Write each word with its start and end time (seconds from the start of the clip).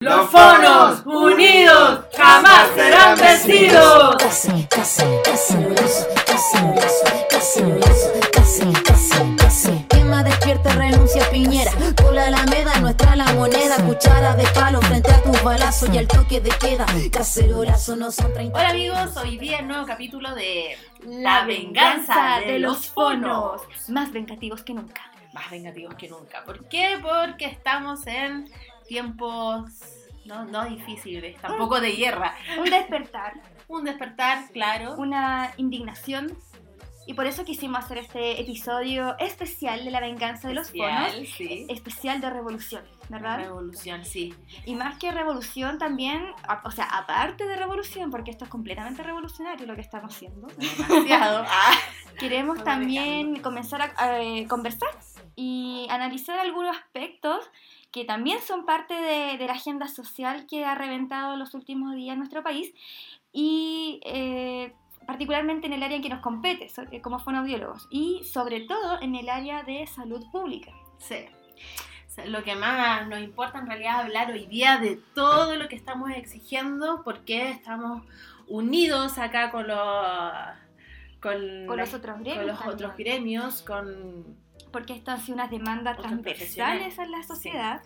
Los 0.00 0.28
fonos 0.28 1.06
unidos 1.06 2.00
jamás 2.14 2.68
serán 2.74 3.18
vencidos. 3.18 4.16
Casi, 4.16 4.66
casi, 4.68 5.02
casi, 5.24 5.54
celuloso, 5.54 6.06
casi, 6.26 6.58
celuloso, 6.58 7.04
casi, 7.30 7.60
celuloso, 7.60 8.12
casi, 8.30 8.72
casi, 8.82 9.36
casi. 9.38 9.86
Quema, 9.88 10.22
despierta, 10.22 10.74
renuncia, 10.74 11.30
piñera. 11.30 11.72
Por 11.96 12.12
la 12.12 12.26
alameda, 12.26 12.78
nuestra 12.80 13.16
la 13.16 13.32
moneda. 13.32 13.76
Cuchara 13.86 14.36
de 14.36 14.44
palo 14.48 14.82
frente 14.82 15.10
a 15.10 15.22
tus 15.22 15.42
balazos 15.42 15.88
y 15.90 15.96
al 15.96 16.06
toque 16.06 16.42
de 16.42 16.50
queda. 16.50 16.84
Cacerolazo 17.10 17.96
no 17.96 18.10
son 18.10 18.34
30. 18.34 18.58
Hola 18.58 18.68
amigos, 18.68 19.16
hoy 19.16 19.38
día 19.38 19.60
el 19.60 19.68
nuevo 19.68 19.86
capítulo 19.86 20.34
de 20.34 20.76
La 21.06 21.46
venganza 21.46 22.40
de 22.46 22.58
los 22.58 22.90
fonos. 22.90 23.62
Más 23.88 24.12
vengativos 24.12 24.62
que 24.62 24.74
nunca. 24.74 25.10
Más 25.32 25.50
vengativos 25.50 25.94
que 25.94 26.08
nunca. 26.08 26.44
¿Por 26.44 26.68
qué? 26.68 26.98
Porque 27.02 27.46
estamos 27.46 28.06
en 28.06 28.50
tiempos 28.86 29.70
no, 30.26 30.44
no 30.44 30.64
difíciles, 30.64 31.40
tampoco 31.40 31.80
de 31.80 31.92
guerra. 31.92 32.34
Un 32.58 32.64
despertar, 32.70 33.34
Un 33.68 33.84
despertar, 33.84 34.50
claro. 34.52 34.94
una 34.96 35.52
indignación. 35.56 36.36
Y 37.08 37.14
por 37.14 37.26
eso 37.26 37.44
quisimos 37.44 37.84
hacer 37.84 37.98
este 37.98 38.40
episodio 38.40 39.16
especial 39.20 39.84
de 39.84 39.92
la 39.92 40.00
venganza 40.00 40.48
de 40.48 40.54
los 40.54 40.66
Especial, 40.66 41.12
fonos. 41.12 41.28
sí. 41.36 41.64
Especial 41.68 42.20
de 42.20 42.30
revolución, 42.30 42.82
¿verdad? 43.08 43.38
Revolución, 43.38 44.04
sí. 44.04 44.34
Y 44.64 44.74
más 44.74 44.98
que 44.98 45.12
revolución 45.12 45.78
también, 45.78 46.26
o 46.64 46.70
sea, 46.72 46.86
aparte 46.86 47.46
de 47.46 47.54
revolución, 47.54 48.10
porque 48.10 48.32
esto 48.32 48.42
es 48.46 48.50
completamente 48.50 49.04
revolucionario 49.04 49.66
lo 49.66 49.76
que 49.76 49.82
estamos 49.82 50.12
haciendo, 50.16 50.48
Demasiado. 50.48 51.44
Ah. 51.48 51.78
queremos 52.18 52.64
también 52.64 53.40
comenzar 53.40 53.82
a, 53.82 53.92
a, 53.98 54.20
eh, 54.20 54.48
conversar 54.48 54.88
y 55.36 55.86
analizar 55.90 56.40
algunos 56.40 56.76
aspectos 56.76 57.48
que 57.90 58.04
también 58.04 58.40
son 58.40 58.66
parte 58.66 58.94
de, 58.94 59.38
de 59.38 59.46
la 59.46 59.54
agenda 59.54 59.88
social 59.88 60.46
que 60.46 60.64
ha 60.64 60.74
reventado 60.74 61.36
los 61.36 61.54
últimos 61.54 61.94
días 61.94 62.14
en 62.14 62.18
nuestro 62.18 62.42
país 62.42 62.72
y 63.32 64.00
eh, 64.04 64.72
particularmente 65.06 65.66
en 65.66 65.74
el 65.74 65.82
área 65.82 65.96
en 65.96 66.02
que 66.02 66.08
nos 66.08 66.20
compete 66.20 66.68
eh, 66.90 67.00
como 67.00 67.18
fonoaudiólogos 67.18 67.86
y 67.90 68.24
sobre 68.24 68.60
todo 68.60 69.00
en 69.00 69.14
el 69.14 69.28
área 69.28 69.62
de 69.62 69.86
salud 69.86 70.24
pública. 70.32 70.72
Sí. 70.98 71.26
Lo 72.26 72.42
que 72.42 72.56
más 72.56 73.06
nos 73.08 73.20
importa 73.20 73.58
en 73.58 73.66
realidad 73.66 73.98
es 73.98 74.04
hablar 74.06 74.30
hoy 74.32 74.46
día 74.46 74.78
de 74.78 74.98
todo 75.14 75.56
lo 75.56 75.68
que 75.68 75.76
estamos 75.76 76.10
exigiendo, 76.10 77.02
porque 77.04 77.50
estamos 77.50 78.04
unidos 78.48 79.18
acá 79.18 79.50
con 79.50 79.68
los 79.68 80.32
con, 81.20 81.66
los 81.66 81.92
otros 81.92 82.14
con 82.14 82.24
gremios 82.24 82.46
los 82.46 82.58
también. 82.58 82.74
otros 82.74 82.96
gremios, 82.96 83.62
con 83.62 84.36
porque 84.76 85.02
han 85.06 85.20
sido 85.22 85.36
unas 85.36 85.50
demandas 85.50 85.96
transversales 85.96 86.36
profesionales, 86.36 86.98
en 86.98 87.10
la 87.10 87.22
sí. 87.22 87.28
sociedad. 87.28 87.82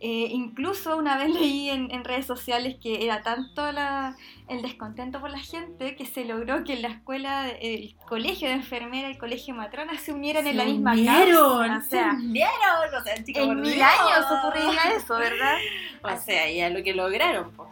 Eh, 0.00 0.28
incluso 0.30 0.96
una 0.96 1.18
vez 1.18 1.28
leí 1.28 1.68
en, 1.68 1.90
en 1.90 2.02
redes 2.04 2.24
sociales 2.24 2.76
que 2.82 3.04
era 3.04 3.20
tanto 3.22 3.70
la- 3.72 4.16
el 4.48 4.62
descontento 4.62 5.20
por 5.20 5.30
la 5.30 5.38
gente 5.38 5.94
que 5.96 6.06
se 6.06 6.24
logró 6.24 6.64
que 6.64 6.76
la 6.76 6.88
escuela, 6.88 7.48
el 7.50 7.94
colegio 8.08 8.48
de 8.48 8.54
enfermera, 8.54 9.08
el 9.08 9.18
colegio 9.18 9.52
de 9.54 9.60
matrona 9.60 9.96
se 9.98 10.12
unieran 10.12 10.46
en 10.46 10.56
la 10.56 10.64
Se 10.64 10.70
misma 10.70 10.92
unieron, 10.92 11.68
causa. 11.68 11.76
O 11.78 11.82
se 11.82 11.88
sea, 11.90 12.12
unieron, 12.14 12.94
o 12.98 13.04
sea, 13.04 13.24
chicos, 13.24 13.42
en 13.42 13.60
mil 13.60 13.74
Dios. 13.74 13.86
años 14.00 14.26
ocurriría 14.30 14.82
eso, 14.96 15.14
¿verdad? 15.18 15.56
O 16.02 16.16
sea, 16.16 16.50
ya 16.50 16.70
lo 16.70 16.82
que 16.82 16.94
lograron, 16.94 17.50
po. 17.52 17.68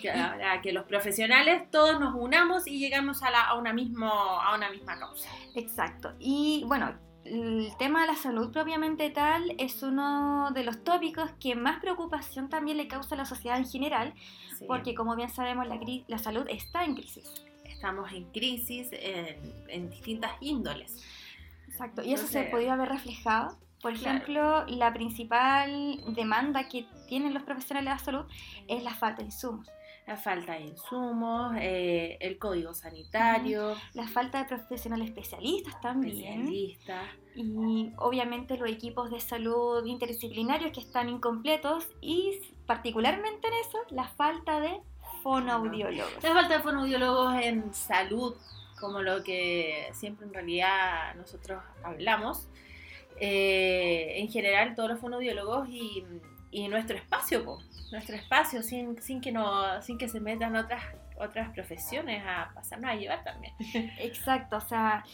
que, 0.00 0.10
ahora 0.10 0.62
que 0.62 0.72
los 0.72 0.84
profesionales 0.84 1.70
todos 1.70 2.00
nos 2.00 2.14
unamos 2.14 2.66
y 2.66 2.78
llegamos 2.78 3.22
a, 3.22 3.30
la, 3.30 3.42
a, 3.42 3.54
una 3.58 3.74
mismo, 3.74 4.08
a 4.10 4.54
una 4.54 4.70
misma 4.70 4.98
causa. 4.98 5.28
Exacto. 5.54 6.14
Y 6.18 6.64
bueno, 6.66 6.94
el 7.26 7.70
tema 7.78 8.02
de 8.02 8.06
la 8.08 8.16
salud 8.16 8.50
propiamente 8.52 9.10
tal 9.10 9.54
es 9.58 9.82
uno 9.82 10.50
de 10.52 10.64
los 10.64 10.82
tópicos 10.84 11.30
que 11.40 11.54
más 11.54 11.80
preocupación 11.80 12.48
también 12.48 12.76
le 12.76 12.88
causa 12.88 13.14
a 13.14 13.18
la 13.18 13.24
sociedad 13.24 13.58
en 13.58 13.66
general, 13.68 14.14
Sí. 14.58 14.64
porque 14.66 14.94
como 14.94 15.14
bien 15.16 15.28
sabemos 15.28 15.66
la, 15.68 15.78
la 16.08 16.18
salud 16.18 16.46
está 16.48 16.84
en 16.84 16.94
crisis. 16.94 17.28
estamos 17.64 18.10
en 18.12 18.24
crisis 18.32 18.88
en, 18.92 19.36
en 19.68 19.90
distintas 19.90 20.32
índoles. 20.40 21.04
Exacto, 21.68 22.02
y 22.02 22.14
eso 22.14 22.26
se 22.26 22.44
podía 22.44 22.72
haber 22.72 22.88
reflejado. 22.88 23.58
Por 23.82 23.92
Claro. 23.92 24.16
ejemplo, 24.16 24.66
la 24.68 24.92
principal 24.94 26.00
demanda 26.14 26.68
que 26.68 26.86
tienen 27.06 27.34
los 27.34 27.42
profesionales 27.42 27.90
de 27.90 27.94
la 27.98 27.98
salud 28.04 28.24
es 28.66 28.82
la 28.82 28.94
falta 28.94 29.18
de 29.18 29.24
insumos. 29.26 29.68
La 30.06 30.16
falta 30.16 30.52
de 30.52 30.60
insumos, 30.60 31.56
eh, 31.58 32.16
el 32.20 32.38
código 32.38 32.72
sanitario, 32.74 33.74
La 33.94 34.06
falta 34.06 34.38
de 34.38 34.44
profesionales 34.44 35.08
especialistas 35.08 35.80
también. 35.80 36.16
especialistas. 36.16 37.08
Y 37.34 37.90
obviamente 37.96 38.56
los 38.56 38.68
equipos 38.70 39.10
de 39.10 39.18
salud 39.18 39.84
interdisciplinarios 39.84 40.70
que 40.72 40.80
están 40.80 41.08
incompletos 41.08 41.88
y 42.00 42.38
particularmente 42.66 43.48
en 43.48 43.54
eso, 43.66 43.78
la 43.90 44.04
falta 44.08 44.60
de 44.60 44.80
fonoaudiólogos. 45.22 46.22
La 46.22 46.32
falta 46.34 46.56
de 46.56 46.62
fonoaudiólogos 46.62 47.34
en 47.42 47.74
salud, 47.74 48.34
como 48.78 49.02
lo 49.02 49.24
que 49.24 49.88
siempre 49.92 50.26
en 50.26 50.32
realidad 50.34 51.14
nosotros 51.16 51.60
hablamos. 51.82 52.46
Eh, 53.18 54.20
en 54.20 54.28
general, 54.30 54.74
todos 54.74 54.90
los 54.90 55.00
fonoaudiólogos 55.00 55.68
y, 55.68 56.04
y 56.56 56.68
nuestro 56.68 56.96
espacio, 56.96 57.44
po. 57.44 57.58
nuestro 57.92 58.16
espacio, 58.16 58.62
sin, 58.62 59.00
sin, 59.02 59.20
que 59.20 59.30
no, 59.30 59.80
sin 59.82 59.98
que 59.98 60.08
se 60.08 60.20
metan 60.20 60.56
otras, 60.56 60.82
otras 61.18 61.50
profesiones 61.50 62.22
a 62.26 62.50
pasarnos 62.54 62.90
a 62.90 62.94
llevar 62.94 63.22
también. 63.24 63.52
Exacto, 63.98 64.56
o 64.56 64.60
sea, 64.60 65.04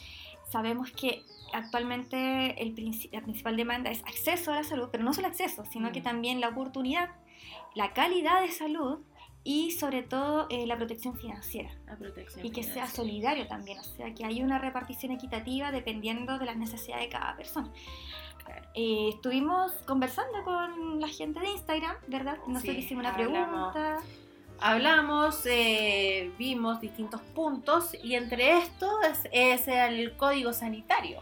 sabemos 0.50 0.92
que 0.92 1.22
actualmente 1.53 2.62
el 2.62 2.75
la 3.10 3.20
principal 3.22 3.56
demanda 3.56 3.91
es 3.91 4.00
acceso 4.04 4.53
a 4.53 4.56
la 4.56 4.64
salud, 4.64 4.88
pero 4.92 5.03
no 5.04 5.12
solo 5.12 5.26
acceso, 5.28 5.64
sino 5.64 5.88
Mm. 5.88 5.92
que 5.92 6.00
también 6.00 6.41
la 6.41 6.48
oportunidad, 6.48 7.10
la 7.74 7.92
calidad 7.92 8.41
de 8.42 8.50
salud 8.50 9.00
y 9.44 9.72
sobre 9.72 10.04
todo 10.04 10.47
eh, 10.50 10.66
la 10.69 10.76
protección 10.76 11.16
financiera. 11.16 11.70
La 11.86 11.97
protección 11.97 12.47
Y 12.47 12.50
que 12.53 12.62
sea 12.62 12.72
financiera. 12.86 12.97
solidario 12.97 13.47
también, 13.48 13.78
o 13.80 13.82
sea, 13.82 14.14
que 14.14 14.24
hay 14.24 14.41
una 14.42 14.59
repartición 14.59 15.10
equitativa 15.10 15.72
dependiendo 15.72 16.38
de 16.38 16.47
las 16.47 16.56
necesidades 16.56 17.06
de 17.06 17.09
cada 17.09 17.36
persona. 17.36 17.69
Claro. 18.44 18.66
Eh, 18.75 19.10
estuvimos 19.14 19.72
conversando 19.86 20.42
con 20.44 21.00
la 21.00 21.08
gente 21.08 21.41
de 21.41 21.48
Instagram, 21.50 21.97
¿verdad? 22.08 22.38
Nosotros 22.47 22.75
Sí, 22.76 22.80
hicimos 22.82 23.03
una 23.04 23.14
hablamos. 23.14 23.72
pregunta. 23.72 24.00
Hablamos, 24.60 25.44
eh, 25.47 26.30
vimos 26.38 26.80
distintos 26.80 27.20
puntos 27.34 27.97
y 28.03 28.14
entre 28.14 28.58
estos 28.58 28.92
es, 29.04 29.28
es 29.32 29.69
el 29.69 30.16
código 30.16 30.53
sanitario. 30.53 31.20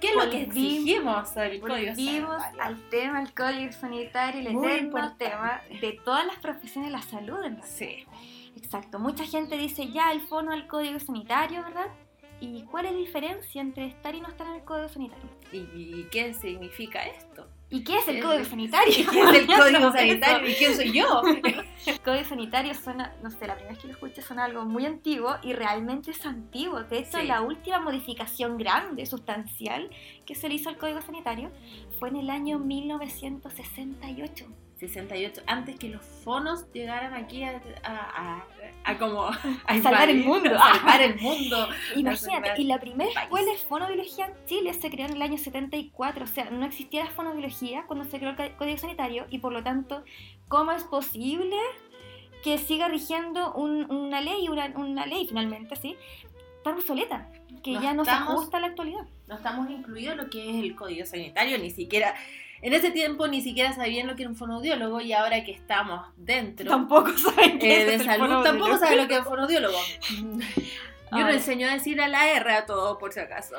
¿Qué 0.00 0.08
es 0.10 0.16
lo 0.16 0.30
que 0.30 0.42
exigimos 0.42 1.36
al 1.36 1.60
código 1.60 1.94
sanitario? 1.94 2.28
al 2.60 2.88
tema 2.90 3.20
del 3.20 3.34
código 3.34 3.72
sanitario, 3.72 4.40
el 4.48 4.52
Muy 4.54 4.66
eterno 4.66 4.86
importante. 4.86 5.24
tema 5.26 5.60
de 5.80 5.92
todas 6.04 6.26
las 6.26 6.36
profesiones 6.38 6.90
de 6.90 6.96
la 6.96 7.02
salud, 7.02 7.36
en 7.44 7.56
realidad. 7.56 7.64
Sí. 7.66 8.04
Exacto. 8.56 8.98
Mucha 8.98 9.24
gente 9.24 9.56
dice 9.58 9.90
ya 9.90 10.10
el 10.12 10.20
fono 10.20 10.50
del 10.52 10.66
código 10.66 10.98
sanitario, 11.00 11.62
¿verdad? 11.62 11.86
¿Y 12.40 12.62
cuál 12.64 12.86
es 12.86 12.92
la 12.92 12.98
diferencia 12.98 13.60
entre 13.60 13.86
estar 13.86 14.14
y 14.14 14.20
no 14.20 14.28
estar 14.28 14.46
en 14.46 14.54
el 14.54 14.64
código 14.64 14.88
sanitario? 14.88 15.28
¿Y, 15.54 16.00
y 16.00 16.08
qué 16.10 16.34
significa 16.34 17.06
esto? 17.06 17.46
¿Y 17.70 17.82
qué 17.82 17.96
es 17.98 18.06
el 18.08 18.16
¿Qué 18.16 18.22
código 18.22 18.44
sanitario? 18.44 18.94
¿Qué 19.10 19.20
es 19.20 19.30
el 19.34 19.46
código 19.58 19.92
sanitario? 19.92 20.48
¿Y 20.50 20.54
quién 20.54 20.74
soy 20.76 20.92
yo? 20.92 21.22
El 21.86 22.00
código 22.00 22.24
sanitario 22.24 22.72
suena, 22.74 23.14
no 23.22 23.30
sé, 23.30 23.46
la 23.46 23.54
primera 23.56 23.72
vez 23.74 23.78
que 23.82 23.88
lo 23.88 23.92
escuché 23.94 24.22
suena 24.22 24.44
algo 24.44 24.64
muy 24.64 24.86
antiguo 24.86 25.36
y 25.42 25.52
realmente 25.52 26.12
es 26.12 26.24
antiguo. 26.24 26.82
De 26.84 26.98
hecho, 27.00 27.18
Sí. 27.20 27.26
la 27.26 27.42
última 27.42 27.78
modificación 27.78 28.56
grande, 28.56 29.04
sustancial, 29.04 29.90
que 30.24 30.34
se 30.34 30.48
le 30.48 30.54
hizo 30.54 30.70
al 30.70 30.78
código 30.78 31.02
sanitario 31.02 31.50
fue 31.98 32.08
en 32.08 32.16
el 32.16 32.30
año 32.30 32.58
1968. 32.58 34.46
68, 34.78 35.42
antes 35.46 35.76
que 35.78 35.88
los 35.88 36.02
fonos 36.02 36.66
llegaran 36.72 37.14
aquí 37.14 37.42
a, 37.44 37.60
a, 37.84 37.94
a- 38.38 38.44
a 38.84 38.98
como 38.98 39.24
a, 39.66 39.80
salvar 39.82 40.10
el 40.10 40.24
mundo. 40.24 40.50
a 40.58 40.74
salvar 40.76 41.00
el 41.02 41.18
mundo. 41.20 41.68
Imagínate, 41.96 42.60
y 42.60 42.64
la 42.64 42.80
primera 42.80 43.10
escuela 43.22 43.52
de 43.52 43.58
fonobiología 43.58 44.26
en 44.26 44.32
Chile 44.46 44.74
se 44.74 44.90
creó 44.90 45.06
en 45.06 45.12
el 45.14 45.22
año 45.22 45.38
74, 45.38 46.24
o 46.24 46.26
sea, 46.26 46.50
no 46.50 46.66
existía 46.66 47.04
la 47.04 47.10
fonobiología 47.10 47.84
cuando 47.86 48.04
se 48.04 48.18
creó 48.18 48.34
el 48.36 48.52
Código 48.56 48.78
Sanitario 48.78 49.26
y 49.30 49.38
por 49.38 49.52
lo 49.52 49.62
tanto, 49.62 50.04
¿cómo 50.48 50.72
es 50.72 50.82
posible 50.84 51.56
que 52.42 52.58
siga 52.58 52.88
rigiendo 52.88 53.54
un- 53.54 53.90
una 53.90 54.20
ley, 54.20 54.48
una, 54.48 54.66
una 54.76 55.06
ley 55.06 55.26
finalmente, 55.26 55.76
¿sí? 55.76 55.96
Tan 56.62 56.74
obsoleta, 56.74 57.30
que 57.62 57.72
No 57.72 57.82
ya 57.82 57.94
no 57.94 58.04
se 58.04 58.10
ajusta 58.10 58.56
a 58.58 58.60
la 58.60 58.66
actualidad. 58.68 59.06
No 59.28 59.36
estamos 59.36 59.70
incluidos 59.70 60.12
en 60.12 60.18
lo 60.24 60.30
que 60.30 60.50
es 60.50 60.56
el 60.62 60.74
código 60.74 61.06
sanitario, 61.06 61.56
ni 61.58 61.70
siquiera. 61.70 62.14
En 62.64 62.72
ese 62.72 62.90
tiempo 62.90 63.28
ni 63.28 63.42
siquiera 63.42 63.74
sabían 63.74 64.06
lo 64.06 64.16
que 64.16 64.22
era 64.22 64.30
un 64.30 64.36
fonoaudiólogo 64.36 64.98
y 65.02 65.12
ahora 65.12 65.44
que 65.44 65.52
estamos 65.52 66.06
dentro 66.16 66.66
Tampoco 66.66 67.12
saben 67.18 67.58
eh, 67.60 67.84
de 67.84 67.98
salud, 68.02 68.42
tampoco 68.42 68.78
saben 68.78 69.02
lo 69.02 69.06
que 69.06 69.16
es 69.16 69.20
un 69.20 69.26
fonoaudiólogo. 69.26 69.76
Yo 71.12 71.18
Ahora. 71.18 71.34
enseño 71.34 71.68
a 71.68 71.74
decir 71.74 72.00
a 72.00 72.08
la 72.08 72.26
R 72.32 72.50
a 72.50 72.64
todo, 72.64 72.96
por 72.98 73.12
si 73.12 73.20
acaso. 73.20 73.54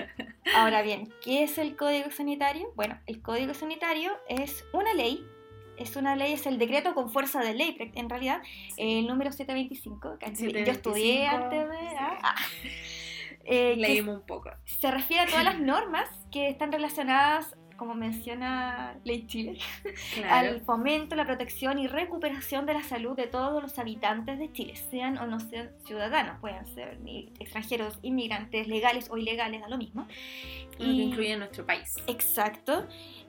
Ahora 0.56 0.80
bien, 0.80 1.12
¿qué 1.22 1.44
es 1.44 1.58
el 1.58 1.76
Código 1.76 2.10
Sanitario? 2.10 2.72
Bueno, 2.76 2.98
el 3.06 3.20
Código 3.20 3.52
Sanitario 3.52 4.12
es 4.26 4.64
una 4.72 4.94
ley, 4.94 5.22
es 5.76 5.94
una 5.96 6.16
ley, 6.16 6.32
es 6.32 6.46
el 6.46 6.58
decreto 6.58 6.94
con 6.94 7.10
fuerza 7.10 7.40
de 7.40 7.52
ley, 7.52 7.76
en 7.94 8.08
realidad, 8.08 8.40
el 8.78 9.06
número 9.06 9.32
725, 9.32 10.18
que 10.18 10.26
yo 10.26 10.72
estudié 10.72 11.28
725, 11.28 11.36
antes 11.36 11.68
de... 11.68 11.76
sí. 11.76 11.94
ah, 12.00 12.18
ah. 12.22 12.34
Eh, 13.44 13.76
Leímos 13.76 14.16
un 14.16 14.26
poco. 14.26 14.50
se 14.64 14.90
refiere 14.90 15.24
a 15.24 15.26
todas 15.26 15.44
las 15.44 15.60
normas 15.60 16.08
que 16.32 16.48
están 16.48 16.72
relacionadas 16.72 17.54
como 17.76 17.94
menciona 17.94 18.94
Ley 19.04 19.26
Chile, 19.26 19.58
Claro. 20.14 20.48
al 20.50 20.60
fomento, 20.62 21.14
la 21.16 21.24
protección 21.24 21.78
y 21.78 21.86
recuperación 21.86 22.66
de 22.66 22.74
la 22.74 22.82
salud 22.82 23.16
de 23.16 23.26
todos 23.26 23.62
los 23.62 23.78
habitantes 23.78 24.38
de 24.38 24.52
Chile, 24.52 24.76
sean 24.76 25.18
o 25.18 25.26
no 25.26 25.40
sean 25.40 25.70
ciudadanos, 25.84 26.38
pueden 26.40 26.66
ser 26.66 26.98
ni 27.00 27.32
extranjeros, 27.38 27.98
inmigrantes, 28.02 28.66
legales 28.68 29.10
o 29.10 29.16
ilegales, 29.16 29.60
da 29.60 29.68
lo 29.68 29.78
mismo. 29.78 30.06
Lo 30.78 30.84
que 30.86 30.90
incluye 30.92 31.36
nuestro 31.36 31.64
país. 31.64 31.96
Exacto. 32.06 32.86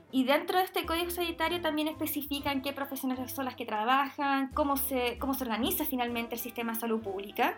Y 0.09 0.23
dentro 0.23 0.57
de 0.57 0.63
este 0.63 0.85
código 0.85 1.11
sanitario 1.11 1.59
también 1.59 1.89
especifican 1.89 2.61
qué 2.61 2.71
profesionales 2.71 3.31
son 3.31 3.43
las 3.43 3.55
que 3.55 3.65
trabajan, 3.65 4.49
cómo 4.53 4.77
se, 4.77 5.17
cómo 5.19 5.33
se 5.33 5.43
organiza 5.43 5.83
finalmente 5.83 6.35
el 6.35 6.41
sistema 6.41 6.73
de 6.73 6.79
salud 6.79 7.01
pública 7.01 7.57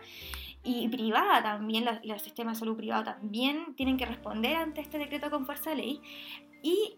y 0.64 0.88
privada 0.90 1.42
también, 1.42 1.86
la- 1.86 2.02
los 2.04 2.22
sistemas 2.22 2.56
de 2.58 2.60
salud 2.60 2.78
privado 2.78 3.04
también 3.06 3.76
tienen 3.76 3.98
que 3.98 4.06
responder 4.06 4.56
ante 4.58 4.82
este 4.82 4.98
decreto 4.98 5.30
con 5.30 5.46
fuerza 5.46 5.70
de 5.72 5.76
ley. 5.78 6.02
Y 6.62 6.98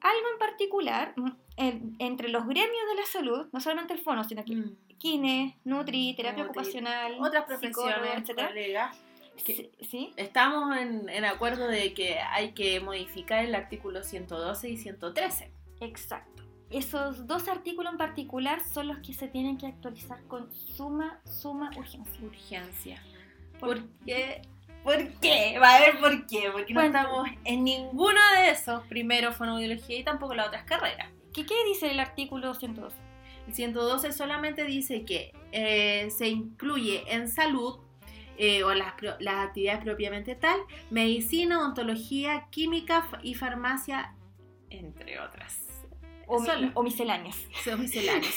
algo 0.00 0.26
en 0.32 0.38
particular, 0.38 1.14
mm, 1.16 1.30
en- 1.56 1.96
entre 1.98 2.28
los 2.28 2.44
gremios 2.46 2.88
de 2.90 3.00
la 3.00 3.06
salud, 3.06 3.46
no 3.52 3.60
solamente 3.60 3.94
el 3.94 4.00
FONO, 4.00 4.24
sino 4.24 4.44
que 4.44 4.54
Mm. 4.54 4.76
kine, 4.98 5.58
Nutri, 5.64 6.14
terapia 6.14 6.44
Nutri, 6.44 6.58
ocupacional, 6.60 7.16
Otras 7.20 7.44
profesiones, 7.44 8.24
Sí, 9.36 9.70
¿sí? 9.82 10.12
Estamos 10.16 10.76
en, 10.76 11.08
en 11.08 11.24
acuerdo 11.24 11.68
de 11.68 11.94
que 11.94 12.18
hay 12.18 12.52
que 12.54 12.80
modificar 12.80 13.44
el 13.44 13.54
artículo 13.54 14.02
112 14.02 14.68
y 14.68 14.76
113. 14.76 15.52
Exacto. 15.80 16.37
Esos 16.70 17.26
dos 17.26 17.48
artículos 17.48 17.92
en 17.92 17.98
particular 17.98 18.62
son 18.62 18.88
los 18.88 18.98
que 18.98 19.14
se 19.14 19.28
tienen 19.28 19.56
que 19.56 19.66
actualizar 19.66 20.22
con 20.24 20.52
suma, 20.54 21.20
suma 21.24 21.70
urgencia. 21.76 22.22
Urgencia. 22.22 23.02
¿Por 23.58 23.78
¿Por 23.78 23.88
qué? 24.04 24.42
¿Por 24.84 25.20
qué? 25.20 25.58
Va 25.58 25.76
a 25.76 25.80
ver 25.80 25.98
por 25.98 26.26
qué. 26.26 26.50
Porque 26.52 26.74
no 26.74 26.82
estamos 26.82 27.28
en 27.44 27.64
ninguno 27.64 28.20
de 28.36 28.50
esos. 28.50 28.86
Primero 28.86 29.32
fonoaudiología 29.32 29.98
y 29.98 30.04
tampoco 30.04 30.34
las 30.34 30.48
otras 30.48 30.64
carreras. 30.64 31.08
¿Qué, 31.32 31.46
qué 31.46 31.54
dice 31.66 31.90
el 31.90 32.00
artículo 32.00 32.54
112? 32.54 32.96
El 33.48 33.54
112 33.54 34.12
solamente 34.12 34.64
dice 34.64 35.04
que 35.04 35.32
eh, 35.52 36.10
se 36.10 36.28
incluye 36.28 37.02
en 37.12 37.28
salud 37.28 37.78
eh, 38.36 38.62
o 38.62 38.72
las, 38.74 38.92
las 39.20 39.46
actividades 39.48 39.82
propiamente 39.82 40.34
tal, 40.34 40.60
medicina, 40.90 41.58
odontología, 41.58 42.46
química 42.50 43.08
y 43.22 43.34
farmacia, 43.34 44.14
entre 44.70 45.18
otras. 45.18 45.67
O, 46.28 46.40
mi- 46.40 46.70
o 46.74 46.82
misceláneas. 46.84 47.36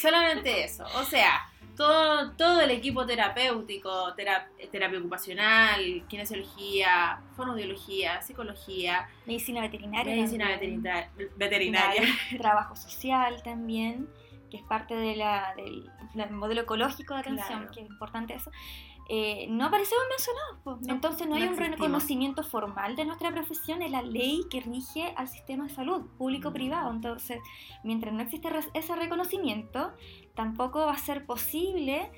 Solamente 0.02 0.64
eso. 0.64 0.86
O 0.96 1.04
sea, 1.04 1.48
todo, 1.76 2.32
todo 2.34 2.62
el 2.62 2.72
equipo 2.72 3.06
terapéutico, 3.06 4.14
tera- 4.16 4.50
terapia 4.72 5.00
ocupacional, 5.00 6.04
kinesiología, 6.08 7.20
fonoaudiología, 7.36 8.22
psicología, 8.22 9.10
Medicina 9.26 9.62
veterinaria. 9.62 10.16
medicina 10.16 10.50
también. 10.50 10.82
veterina- 10.84 11.10
veterinaria. 11.38 12.04
Trabajo 12.38 12.76
social 12.76 13.42
también, 13.44 14.08
que 14.50 14.58
es 14.58 14.64
parte 14.64 14.96
de 14.96 15.16
la- 15.16 15.54
del, 15.56 15.90
del 16.14 16.32
modelo 16.32 16.62
ecológico 16.62 17.14
de 17.14 17.22
atención, 17.22 17.60
Claro. 17.60 17.72
que 17.72 17.82
es 17.82 17.88
importante 17.90 18.34
eso. 18.36 18.52
Eh, 19.14 19.48
no 19.50 19.66
aparecemos 19.66 20.06
mencionados. 20.10 20.88
No, 20.88 20.94
entonces 20.94 21.28
no 21.28 21.32
no 21.32 21.36
hay 21.36 21.42
un 21.42 21.50
existimos. 21.50 21.80
reconocimiento 21.80 22.44
formal 22.44 22.96
de 22.96 23.04
nuestra 23.04 23.30
profesión 23.30 23.82
en 23.82 23.92
la 23.92 24.02
ley 24.02 24.46
que 24.50 24.62
rige 24.62 25.14
al 25.18 25.28
sistema 25.28 25.66
de 25.66 25.70
salud 25.72 26.06
público-privado. 26.18 26.90
Entonces, 26.90 27.40
mientras 27.84 28.14
no 28.14 28.22
existe 28.22 28.48
ese 28.74 28.96
reconocimiento, 28.96 29.92
tampoco 30.34 30.86
va 30.86 30.94
a 30.94 30.98
ser 30.98 31.26
posible, 31.26 32.10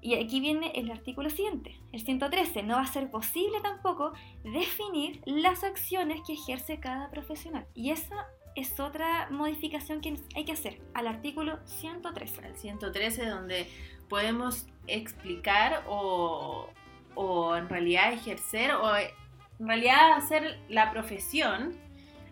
y 0.00 0.14
aquí 0.14 0.40
viene 0.40 0.72
el 0.76 0.90
artículo 0.90 1.28
siguiente, 1.28 1.78
el 1.92 2.00
113, 2.00 2.62
no 2.62 2.76
va 2.76 2.80
a 2.80 2.86
ser 2.86 3.10
posible 3.10 3.60
tampoco 3.62 4.14
definir 4.44 5.20
las 5.26 5.62
acciones 5.62 6.22
que 6.26 6.32
ejerce 6.32 6.80
cada 6.80 7.10
profesional. 7.10 7.66
Y 7.74 7.90
esa 7.90 8.16
es 8.54 8.78
otra 8.78 9.28
modificación 9.30 10.00
que 10.00 10.16
hay 10.34 10.44
que 10.44 10.52
hacer 10.52 10.80
al 10.94 11.06
artículo 11.06 11.58
113. 11.66 12.46
el 12.46 12.56
113 12.56 13.26
donde 13.26 13.68
podemos 14.08 14.66
explicar 14.86 15.84
o, 15.88 16.68
o 17.14 17.56
en 17.56 17.68
realidad 17.68 18.12
ejercer 18.12 18.72
o 18.72 18.96
en 18.96 19.68
realidad 19.68 20.12
hacer 20.12 20.58
la 20.68 20.90
profesión, 20.90 21.74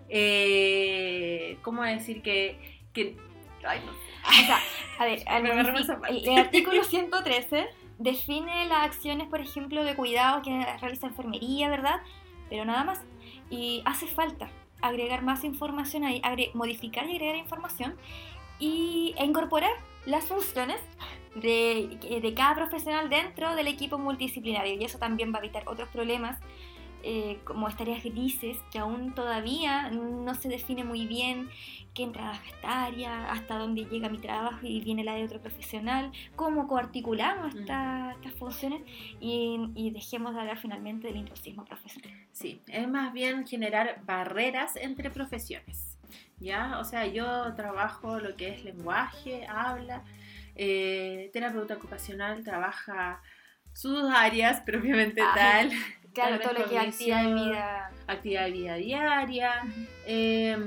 eh, 0.09 1.59
¿cómo 1.63 1.83
decir 1.83 2.23
que... 2.23 2.81
que 2.93 3.17
ay, 3.65 3.81
no 3.85 3.93
sé. 3.93 4.43
O 4.43 4.47
sea, 4.47 4.59
a 4.99 5.05
ver, 5.05 5.23
al 5.29 5.47
el, 5.47 6.29
el 6.29 6.39
artículo 6.39 6.85
113 6.89 7.67
define 7.99 8.67
las 8.67 8.85
acciones, 8.85 9.29
por 9.29 9.41
ejemplo, 9.41 9.85
de 9.85 9.97
cuidado 9.97 10.43
que 10.43 10.65
realiza 10.81 11.09
enfermería, 11.09 11.69
¿verdad? 11.69 12.01
Pero 12.49 12.65
nada 12.65 12.85
más. 12.85 13.01
Y 13.51 13.83
hace 13.85 14.07
falta 14.07 14.51
agregar 14.82 15.23
más 15.23 15.44
información 15.44 16.05
ahí, 16.05 16.20
modificar 16.55 17.08
y 17.08 17.12
agregar 17.12 17.37
información 17.37 17.94
y, 18.58 19.14
e 19.17 19.25
incorporar 19.25 19.73
las 20.05 20.25
funciones 20.25 20.79
de, 21.34 22.20
de 22.20 22.34
cada 22.34 22.55
profesional 22.55 23.08
dentro 23.08 23.55
del 23.55 23.69
equipo 23.69 23.99
multidisciplinario. 23.99 24.75
Y 24.75 24.84
eso 24.84 24.99
también 24.99 25.32
va 25.32 25.37
a 25.37 25.40
evitar 25.40 25.62
otros 25.67 25.88
problemas 25.88 26.38
eh, 27.03 27.41
como 27.45 27.69
estas 27.69 27.83
áreas 27.83 28.05
grises 28.05 28.57
que 28.71 28.79
aún 28.79 29.15
todavía 29.15 29.91
no 29.91 30.35
se 30.35 30.49
define 30.49 30.85
muy 30.85 31.07
bien 31.07 31.49
quién 31.95 32.13
trabaja 32.13 32.43
esta 32.47 32.85
área, 32.85 33.31
hasta 33.31 33.59
dónde 33.59 33.85
llega 33.85 34.09
mi 34.09 34.19
trabajo 34.19 34.59
y 34.67 34.81
viene 34.81 35.05
la 35.05 35.15
de 35.15 35.25
otro 35.25 35.41
profesional, 35.41 36.11
cómo 36.37 36.67
coarticulamos 36.69 37.55
esta- 37.55 38.13
estas 38.13 38.33
funciones 38.35 38.83
y, 39.21 39.59
y 39.75 39.91
dejemos 39.91 40.35
de 40.35 40.41
hablar 40.41 40.59
finalmente 40.59 41.09
del 41.09 41.17
intrusismo 41.17 41.65
profesional. 41.65 42.11
Sí, 42.33 42.61
es 42.69 42.89
más 42.89 43.13
bien 43.13 43.47
generar 43.47 44.01
barreras 44.07 44.77
entre 44.77 45.11
profesiones, 45.11 45.99
¿ya? 46.41 46.79
O 46.79 46.85
sea, 46.85 47.07
yo 47.07 47.55
trabajo 47.55 48.19
lo 48.21 48.37
que 48.37 48.49
es 48.49 48.65
lenguaje, 48.65 49.47
habla, 49.47 50.03
eh, 50.55 51.31
terapeuta 51.33 51.75
ocupacional 51.75 52.43
trabaja 52.45 53.21
sus 53.75 54.03
áreas 54.15 54.61
propiamente 54.67 55.23
Ah, 55.23 55.33
tal, 55.35 55.71
Claro, 56.12 56.41
todo 56.41 56.53
lo 56.53 56.69
que 56.69 56.76
es 56.76 56.82
actividad 56.88 57.25
de 57.25 57.35
vida. 57.35 57.91
actividad 58.06 58.44
de 58.44 58.50
vida 58.50 58.75
diaria, 58.76 59.62
em, 60.06 60.62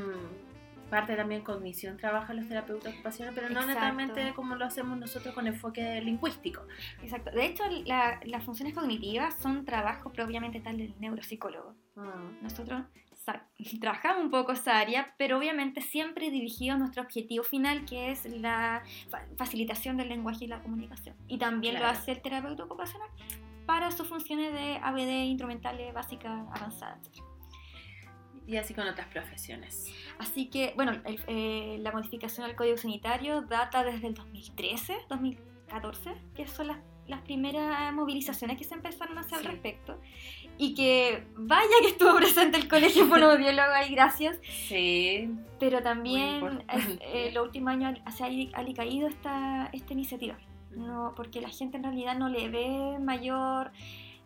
parte 0.89 1.15
también 1.15 1.42
cognición 1.42 1.97
trabaja 1.97 2.33
los 2.33 2.47
terapeutas 2.47 2.94
ocupacionales, 2.94 3.36
pero 3.39 3.53
no 3.53 3.62
Exacto. 3.62 3.80
netamente 3.80 4.33
como 4.33 4.56
lo 4.56 4.65
hacemos 4.65 4.97
nosotros 4.97 5.33
con 5.33 5.47
enfoque 5.47 6.00
lingüístico. 6.01 6.62
Exacto. 7.01 7.31
De 7.31 7.45
hecho, 7.45 7.63
la- 7.86 8.19
las 8.25 8.44
funciones 8.44 8.74
cognitivas 8.74 9.36
son 9.42 9.65
trabajo 9.65 10.12
propiamente 10.12 10.59
tal 10.62 10.77
del 10.77 10.94
neuropsicólogo. 11.00 11.75
Nosotros 12.41 12.83
sa- 13.25 13.48
trabajamos 13.81 14.24
un 14.24 14.30
poco 14.30 14.51
esa 14.51 14.77
área, 14.80 15.13
pero 15.18 15.38
obviamente 15.38 15.81
siempre 15.81 16.30
dirigido 16.30 16.75
a 16.75 16.77
nuestro 16.77 17.01
objetivo 17.01 17.44
final, 17.44 17.86
que 17.86 18.12
es 18.12 18.25
la 18.25 18.83
fa- 19.09 19.25
facilitación 19.38 19.98
del 19.98 20.09
lenguaje 20.09 20.45
y 20.45 20.48
la 20.48 20.62
comunicación. 20.62 21.15
Y 21.27 21.38
también 21.39 21.79
lo 21.79 21.88
hace 21.88 22.12
el 22.12 22.22
terapeuta 22.22 22.63
ocupacional 22.65 23.10
para 23.65 23.91
sus 23.91 24.07
funciones 24.07 24.53
de 24.53 24.77
ABD, 24.81 25.25
instrumentales, 25.25 25.93
básicas, 25.93 26.31
avanzadas, 26.55 27.00
etc. 27.07 27.24
Y 28.48 28.57
así 28.57 28.74
con 28.75 28.88
otras 28.88 29.07
profesiones. 29.07 29.91
Así 30.19 30.50
que, 30.50 30.74
bueno, 30.75 30.91
el- 31.05 31.19
eh, 31.27 31.77
la 31.81 31.91
modificación 31.91 32.45
al 32.45 32.55
Código 32.55 32.77
Sanitario 32.77 33.41
data 33.41 33.84
desde 33.84 34.07
el 34.07 34.13
2013, 34.13 34.95
2014, 35.10 36.13
que 36.36 36.45
son 36.45 36.67
las, 36.67 36.77
las 37.07 37.22
primeras 37.22 37.91
movilizaciones 37.93 38.57
que 38.57 38.63
se 38.63 38.75
empezaron 38.75 39.17
a 39.17 39.22
hacer 39.22 39.39
Sí. 39.39 39.45
al 39.48 39.51
respecto. 39.51 40.00
Y 40.60 40.75
que 40.75 41.25
vaya 41.36 41.67
que 41.81 41.88
estuvo 41.88 42.15
presente 42.17 42.57
el 42.57 42.67
Colegio 42.67 43.07
Fonoaudiólogo 43.07 43.72
ahí, 43.74 43.93
gracias. 43.95 44.39
Sí, 44.67 45.27
Pero 45.60 45.81
también 45.81 46.63
eh, 47.01 47.31
los 47.34 47.45
últimos 47.48 47.72
años 47.74 48.00
se 48.15 48.24
ha 48.24 48.27
ali- 48.27 48.51
alicaído 48.53 49.07
esta, 49.07 49.69
esta 49.74 49.93
iniciativa, 49.93 50.38
no, 50.75 51.13
porque 51.15 51.41
la 51.41 51.50
gente 51.50 51.77
en 51.77 51.84
realidad 51.84 52.17
no 52.17 52.29
le 52.29 52.50
ve 52.50 53.00
mayor 53.00 53.72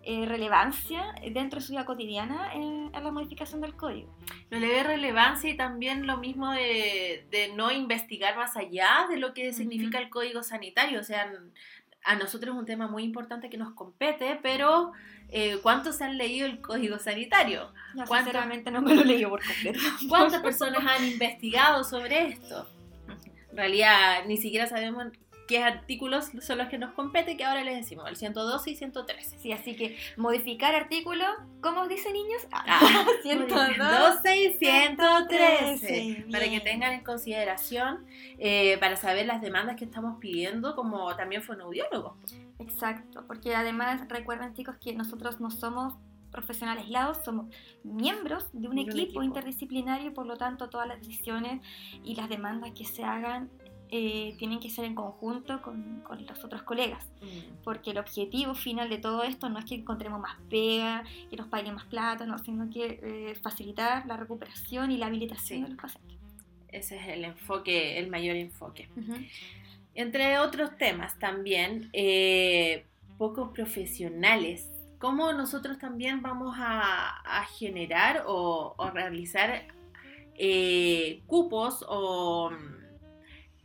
eh, 0.03 0.25
relevancia 0.25 1.13
dentro 1.33 1.59
de 1.59 1.65
su 1.65 1.73
vida 1.73 1.85
cotidiana 1.85 2.51
eh, 2.55 2.89
a 2.93 3.01
la 3.01 3.11
modificación 3.11 3.61
del 3.61 3.75
código. 3.75 4.15
no 4.49 4.57
le 4.57 4.67
ve 4.67 4.83
relevancia 4.83 5.49
y 5.49 5.57
también 5.57 6.07
lo 6.07 6.17
mismo 6.17 6.51
de, 6.51 7.27
de 7.31 7.53
no 7.53 7.71
investigar 7.71 8.35
más 8.37 8.55
allá 8.55 9.07
de 9.09 9.17
lo 9.17 9.33
que 9.33 9.53
significa 9.53 9.99
el 9.99 10.09
código 10.09 10.41
sanitario. 10.41 10.99
O 10.99 11.03
sea, 11.03 11.29
a 12.03 12.15
nosotros 12.15 12.55
es 12.55 12.59
un 12.59 12.65
tema 12.65 12.87
muy 12.87 13.03
importante 13.03 13.49
que 13.49 13.57
nos 13.57 13.73
compete, 13.73 14.39
pero 14.41 14.93
eh, 15.29 15.59
¿cuántos 15.61 16.01
han 16.01 16.17
leído 16.17 16.47
el 16.47 16.61
código 16.61 16.97
sanitario? 16.97 17.71
Yo 17.95 18.05
¿Cuánto? 18.05 18.31
sinceramente 18.31 18.71
no 18.71 18.81
me 18.81 18.95
lo 18.95 19.03
leí 19.03 19.25
por 19.25 19.43
completo. 19.45 19.79
¿Cuántas 20.09 20.41
personas 20.41 20.83
han 20.85 21.05
investigado 21.05 21.83
sobre 21.83 22.29
esto? 22.29 22.67
En 23.51 23.57
realidad, 23.57 24.25
ni 24.27 24.37
siquiera 24.37 24.67
sabemos 24.67 25.07
qué 25.49 25.63
artículos 25.63 26.29
son 26.41 26.59
los 26.59 26.67
que 26.67 26.77
nos 26.77 26.93
compete, 26.93 27.35
que 27.35 27.43
ahora 27.43 27.63
les 27.63 27.75
decimos, 27.75 28.07
el 28.07 28.15
112 28.15 28.69
y 28.69 28.75
113. 28.75 29.39
Sí, 29.39 29.51
así 29.51 29.75
que 29.75 29.97
modificar 30.15 30.75
artículo, 30.75 31.25
¿cómo 31.59 31.87
dice 31.87 32.13
niños? 32.13 32.47
Ah, 32.51 32.79
102. 33.23 33.77
12 33.77 34.37
y 34.37 34.53
113. 34.53 35.87
113, 35.87 36.25
Para 36.31 36.47
que 36.47 36.59
tengan 36.59 36.93
en 36.93 37.03
consideración, 37.03 38.05
eh, 38.37 38.77
para 38.79 38.95
saber 38.95 39.25
las 39.25 39.41
demandas 39.41 39.75
que 39.75 39.85
estamos 39.85 40.19
pidiendo, 40.19 40.75
como 40.75 41.15
también 41.15 41.41
fonoaudiólogos. 41.41 42.13
Exacto, 42.59 43.25
porque 43.25 43.55
además 43.55 44.07
recuerden 44.07 44.53
chicos 44.53 44.75
que 44.79 44.93
nosotros 44.93 45.39
no 45.39 45.49
somos 45.49 45.95
profesional 46.29 46.77
aislado, 46.77 47.15
somos 47.15 47.47
miembros 47.83 48.51
de 48.53 48.67
un, 48.67 48.75
De 48.75 48.81
un 48.83 48.89
equipo, 48.89 49.03
equipo. 49.03 49.23
interdisciplinario, 49.23 50.13
por 50.13 50.27
lo 50.27 50.37
tanto 50.37 50.69
todas 50.69 50.87
las 50.87 50.99
decisiones 50.99 51.59
y 52.03 52.13
las 52.13 52.29
demandas 52.29 52.71
que 52.77 52.85
se 52.85 53.03
hagan 53.03 53.49
eh, 53.91 54.35
tienen 54.37 54.59
que 54.59 54.69
ser 54.69 54.85
en 54.85 54.93
conjunto 54.95 55.61
con, 55.61 56.01
con 56.01 56.25
los 56.25 56.43
otros 56.43 56.61
colegas, 56.63 57.05
Mm. 57.21 57.63
porque 57.63 57.91
el 57.91 57.97
objetivo 57.97 58.53
final 58.55 58.89
de 58.89 58.97
todo 58.99 59.23
esto 59.23 59.49
no 59.49 59.57
es 59.59 59.65
que 59.65 59.75
encontremos 59.75 60.19
más 60.19 60.37
pega, 60.49 61.03
que 61.29 61.35
nos 61.37 61.47
paguen 61.47 61.75
más 61.75 61.85
plata, 61.85 62.25
no, 62.25 62.37
sino 62.39 62.69
que 62.69 62.99
eh, 63.01 63.35
facilitar 63.41 64.05
la 64.05 64.15
recuperación 64.17 64.91
y 64.91 64.97
la 64.97 65.07
habilitación 65.07 65.59
Sí. 65.59 65.63
de 65.63 65.69
los 65.69 65.77
pacientes. 65.81 66.17
Ese 66.67 66.97
es 66.97 67.07
el 67.07 67.25
enfoque, 67.25 67.97
el 67.97 68.09
mayor 68.09 68.35
enfoque. 68.35 68.89
Ujú. 68.95 69.15
Entre 69.95 70.37
otros 70.39 70.77
temas 70.77 71.17
también, 71.17 71.89
eh, 71.93 72.85
poco 73.17 73.51
profesionales. 73.51 74.69
¿Cómo 74.99 75.33
nosotros 75.33 75.79
también 75.79 76.21
vamos 76.21 76.55
a, 76.59 77.19
a 77.39 77.45
generar 77.45 78.23
o, 78.27 78.75
o 78.77 78.89
realizar 78.91 79.65
eh, 80.35 81.21
cupos 81.25 81.83
o 81.87 82.51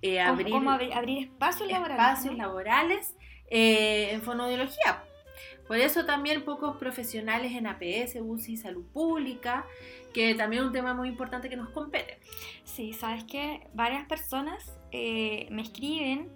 eh, 0.05 0.19
¿Cómo- 0.19 0.31
abrir 0.33 0.51
cómo 0.53 0.71
abrir, 0.71 0.93
abrir 0.93 1.19
espacios 1.25 1.71
laborales? 1.71 1.99
espacios 1.99 2.37
¿no? 2.37 2.43
laborales 2.45 3.17
eh, 3.49 4.11
en 4.13 4.23
fonoaudiología? 4.23 5.03
Por 5.67 5.79
eso 5.79 6.05
también 6.05 6.45
pocos 6.45 6.77
profesionales 6.77 7.53
en 7.53 7.67
APS, 7.67 8.17
UCI, 8.21 8.59
salud 8.59 8.85
pública, 8.93 9.65
que 10.13 10.35
también 10.35 10.63
es 10.63 10.67
un 10.67 10.75
tema 10.75 10.93
muy 10.93 11.09
importante 11.09 11.49
que 11.49 11.57
nos 11.57 11.71
compete. 11.71 12.19
Sí, 12.65 12.93
sabes 12.93 13.25
que 13.25 13.67
varias 13.73 14.07
personas 14.07 14.79
eh, 14.93 15.49
me 15.51 15.63
escriben, 15.63 16.29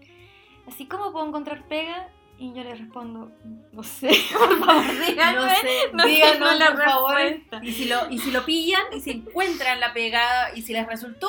así 0.67 0.87
como 0.87 1.13
puedo 1.13 1.27
encontrar 1.29 1.69
pega, 1.69 2.09
y 2.39 2.55
yo 2.55 2.63
les 2.63 2.79
respondo, 2.79 3.33
no 3.73 3.83
sé, 3.83 4.09
por 4.39 4.59
favor, 4.65 5.07
díganme. 5.07 5.41
no 5.41 5.49
sé, 5.49 5.69
no 5.93 6.07
díganos 6.07 6.33
tengo 6.33 6.53
la 6.53 6.71
por 6.73 6.85
favor. 6.85 7.21
Y 7.63 7.73
si, 7.73 7.87
lo, 7.87 8.09
y 8.11 8.19
si 8.19 8.31
lo 8.31 8.45
pillan 8.45 8.83
y 8.93 9.01
si 9.01 9.11
encuentran 9.11 9.81
la 9.81 9.93
pegada 9.93 10.55
y 10.55 10.63
si 10.63 10.73
les 10.73 10.87
resultó, 10.87 11.29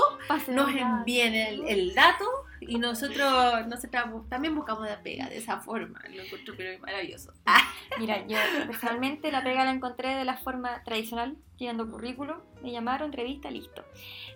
nos 0.50 0.76
envíen 0.76 1.34
el, 1.34 1.68
el 1.68 1.96
dato 1.96 2.26
y 2.62 2.78
nosotros, 2.78 3.68
nosotros 3.68 4.30
también 4.30 4.54
buscamos 4.54 4.88
la 4.88 5.02
pega 5.02 5.28
de 5.30 5.38
esa 5.38 5.60
forma. 5.60 6.02
Lo 6.14 6.22
encuentro 6.22 6.54
pero 6.58 6.80
maravilloso. 6.80 7.34
Mira, 8.00 8.26
yo 8.28 8.38
personalmente 8.68 9.32
la 9.32 9.44
pega 9.44 9.66
la 9.66 9.72
encontré 9.72 10.16
de 10.16 10.26
la 10.26 10.38
forma 10.38 10.84
tradicional, 10.84 11.38
llegando 11.58 11.90
currículum, 11.90 12.38
me 12.62 12.72
llamaron, 12.72 13.08
entrevista, 13.08 13.50
listo. 13.50 13.84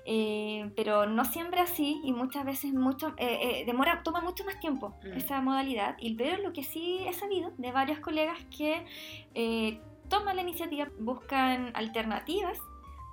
Eh, 0.05 0.69
pero 0.75 1.05
no 1.05 1.23
siempre 1.23 1.61
así 1.61 2.01
y 2.03 2.11
muchas 2.11 2.43
veces 2.45 2.73
mucho, 2.73 3.13
eh, 3.17 3.61
eh, 3.61 3.63
demora, 3.65 4.01
toma 4.03 4.19
mucho 4.21 4.43
más 4.43 4.59
tiempo 4.59 4.95
Mm. 5.03 5.13
esa 5.17 5.39
modalidad. 5.41 5.95
Y 5.99 6.15
pero 6.15 6.41
lo 6.43 6.51
que 6.51 6.63
sí 6.63 6.99
he 7.07 7.13
sabido 7.13 7.51
de 7.57 7.71
varios 7.71 7.99
colegas 7.99 8.37
que 8.55 8.85
eh, 9.33 9.79
toman 10.09 10.35
la 10.35 10.41
iniciativa, 10.41 10.87
buscan 10.99 11.71
alternativas 11.73 12.57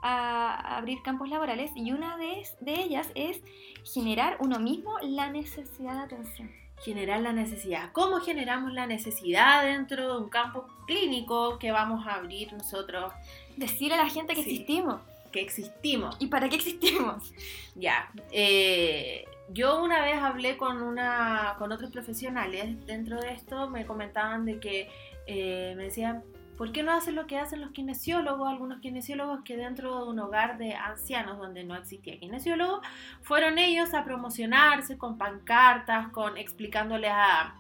a 0.03 0.77
abrir 0.79 1.03
campos 1.03 1.29
laborales 1.29 1.71
y 1.77 1.93
una 1.93 2.17
de, 2.17 2.43
de 2.61 2.75
ellas 2.83 3.11
es 3.15 3.41
generar 3.85 4.37
uno 4.41 4.59
mismo 4.59 4.95
la 5.03 5.31
necesidad 5.31 5.93
de 5.95 6.01
atención. 6.01 6.51
Generar 6.83 7.21
la 7.21 7.33
necesidad. 7.35 7.93
¿Cómo 7.93 8.21
generamos 8.21 8.73
la 8.73 8.87
necesidad 8.87 9.63
dentro 9.65 10.15
de 10.17 10.23
un 10.25 10.31
campo 10.31 10.67
clínico 10.87 11.59
que 11.59 11.71
vamos 11.73 12.07
a 12.07 12.15
abrir 12.15 12.53
nosotros, 12.55 13.13
Decirle 13.57 13.95
a 13.95 14.05
la 14.05 14.09
gente 14.09 14.35
que 14.35 14.43
Sí. 14.43 14.51
existimos. 14.53 15.03
Que 15.31 15.41
existimos? 15.41 16.17
¿Y 16.19 16.27
para 16.27 16.49
qué 16.49 16.57
existimos? 16.57 17.33
Ya, 17.75 18.11
eh, 18.31 19.25
yo 19.53 19.83
una 19.83 20.03
vez 20.03 20.17
hablé 20.17 20.57
con 20.57 20.83
una 20.83 21.55
con 21.59 21.73
otros 21.73 21.91
profesionales 21.91 22.85
dentro 22.87 23.21
de 23.21 23.33
esto, 23.33 23.71
me 23.71 23.87
comentaban 23.87 24.45
de 24.45 24.61
que 24.61 24.89
eh, 25.27 25.75
me 25.77 25.85
decían, 25.85 26.23
¿por 26.57 26.73
qué 26.73 26.83
no 26.83 26.93
hacen 26.93 27.15
lo 27.15 27.27
que 27.27 27.39
hacen 27.39 27.61
los 27.61 27.71
kinesiólogos? 27.71 28.49
Algunos 28.49 28.81
kinesiólogos 28.81 29.41
que 29.45 29.57
dentro 29.57 30.05
de 30.05 30.11
un 30.11 30.19
hogar 30.19 30.59
de 30.59 30.75
ancianos 30.75 31.39
donde 31.39 31.65
no 31.65 31.75
existía 31.75 32.19
kinesiólogo, 32.19 32.83
fueron 33.23 33.59
ellos 33.59 33.95
a 33.95 34.05
promocionarse 34.05 34.99
con 34.99 35.17
pancartas, 35.17 36.09
con 36.09 36.37
explicándoles 36.37 37.13
a, 37.13 37.55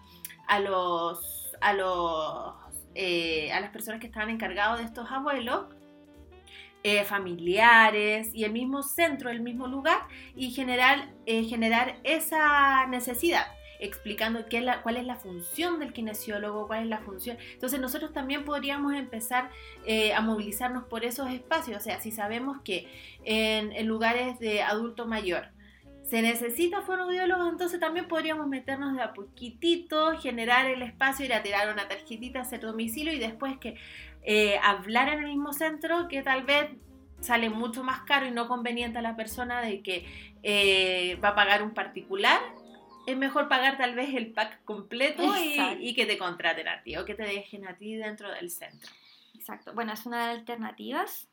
a 0.46 0.60
los 0.60 1.56
a 1.60 1.72
los 1.72 2.54
eh, 2.94 3.52
a 3.52 3.60
las 3.60 3.70
personas 3.70 4.00
que 4.00 4.06
estaban 4.06 4.30
encargados 4.30 4.80
de 4.80 4.84
estos 4.84 5.10
abuelos 5.10 5.66
eh, 6.82 7.04
familiares 7.04 8.30
y 8.34 8.44
el 8.44 8.52
mismo 8.52 8.82
centro, 8.82 9.30
el 9.30 9.40
mismo 9.40 9.66
lugar 9.66 10.00
y 10.34 10.50
generar, 10.50 11.10
eh, 11.26 11.44
generar 11.44 11.98
esa 12.04 12.86
necesidad 12.86 13.46
explicando 13.80 14.46
qué 14.46 14.58
es 14.58 14.64
la- 14.64 14.82
cuál 14.82 14.96
es 14.96 15.04
la 15.04 15.16
función 15.16 15.80
del 15.80 15.92
kinesiólogo, 15.92 16.66
cuál 16.66 16.84
es 16.84 16.88
la 16.88 16.98
función. 16.98 17.38
Entonces 17.54 17.80
nosotros 17.80 18.12
también 18.12 18.44
podríamos 18.44 18.94
empezar 18.94 19.50
eh, 19.86 20.12
a 20.12 20.20
movilizarnos 20.20 20.84
por 20.84 21.04
esos 21.04 21.30
espacios. 21.30 21.78
O 21.78 21.80
sea, 21.80 22.00
si 22.00 22.10
sabemos 22.12 22.58
que 22.62 22.86
en, 23.24 23.86
lugares 23.86 24.38
de 24.38 24.62
adulto 24.62 25.06
mayor 25.06 25.48
se 26.02 26.22
necesita 26.22 26.82
fonoaudiólogos, 26.82 27.48
entonces 27.50 27.80
también 27.80 28.08
podríamos 28.08 28.46
meternos 28.48 28.94
de 28.94 29.02
a 29.02 29.12
poquitito, 29.14 30.18
generar 30.18 30.66
el 30.66 30.82
espacio, 30.82 31.24
ir 31.24 31.32
a 31.32 31.42
tirar 31.42 31.72
una 31.72 31.88
tarjetita, 31.88 32.40
hacer 32.40 32.60
domicilio 32.60 33.12
y 33.12 33.18
después 33.18 33.58
que 33.58 33.76
eh, 34.22 34.58
hablar 34.62 35.08
en 35.08 35.20
el 35.20 35.26
mismo 35.26 35.52
centro 35.52 36.08
que 36.08 36.22
tal 36.22 36.44
vez 36.44 36.70
sale 37.20 37.50
mucho 37.50 37.82
más 37.84 38.00
caro 38.02 38.26
y 38.26 38.30
no 38.30 38.48
conveniente 38.48 38.98
a 38.98 39.02
la 39.02 39.14
persona 39.16 39.60
de 39.60 39.82
que 39.82 40.06
eh, 40.42 41.18
va 41.22 41.30
a 41.30 41.34
pagar 41.34 41.62
un 41.62 41.72
particular. 41.74 42.40
Es 43.06 43.16
mejor 43.16 43.48
pagar 43.48 43.76
tal 43.76 43.94
vez 43.94 44.14
el 44.14 44.32
pack 44.32 44.62
completo 44.64 45.22
y, 45.80 45.94
que 45.94 46.06
te 46.06 46.16
contraten 46.18 46.68
a 46.68 46.82
ti 46.82 46.96
o 46.96 47.04
que 47.04 47.14
te 47.14 47.24
dejen 47.24 47.66
a 47.66 47.76
ti 47.76 47.94
dentro 47.96 48.30
del 48.30 48.50
centro. 48.50 48.90
Exacto. 49.34 49.72
Bueno, 49.74 49.92
es 49.92 50.06
una 50.06 50.20
de 50.20 50.26
las 50.28 50.38
alternativas. 50.40 51.28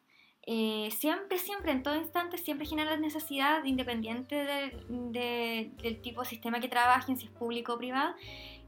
Eh, 0.50 0.90
siempre, 0.92 1.38
siempre, 1.38 1.74
en 1.74 1.84
todo 1.84 1.98
instante, 1.98 2.38
siempre 2.38 2.66
genera 2.66 2.96
necesidad 2.96 3.66
independiente 3.66 4.36
de- 4.36 4.78
de- 4.90 5.72
del 5.84 6.02
tipo 6.02 6.22
de 6.22 6.28
sistema 6.30 6.62
que 6.62 6.70
trabajen, 6.70 7.18
si 7.18 7.26
es 7.26 7.32
público 7.32 7.74
o 7.74 7.78
privado. 7.78 8.16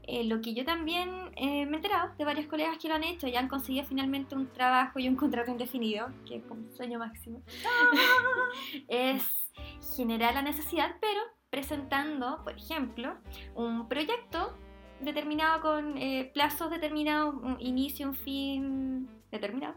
Eh, 0.04 0.24
lo 0.24 0.40
que 0.40 0.54
yo 0.54 0.64
también 0.64 1.08
eh, 1.36 1.66
me 1.66 1.72
he 1.72 1.76
enterado 1.76 2.12
de 2.18 2.24
varios 2.24 2.46
colegas 2.46 2.78
que 2.78 2.88
lo 2.88 2.94
han 2.94 3.04
hecho 3.04 3.28
y 3.28 3.36
han 3.36 3.48
conseguido 3.48 3.84
finalmente 3.84 4.34
un 4.34 4.52
trabajo 4.52 4.98
y 4.98 5.08
un 5.08 5.16
contrato 5.16 5.50
indefinido, 5.50 6.08
que 6.26 6.36
es 6.36 6.44
como 6.44 6.62
un 6.62 6.72
sueño 6.72 6.98
máximo, 6.98 7.42
es 8.88 9.52
generar 9.96 10.34
la 10.34 10.42
necesidad, 10.42 10.96
pero 11.00 11.20
presentando, 11.50 12.42
por 12.44 12.56
ejemplo, 12.56 13.16
un 13.54 13.88
proyecto 13.88 14.56
determinado 15.00 15.60
con 15.60 15.98
eh, 15.98 16.30
plazos 16.32 16.70
determinados, 16.70 17.34
un 17.34 17.56
inicio, 17.60 18.08
un 18.08 18.14
fin 18.14 19.08
determinado, 19.30 19.74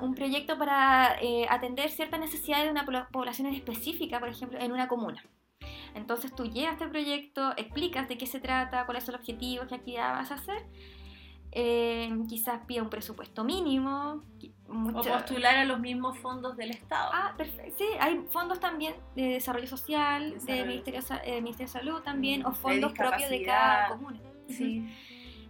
un 0.00 0.14
proyecto 0.14 0.58
para 0.58 1.18
eh, 1.20 1.46
atender 1.48 1.90
ciertas 1.90 2.20
necesidades 2.20 2.64
de 2.64 2.70
una 2.70 3.08
población 3.10 3.48
específica, 3.48 4.18
por 4.20 4.28
ejemplo, 4.28 4.58
en 4.58 4.72
una 4.72 4.88
comuna. 4.88 5.22
Entonces 5.94 6.34
tú 6.34 6.44
llegas 6.44 6.70
a 6.70 6.74
este 6.74 6.88
proyecto, 6.88 7.52
explicas 7.56 8.08
de 8.08 8.16
qué 8.18 8.26
se 8.26 8.40
trata, 8.40 8.84
cuáles 8.86 9.04
son 9.04 9.12
los 9.12 9.20
objetivos, 9.20 9.66
qué 9.68 9.74
actividad 9.76 10.12
vas 10.14 10.30
a 10.30 10.34
hacer. 10.34 10.66
eh, 11.50 12.10
quizás 12.28 12.60
pida 12.66 12.82
un 12.82 12.90
presupuesto 12.90 13.42
mínimo. 13.42 14.22
O 14.68 15.02
postular 15.02 15.56
a 15.56 15.64
los 15.64 15.80
mismos 15.80 16.18
fondos 16.18 16.56
del 16.58 16.70
Estado. 16.72 17.10
Ah, 17.12 17.32
perfecto. 17.38 17.74
Sí, 17.78 17.86
hay 17.98 18.22
fondos 18.30 18.60
también 18.60 18.94
de 19.16 19.22
desarrollo 19.30 19.66
social, 19.66 20.34
Desarrollo 20.34 20.60
de 20.62 20.68
Ministerio, 20.68 21.00
Sa- 21.02 21.22
eh, 21.24 21.40
Ministerio 21.40 21.72
de 21.72 21.78
Salud 21.80 22.00
también, 22.02 22.44
o 22.44 22.50
De 22.50 22.54
fondos 22.56 22.92
propios 22.92 23.30
de 23.30 23.42
cada 23.46 23.88
comuna. 23.88 24.20
Sí. 24.48 24.86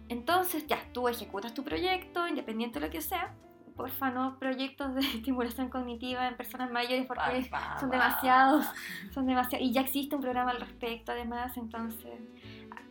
Entonces, 0.07 0.65
ya, 0.67 0.79
tú 0.93 1.09
ejecutas 1.09 1.53
tu 1.53 1.63
proyecto, 1.65 2.27
independiente 2.29 2.79
de 2.79 2.85
lo 2.87 2.91
que 2.91 3.01
sea. 3.01 3.35
Porfa, 3.79 4.09
no 4.11 4.37
proyectos 4.39 4.93
de 4.93 4.99
estimulación 5.17 5.69
cognitiva 5.69 6.27
en 6.27 6.35
personas 6.35 6.69
mayores 6.69 7.05
porque 7.05 7.47
Pa, 7.49 7.75
pa, 7.75 7.79
son 7.79 7.89
demasiados, 7.89 8.65
son 9.13 9.25
demasiados. 9.25 9.65
Y 9.65 9.71
ya 9.71 9.79
existe 9.81 10.15
un 10.17 10.21
programa 10.21 10.51
al 10.51 10.59
respecto, 10.59 11.13
además, 11.13 11.55
entonces 11.55 12.11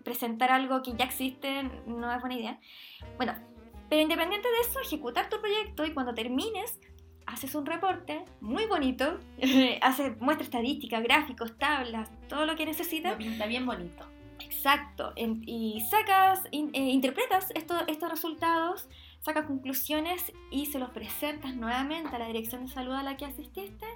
presentar 0.02 0.50
algo 0.50 0.83
que 0.83 0.95
ya 0.95 1.04
existe 1.04 1.64
no 1.87 2.11
es 2.11 2.21
buena 2.21 2.37
idea. 2.37 2.59
Bueno, 3.18 3.35
pero 3.90 4.00
independiente 4.00 4.49
de 4.49 4.61
eso, 4.66 4.80
ejecutar 4.80 5.28
tu 5.28 5.38
proyecto 5.40 5.85
y 5.85 5.92
cuando 5.92 6.14
termines, 6.14 6.80
haces 7.26 7.54
un 7.54 7.66
reporte 7.66 8.25
muy 8.40 8.64
bonito, 8.64 9.18
haces 9.83 10.18
muestra 10.23 10.45
estadística, 10.45 11.00
gráficos, 11.00 11.59
tablas, 11.59 12.11
todo 12.30 12.47
lo 12.47 12.57
que 12.57 12.64
necesitas. 12.64 13.12
Lo 13.12 13.18
pinta 13.18 13.45
bien 13.45 13.66
bonito. 13.66 14.07
Exacto, 14.40 15.12
y 15.16 15.85
sacas, 15.90 16.45
eh, 16.52 16.61
interpretas 16.73 17.50
esto- 17.54 17.87
estos 17.88 18.09
resultados, 18.09 18.88
sacas 19.20 19.46
conclusiones 19.46 20.32
y 20.50 20.66
se 20.66 20.78
los 20.78 20.90
presentas 20.90 21.54
nuevamente 21.56 22.14
a 22.14 22.18
la 22.18 22.26
dirección 22.26 22.66
de 22.66 22.72
salud 22.72 22.92
a 22.92 23.02
la 23.02 23.16
que 23.16 23.25
asististe 23.25 23.87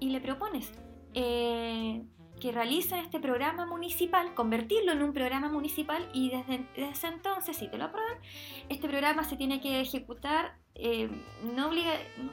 y 0.00 0.10
le 0.10 0.20
propones 0.20 0.72
eh, 1.14 2.02
que 2.40 2.52
realicen 2.52 2.98
este 2.98 3.18
programa 3.18 3.66
municipal, 3.66 4.34
convertirlo 4.34 4.92
en 4.92 5.02
un 5.02 5.12
programa 5.12 5.48
municipal 5.48 6.06
y 6.12 6.30
desde, 6.30 6.66
desde 6.76 7.08
entonces, 7.08 7.56
si 7.56 7.68
te 7.68 7.78
lo 7.78 7.84
aprueban, 7.84 8.18
este 8.68 8.88
programa 8.88 9.24
se 9.24 9.36
tiene 9.36 9.60
que 9.60 9.80
ejecutar, 9.80 10.58
eh, 10.74 11.08
no 11.54 11.68
obliga, 11.68 11.94
no 12.18 12.30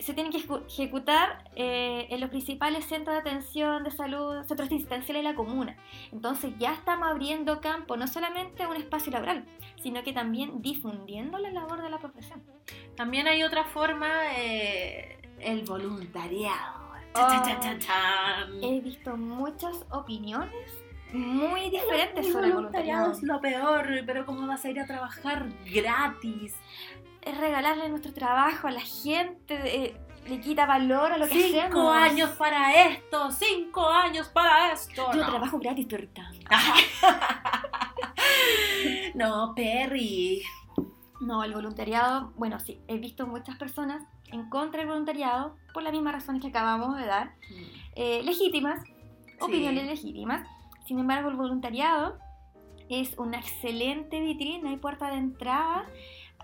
se 0.00 0.14
tienen 0.14 0.32
que 0.32 0.38
ejecu- 0.38 0.64
ejecutar 0.66 1.44
eh, 1.54 2.06
en 2.10 2.20
los 2.20 2.30
principales 2.30 2.84
centros 2.84 3.14
de 3.14 3.20
atención 3.20 3.84
de 3.84 3.90
salud, 3.90 4.44
centros 4.44 4.66
asistenciales 4.68 5.22
de 5.24 5.28
la 5.30 5.34
comuna. 5.34 5.76
Entonces 6.12 6.52
ya 6.58 6.72
estamos 6.74 7.08
abriendo 7.08 7.60
campo 7.60 7.96
no 7.96 8.06
solamente 8.06 8.62
a 8.62 8.68
un 8.68 8.76
espacio 8.76 9.12
laboral, 9.12 9.44
sino 9.82 10.02
que 10.02 10.12
también 10.12 10.62
difundiendo 10.62 11.38
la 11.38 11.50
labor 11.50 11.82
de 11.82 11.90
la 11.90 11.98
profesión. 11.98 12.42
También 12.96 13.26
hay 13.28 13.42
otra 13.42 13.64
forma, 13.64 14.08
eh, 14.36 15.18
el 15.40 15.64
voluntariado. 15.64 16.86
Oh. 17.14 17.28
He 18.62 18.80
visto 18.80 19.16
muchas 19.16 19.86
opiniones 19.90 20.70
muy 21.12 21.70
diferentes 21.70 22.26
El 22.26 22.32
sobre 22.32 22.48
el 22.48 22.52
voluntariado 22.52 23.06
voluntariado. 23.08 23.12
es 23.12 23.22
lo 23.22 23.40
peor, 23.40 24.04
pero 24.04 24.26
¿cómo 24.26 24.46
vas 24.46 24.64
a 24.64 24.70
ir 24.70 24.80
a 24.80 24.86
trabajar 24.86 25.46
gratis? 25.72 26.54
Es 27.26 27.36
regalarle 27.36 27.88
nuestro 27.88 28.12
trabajo 28.12 28.68
a 28.68 28.70
la 28.70 28.80
gente, 28.80 29.58
eh, 29.64 29.96
le 30.28 30.40
quita 30.40 30.64
valor 30.64 31.12
a 31.12 31.18
lo 31.18 31.26
que 31.26 31.50
Cinco 31.50 31.90
hacemos. 31.90 31.96
años 31.96 32.30
para 32.30 32.86
esto, 32.88 33.30
cinco 33.32 33.84
años 33.88 34.28
para 34.28 34.72
esto. 34.72 35.10
Yo 35.12 35.20
no. 35.22 35.26
trabajo 35.26 35.58
gratis, 35.58 35.86
perrita. 35.86 36.30
no, 39.14 39.54
Perry. 39.56 40.42
No, 41.20 41.42
el 41.42 41.52
voluntariado, 41.52 42.32
bueno, 42.36 42.60
sí, 42.60 42.80
he 42.86 42.98
visto 42.98 43.26
muchas 43.26 43.56
personas 43.56 44.04
en 44.30 44.48
contra 44.48 44.80
del 44.80 44.88
voluntariado 44.88 45.56
por 45.74 45.82
las 45.82 45.92
mismas 45.92 46.14
razones 46.14 46.42
que 46.42 46.48
acabamos 46.48 46.96
de 46.96 47.06
dar, 47.06 47.32
eh, 47.96 48.22
legítimas, 48.22 48.84
opiniones 49.40 49.86
legítimas. 49.86 50.46
Sin 50.86 51.00
embargo, 51.00 51.28
el 51.28 51.36
voluntariado 51.36 52.18
es 52.88 53.18
una 53.18 53.38
excelente 53.38 54.20
vitrina 54.20 54.70
y 54.72 54.76
puerta 54.76 55.10
de 55.10 55.16
entrada 55.16 55.86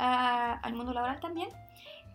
a- 0.02 0.54
al 0.54 0.74
mundo 0.74 0.92
laboral 0.92 1.20
también. 1.20 1.48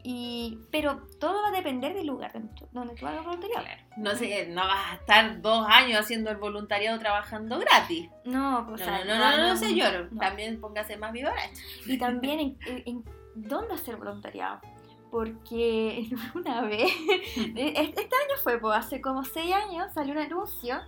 Y, 0.04 0.60
pero 0.72 1.02
todo 1.20 1.42
va 1.42 1.50
a 1.50 1.52
depender 1.52 1.94
del 1.94 2.08
lugar 2.08 2.32
donde 2.72 2.96
tú- 2.96 3.08
hagas 3.08 3.26
voluntariado. 3.26 3.66
No 3.98 4.16
sé, 4.16 4.48
no 4.48 4.62
vas 4.66 4.92
a 4.92 4.96
estar 4.96 5.42
dos 5.42 5.66
años 5.68 6.00
haciendo 6.00 6.30
el 6.30 6.38
voluntariado 6.38 6.98
trabajando 7.00 7.60
gratis. 7.60 8.10
No, 8.24 8.62
No, 8.62 8.68
pues, 8.68 8.86
no, 8.88 9.06
no, 9.06 9.18
no, 9.18 9.38
no, 9.38 9.48
no, 9.50 9.58
señor. 9.58 10.10
También 10.18 10.62
póngase 10.62 10.96
más 10.98 11.12
vivaraz. 11.12 11.50
Y 11.88 11.98
también 11.98 12.40
en, 12.40 12.58
en- 12.86 13.04
dónde 13.36 13.74
hacer 13.74 13.98
voluntariado. 13.98 14.62
Porque 15.12 16.08
una 16.36 16.62
vez, 16.62 16.92
este 17.36 17.82
este 17.82 18.02
año 18.02 18.38
fue, 18.44 18.60
pues, 18.60 18.78
hace 18.78 19.02
como 19.02 19.24
seis 19.26 19.54
años, 19.54 19.92
salió 19.94 20.14
un 20.14 20.20
anuncio 20.20 20.80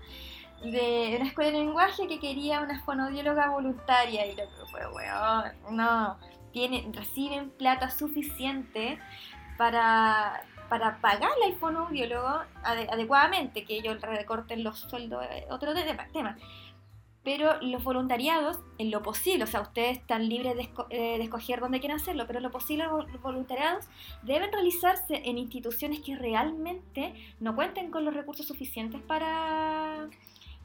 de 0.63 1.15
una 1.19 1.27
escuela 1.29 1.51
de 1.51 1.57
lenguaje 1.57 2.07
que 2.07 2.19
quería 2.19 2.61
una 2.61 2.81
fonodióloga 2.83 3.49
voluntaria. 3.49 4.25
Y 4.27 4.31
lo 4.35 4.43
que 4.43 4.71
fue, 4.71 4.81
weón, 4.93 5.75
no, 5.75 6.17
tienen, 6.59 6.93
reciben 6.93 7.51
plata 7.51 7.89
suficiente 7.89 8.99
para, 9.57 10.41
para 10.67 10.99
pagarle 10.99 11.45
al 11.45 11.53
fonodiólogo 11.53 12.27
ade- 12.63 12.89
adecuadamente, 12.91 13.63
que 13.63 13.75
ellos 13.77 14.01
recorten 14.01 14.63
los 14.63 14.77
sueldos, 14.79 15.25
eh, 15.31 15.45
otro 15.49 15.73
tema. 15.73 16.35
pero 17.23 17.61
los 17.61 17.83
voluntariados, 17.83 18.59
en 18.77 18.91
lo 18.91 19.01
posible, 19.01 19.43
o 19.43 19.47
sea, 19.47 19.61
ustedes 19.61 19.97
están 19.99 20.27
libres 20.27 20.55
de, 20.55 20.69
eh, 20.89 21.21
escoger 21.21 21.59
dónde 21.59 21.79
quieren 21.79 21.97
hacerlo, 21.97 22.25
pero 22.27 22.39
en 22.39 22.43
lo 22.43 22.51
posible 22.51 22.85
los 22.85 23.21
voluntariados 23.21 23.85
deben 24.23 24.51
realizarse 24.51 25.21
en 25.29 25.37
instituciones 25.37 25.99
que 26.01 26.15
realmente 26.17 27.13
no 27.39 27.55
cuenten 27.55 27.91
con 27.91 28.03
los 28.03 28.13
recursos 28.13 28.47
suficientes 28.47 29.01
para 29.01 30.07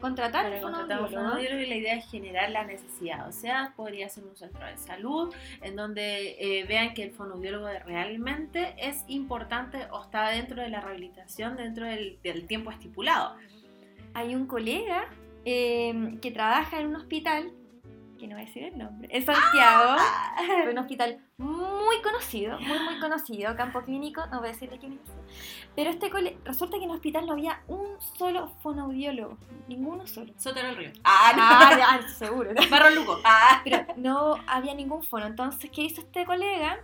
contratar 0.01 0.45
Para 0.45 0.61
contratar 0.61 1.41
y 1.41 1.67
la 1.67 1.77
idea 1.77 1.95
es 1.97 2.11
generar 2.11 2.51
la 2.51 2.65
necesidad. 2.65 3.29
O 3.29 3.33
sea, 3.33 3.73
podría 3.77 4.09
ser 4.09 4.25
un 4.25 4.37
centro 4.37 4.65
de 4.67 4.77
salud 4.77 5.35
en 5.63 5.77
donde 5.77 6.37
eh, 6.39 6.65
vean 6.65 6.95
que 6.95 7.05
el 7.05 7.13
fonoaudiólogo 7.13 7.69
realmente 7.87 8.75
es 8.79 9.05
importante 9.09 9.87
o 9.91 10.03
está 10.03 10.29
dentro 10.31 10.63
de 10.63 10.69
la 10.69 10.81
rehabilitación, 10.81 11.57
dentro 11.57 11.87
del, 11.87 12.19
del 12.23 12.47
tiempo 12.47 12.71
estipulado. 12.71 13.37
Hay 14.13 14.35
un 14.35 14.47
colega 14.47 15.09
eh, 15.45 16.19
que 16.23 16.31
trabaja 16.31 16.81
en 16.81 16.87
un 16.89 16.97
hospital, 16.97 17.53
que 18.25 18.29
no 18.29 18.37
voy 18.37 18.45
a 18.45 18.47
decir 18.47 18.63
el 18.65 18.79
nombre, 18.79 19.09
en 19.11 19.23
Santiago, 19.25 19.97
Ah. 19.99 20.37
un 20.71 20.79
hospital 20.79 21.19
muy 21.37 22.01
conocido, 22.03 22.59
muy 22.59 22.79
muy 22.79 22.99
conocido, 22.99 23.55
campo 23.55 23.83
clínico, 23.83 24.25
no 24.29 24.39
voy 24.39 24.49
a 24.49 24.53
decir 24.53 24.71
de 24.71 24.79
qué 24.79 24.87
universidad. 24.87 25.19
Pero 25.77 25.91
este 25.91 26.09
cole- 26.11 26.39
resulta 26.45 26.79
que 26.79 26.85
en 26.85 26.91
el 26.91 26.97
hospital 26.97 27.27
no 27.27 27.33
había 27.33 27.61
un 27.69 27.87
solo 28.17 28.49
fonoaudiólogo, 28.63 29.37
ninguno 29.69 30.07
solo. 30.07 30.33
Sótero 30.39 30.69
del 30.69 30.77
Río. 30.77 30.93
Ah, 31.05 31.77
ya, 32.03 32.09
seguro. 32.09 32.51
Barro 32.71 32.91
Luco. 32.91 33.19
Ah. 33.25 33.61
Pero 33.63 33.85
no 33.97 34.37
había 34.47 34.73
ningún 34.75 35.03
fono. 35.03 35.27
Entonces, 35.27 35.71
¿qué 35.71 35.83
hizo 35.83 36.01
este 36.01 36.25
colega? 36.25 36.79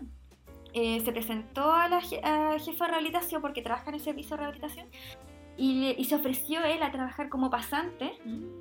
Eh, 0.75 1.01
se 1.05 1.11
presentó 1.13 1.73
a 1.73 1.89
la 1.89 2.01
je- 2.01 2.21
a 2.23 2.59
jefa 2.59 2.85
de 2.85 2.91
rehabilitación 2.91 3.41
porque 3.41 3.63
trabaja 3.63 3.89
en 3.89 3.95
el 3.95 4.01
servicio 4.01 4.37
de 4.37 4.43
rehabilitación 4.43 4.87
y, 5.57 5.81
le- 5.81 5.95
y 5.99 6.05
se 6.05 6.15
ofreció 6.17 6.63
él 6.65 6.83
a 6.83 6.91
trabajar 6.93 7.29
como 7.29 7.51
pasante 7.51 8.13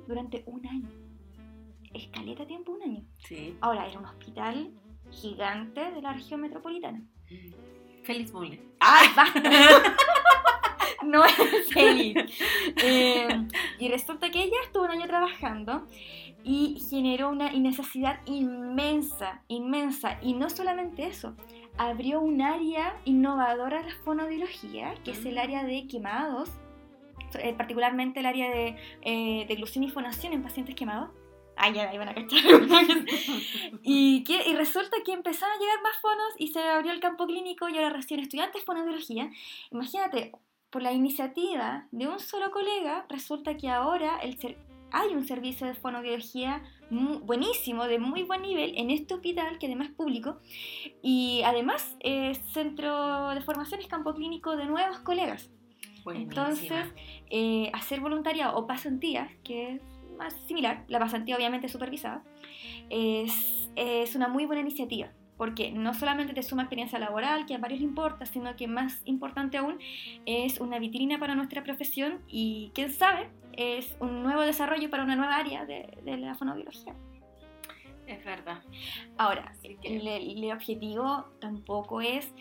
durante 0.08 0.42
un 0.46 0.66
año. 0.66 0.88
Escaleta 1.92 2.46
tiempo, 2.46 2.72
un 2.72 2.82
año. 2.82 3.02
Sí. 3.26 3.56
Ahora, 3.60 3.86
era 3.86 3.98
un 3.98 4.06
hospital 4.06 4.70
gigante 5.10 5.90
de 5.90 6.02
la 6.02 6.12
región 6.12 6.40
metropolitana. 6.40 7.02
Félix 8.04 8.32
Muller. 8.32 8.60
¡Ay, 8.78 9.08
basta! 9.14 9.42
no 11.04 11.24
es 11.24 11.72
feliz. 11.72 12.16
Eh, 12.82 13.28
y 13.78 13.88
resulta 13.88 14.30
que 14.30 14.42
ella 14.42 14.56
estuvo 14.64 14.84
un 14.84 14.90
año 14.90 15.06
trabajando 15.06 15.86
y 16.44 16.80
generó 16.88 17.28
una 17.30 17.50
necesidad 17.52 18.20
inmensa, 18.24 19.42
inmensa. 19.48 20.18
Y 20.22 20.34
no 20.34 20.48
solamente 20.48 21.06
eso, 21.06 21.34
abrió 21.76 22.20
un 22.20 22.40
área 22.40 22.96
innovadora 23.04 23.82
de 23.82 23.90
la 23.90 23.96
fonoaudiología, 23.96 24.94
que 25.04 25.10
es 25.10 25.24
el 25.26 25.38
área 25.38 25.64
de 25.64 25.86
quemados, 25.88 26.50
eh, 27.38 27.52
particularmente 27.54 28.20
el 28.20 28.26
área 28.26 28.50
de, 28.50 28.76
eh, 29.02 29.46
de 29.46 29.54
glucina 29.56 29.86
y 29.86 29.90
fonación 29.90 30.32
en 30.32 30.42
pacientes 30.42 30.74
quemados. 30.74 31.10
Ay, 31.62 31.74
ya, 31.74 31.90
van 31.98 32.08
a 32.08 32.14
cachar. 32.14 32.40
y, 33.82 34.24
que, 34.24 34.48
y 34.48 34.54
resulta 34.54 34.96
que 35.04 35.12
empezaron 35.12 35.54
a 35.56 35.60
llegar 35.60 35.82
más 35.82 35.96
fonos 36.00 36.32
y 36.38 36.48
se 36.48 36.60
abrió 36.62 36.92
el 36.92 37.00
campo 37.00 37.26
clínico 37.26 37.68
y 37.68 37.76
ahora 37.76 37.90
reciben 37.90 38.24
estudiantes 38.24 38.64
de. 38.64 39.30
Imagínate, 39.70 40.32
por 40.70 40.82
la 40.82 40.92
iniciativa 40.92 41.86
de 41.90 42.08
un 42.08 42.18
solo 42.18 42.50
colega, 42.50 43.04
resulta 43.08 43.56
que 43.56 43.68
ahora 43.68 44.18
el 44.22 44.38
hay 44.92 45.10
un 45.14 45.24
servicio 45.24 45.66
de 45.66 45.74
fonoaudiología 45.74 46.62
mu- 46.90 47.20
buenísimo, 47.20 47.84
de 47.86 47.98
muy 48.00 48.22
buen 48.24 48.42
nivel, 48.42 48.76
en 48.76 48.90
este 48.90 49.14
hospital, 49.14 49.58
que 49.58 49.66
además 49.66 49.88
es 49.90 49.94
público, 49.94 50.38
y 51.02 51.42
además 51.44 51.96
es 52.00 52.38
centro 52.52 53.28
de 53.28 53.40
formación, 53.42 53.80
es 53.80 53.86
campo 53.86 54.14
clínico 54.14 54.56
de 54.56 54.64
nuevos 54.66 54.98
colegas. 55.00 55.48
Buenísima. 56.04 56.30
Entonces, 56.48 56.94
eh, 57.30 57.70
hacer 57.72 58.00
voluntariado 58.00 58.56
o 58.56 58.66
pasantía, 58.66 59.30
que 59.44 59.80
más 60.18 60.34
similar, 60.46 60.84
la 60.88 60.98
pasantía 60.98 61.36
obviamente 61.36 61.68
supervisada, 61.68 62.22
es, 62.88 63.70
es 63.76 64.14
una 64.14 64.28
muy 64.28 64.46
buena 64.46 64.62
iniciativa. 64.62 65.10
Porque 65.36 65.72
no 65.72 65.94
solamente 65.94 66.34
te 66.34 66.42
suma 66.42 66.62
experiencia 66.64 66.98
laboral, 66.98 67.46
que 67.46 67.54
a 67.54 67.58
varios 67.58 67.80
le 67.80 67.86
importa, 67.86 68.26
sino 68.26 68.54
que 68.56 68.68
más 68.68 69.00
importante 69.06 69.56
aún 69.56 69.78
es 70.26 70.60
una 70.60 70.78
vitrina 70.78 71.18
para 71.18 71.34
nuestra 71.34 71.62
profesión 71.64 72.20
y, 72.28 72.70
quién 72.74 72.90
sabe, 72.92 73.30
es 73.54 73.96
un 74.00 74.22
nuevo 74.22 74.42
desarrollo 74.42 74.90
para 74.90 75.02
una 75.02 75.16
nueva 75.16 75.36
área 75.36 75.64
de, 75.64 75.96
de 76.04 76.18
la 76.18 76.34
fonobiología. 76.34 76.94
es 78.06 78.22
verdad. 78.22 78.62
Ahora, 79.16 79.54
que- 79.62 79.78
el, 79.82 80.06
el 80.06 80.52
objetivo 80.52 81.24
tampoco 81.40 82.02
es 82.02 82.34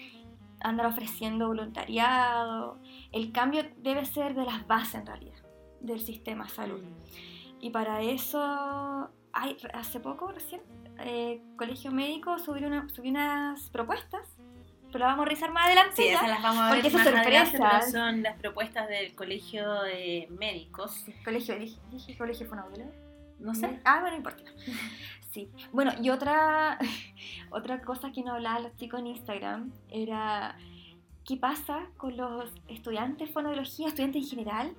andar 0.59 0.85
ofreciendo 0.87 1.47
voluntariado. 1.47 2.79
El 3.13 3.31
cambio 3.31 3.63
debe 3.77 4.03
ser 4.03 4.33
de 4.35 4.43
las 4.43 4.67
bases 4.67 4.95
en 4.95 5.05
realidad 5.05 5.37
del 5.79 6.01
sistema 6.01 6.43
de 6.43 6.49
salud. 6.49 6.81
Y 7.59 7.69
para 7.71 8.01
eso, 8.01 9.09
hay, 9.33 9.57
hace 9.73 9.99
poco, 9.99 10.31
recién, 10.31 10.61
eh, 10.99 11.41
Colegio 11.57 11.91
Médico 11.91 12.37
subió, 12.39 12.67
una- 12.67 12.87
subió 12.89 13.11
unas 13.11 13.69
propuestas, 13.69 14.25
pero 14.91 14.99
las 14.99 15.09
vamos 15.09 15.23
a 15.23 15.25
revisar 15.29 15.51
más 15.51 15.65
adelante. 15.65 15.95
Sí, 15.95 16.07
esas 16.07 16.27
las 16.29 16.41
vamos 16.41 16.63
a 16.63 16.67
Porque 16.69 16.81
ver 16.83 16.87
esas 16.87 16.99
más 17.05 17.07
adelante, 17.25 17.57
sorpresas. 17.57 17.91
pero 17.91 18.05
son 18.07 18.23
las 18.23 18.39
propuestas 18.39 18.87
del 18.89 19.13
Colegio 19.15 19.81
de 19.83 20.27
Médicos. 20.31 21.05
Colegio, 21.23 21.59
dije, 21.59 21.79
dije 21.91 22.17
colegio 22.17 22.47
fonoaudiólogo. 22.47 22.91
No 23.39 23.53
sé. 23.53 23.79
Ah, 23.85 23.99
bueno, 24.01 24.11
no 24.11 24.17
importa. 24.17 24.43
Sí. 25.31 25.47
Bueno, 25.71 25.91
y 26.01 26.09
otra, 26.09 26.79
otra 27.51 27.81
cosa 27.81 28.11
que 28.11 28.23
nos 28.23 28.33
hablaban 28.33 28.63
los 28.63 28.75
chicos 28.77 28.99
en 28.99 29.05
Instagram 29.07 29.71
era 29.91 30.57
qué 31.23 31.37
pasa 31.37 31.85
con 31.97 32.17
los 32.17 32.51
estudiantes 32.67 33.27
de 33.27 33.33
fonoaudiología, 33.33 33.89
estudiantes 33.89 34.23
en 34.23 34.27
general, 34.27 34.73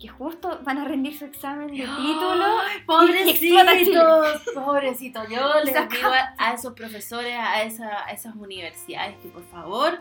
que 0.00 0.08
justo 0.08 0.60
van 0.64 0.78
a 0.78 0.84
rendir 0.84 1.16
su 1.18 1.24
examen 1.24 1.68
de 1.68 1.74
título. 1.84 2.60
Chile. 2.68 2.84
Pobrecitos, 2.86 4.42
pobrecitos. 4.54 5.28
Yo 5.28 5.54
les 5.64 5.74
digo 5.88 6.08
a, 6.08 6.34
a 6.38 6.52
esos 6.54 6.72
profesores, 6.74 7.34
a, 7.38 7.62
esa- 7.62 8.04
a 8.06 8.10
esas 8.10 8.34
universidades 8.34 9.16
que 9.22 9.28
por 9.28 9.44
favor, 9.44 9.98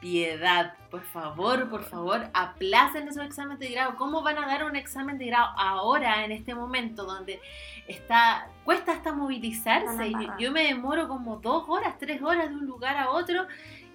piedad, 0.00 0.74
por 0.90 1.02
favor, 1.02 1.68
por 1.68 1.84
favor, 1.84 2.28
aplacen 2.32 3.08
esos 3.08 3.24
exámenes 3.24 3.58
de 3.58 3.68
grado. 3.68 3.96
¿Cómo 3.96 4.22
van 4.22 4.38
a 4.38 4.46
dar 4.46 4.64
un 4.64 4.74
examen 4.76 5.18
de 5.18 5.26
grado 5.26 5.48
ahora, 5.58 6.24
en 6.24 6.32
este 6.32 6.54
momento, 6.54 7.04
donde 7.04 7.40
está 7.86 8.48
cuesta 8.64 8.92
hasta 8.92 9.12
movilizarse? 9.12 9.86
Para 9.94 10.06
Y 10.06 10.12
nada. 10.14 10.36
yo 10.38 10.52
me 10.52 10.64
demoro 10.64 11.06
como 11.08 11.36
dos 11.36 11.64
horas, 11.68 11.94
tres 11.98 12.22
horas 12.22 12.48
de 12.48 12.54
un 12.56 12.66
lugar 12.66 12.96
a 12.96 13.10
otro. 13.10 13.46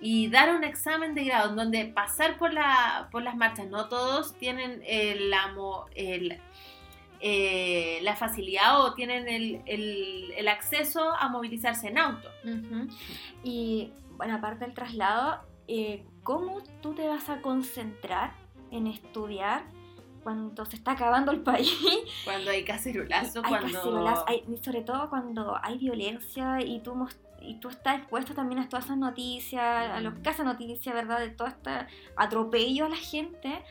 Y 0.05 0.27
dar 0.29 0.47
un 0.55 0.63
examen 0.63 1.15
de 1.15 1.23
grado 1.23 1.49
en 1.49 1.55
donde 1.55 1.85
pasar 1.85 2.37
por, 2.37 2.53
la, 2.53 3.07
por 3.11 3.21
las 3.23 3.35
marchas, 3.35 3.67
no 3.69 3.87
todos 3.89 4.35
tienen 4.37 4.81
el, 4.85 5.33
amo- 5.33 5.85
el, 5.95 6.39
eh, 7.21 7.99
la 8.03 8.15
facilidad 8.15 8.81
o 8.83 8.93
tienen 8.93 9.27
el, 9.27 9.61
el- 9.65 10.31
el 10.37 10.47
acceso 10.47 11.11
a 11.15 11.27
movilizarse 11.29 11.87
en 11.87 11.97
auto. 11.97 12.29
Ujú. 12.43 12.87
Y 13.43 13.91
bueno, 14.17 14.35
aparte 14.35 14.65
del 14.65 14.73
traslado, 14.73 15.39
eh, 15.67 16.03
¿cómo 16.23 16.61
tú 16.81 16.93
te 16.93 17.07
vas 17.07 17.29
a 17.29 17.41
concentrar 17.41 18.33
en 18.71 18.87
estudiar 18.87 19.63
cuando 20.23 20.65
se 20.65 20.75
está 20.75 20.91
acabando 20.91 21.31
el 21.31 21.41
país? 21.41 21.71
Cuando 22.25 22.51
hay 22.51 22.63
cacerolazo, 22.63 23.41
hay 23.43 23.49
cuando... 23.49 23.71
cacerolas, 23.77 24.23
hay- 24.27 24.43
sobre 24.63 24.81
todo 24.81 25.09
cuando 25.09 25.57
hay 25.63 25.77
violencia 25.77 26.61
y 26.61 26.79
tú, 26.81 26.93
y 27.47 27.59
tú 27.59 27.69
estás 27.69 27.97
expuesto 27.99 28.33
también 28.33 28.59
a 28.61 28.69
todas 28.69 28.85
esas 28.85 28.97
noticias, 28.97 29.63
a 29.91 29.99
los 30.01 30.15
Mm. 30.15 30.21
casos 30.21 30.45
noticias, 30.45 30.93
¿verdad? 30.95 31.19
De 31.19 31.29
todo 31.29 31.47
este 31.47 31.71
atropello 32.17 32.85
a 32.85 32.89
la 32.89 32.95
gente. 32.97 33.63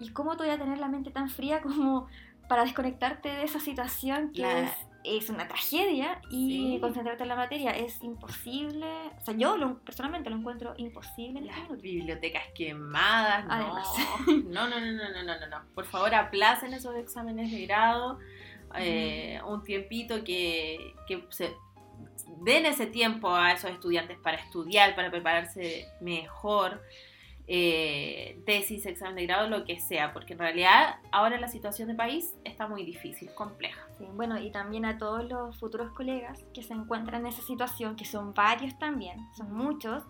¿Y 0.00 0.10
cómo 0.10 0.36
tú 0.36 0.44
vas 0.44 0.54
a 0.54 0.58
tener 0.58 0.78
la 0.78 0.88
mente 0.88 1.10
tan 1.10 1.28
fría 1.28 1.60
como 1.62 2.06
para 2.48 2.64
desconectarte 2.64 3.28
de 3.28 3.42
esa 3.44 3.60
situación 3.60 4.32
que 4.32 4.42
La- 4.42 4.60
es, 4.60 4.70
es 5.04 5.30
una 5.30 5.46
tragedia 5.48 6.20
y 6.30 6.74
Sí. 6.74 6.78
concentrarte 6.80 7.22
en 7.24 7.28
la 7.28 7.36
materia? 7.36 7.70
Es 7.72 8.02
imposible. 8.02 8.86
O 9.20 9.24
sea, 9.24 9.34
yo 9.34 9.56
lo- 9.56 9.78
personalmente 9.80 10.30
lo 10.30 10.36
encuentro 10.36 10.74
imposible 10.76 11.40
este 11.40 11.68
Las 11.70 11.80
bibliotecas 11.82 12.42
quemadas, 12.54 13.44
no. 13.46 13.52
Además. 13.52 13.88
no, 14.46 14.68
no, 14.68 14.80
no, 14.80 14.92
no, 14.92 15.10
no, 15.10 15.22
no, 15.24 15.40
no, 15.40 15.46
no. 15.48 15.64
Por 15.74 15.84
favor, 15.84 16.14
aplacen 16.14 16.72
esos 16.74 16.94
exámenes 16.96 17.50
de 17.50 17.66
grado, 17.66 18.18
eh, 18.76 19.40
un 19.46 19.62
tiempito 19.64 20.22
que, 20.24 20.94
que 21.06 21.24
se 21.30 21.54
den 22.42 22.66
ese 22.66 22.86
tiempo 22.86 23.34
a 23.34 23.52
esos 23.52 23.70
estudiantes 23.70 24.18
para 24.18 24.36
estudiar, 24.38 24.94
para 24.94 25.10
prepararse 25.10 25.86
mejor, 26.00 26.82
eh, 27.50 28.40
tesis, 28.44 28.84
examen 28.84 29.16
de 29.16 29.26
grado, 29.26 29.48
lo 29.48 29.64
que 29.64 29.80
sea, 29.80 30.12
porque 30.12 30.34
en 30.34 30.38
realidad 30.38 30.96
ahora 31.12 31.40
la 31.40 31.48
situación 31.48 31.88
de 31.88 31.94
país 31.94 32.34
está 32.44 32.68
muy 32.68 32.84
difícil, 32.84 33.32
compleja. 33.34 33.80
Sí, 33.96 34.04
bueno, 34.14 34.38
y 34.38 34.50
también 34.50 34.84
a 34.84 34.98
todos 34.98 35.24
los 35.24 35.58
futuros 35.58 35.90
colegas 35.92 36.44
que 36.52 36.62
se 36.62 36.74
encuentran 36.74 37.22
en 37.22 37.28
esa 37.28 37.42
situación, 37.42 37.96
que 37.96 38.04
son 38.04 38.34
varios 38.34 38.78
también, 38.78 39.18
son 39.34 39.50
muchos, 39.52 40.04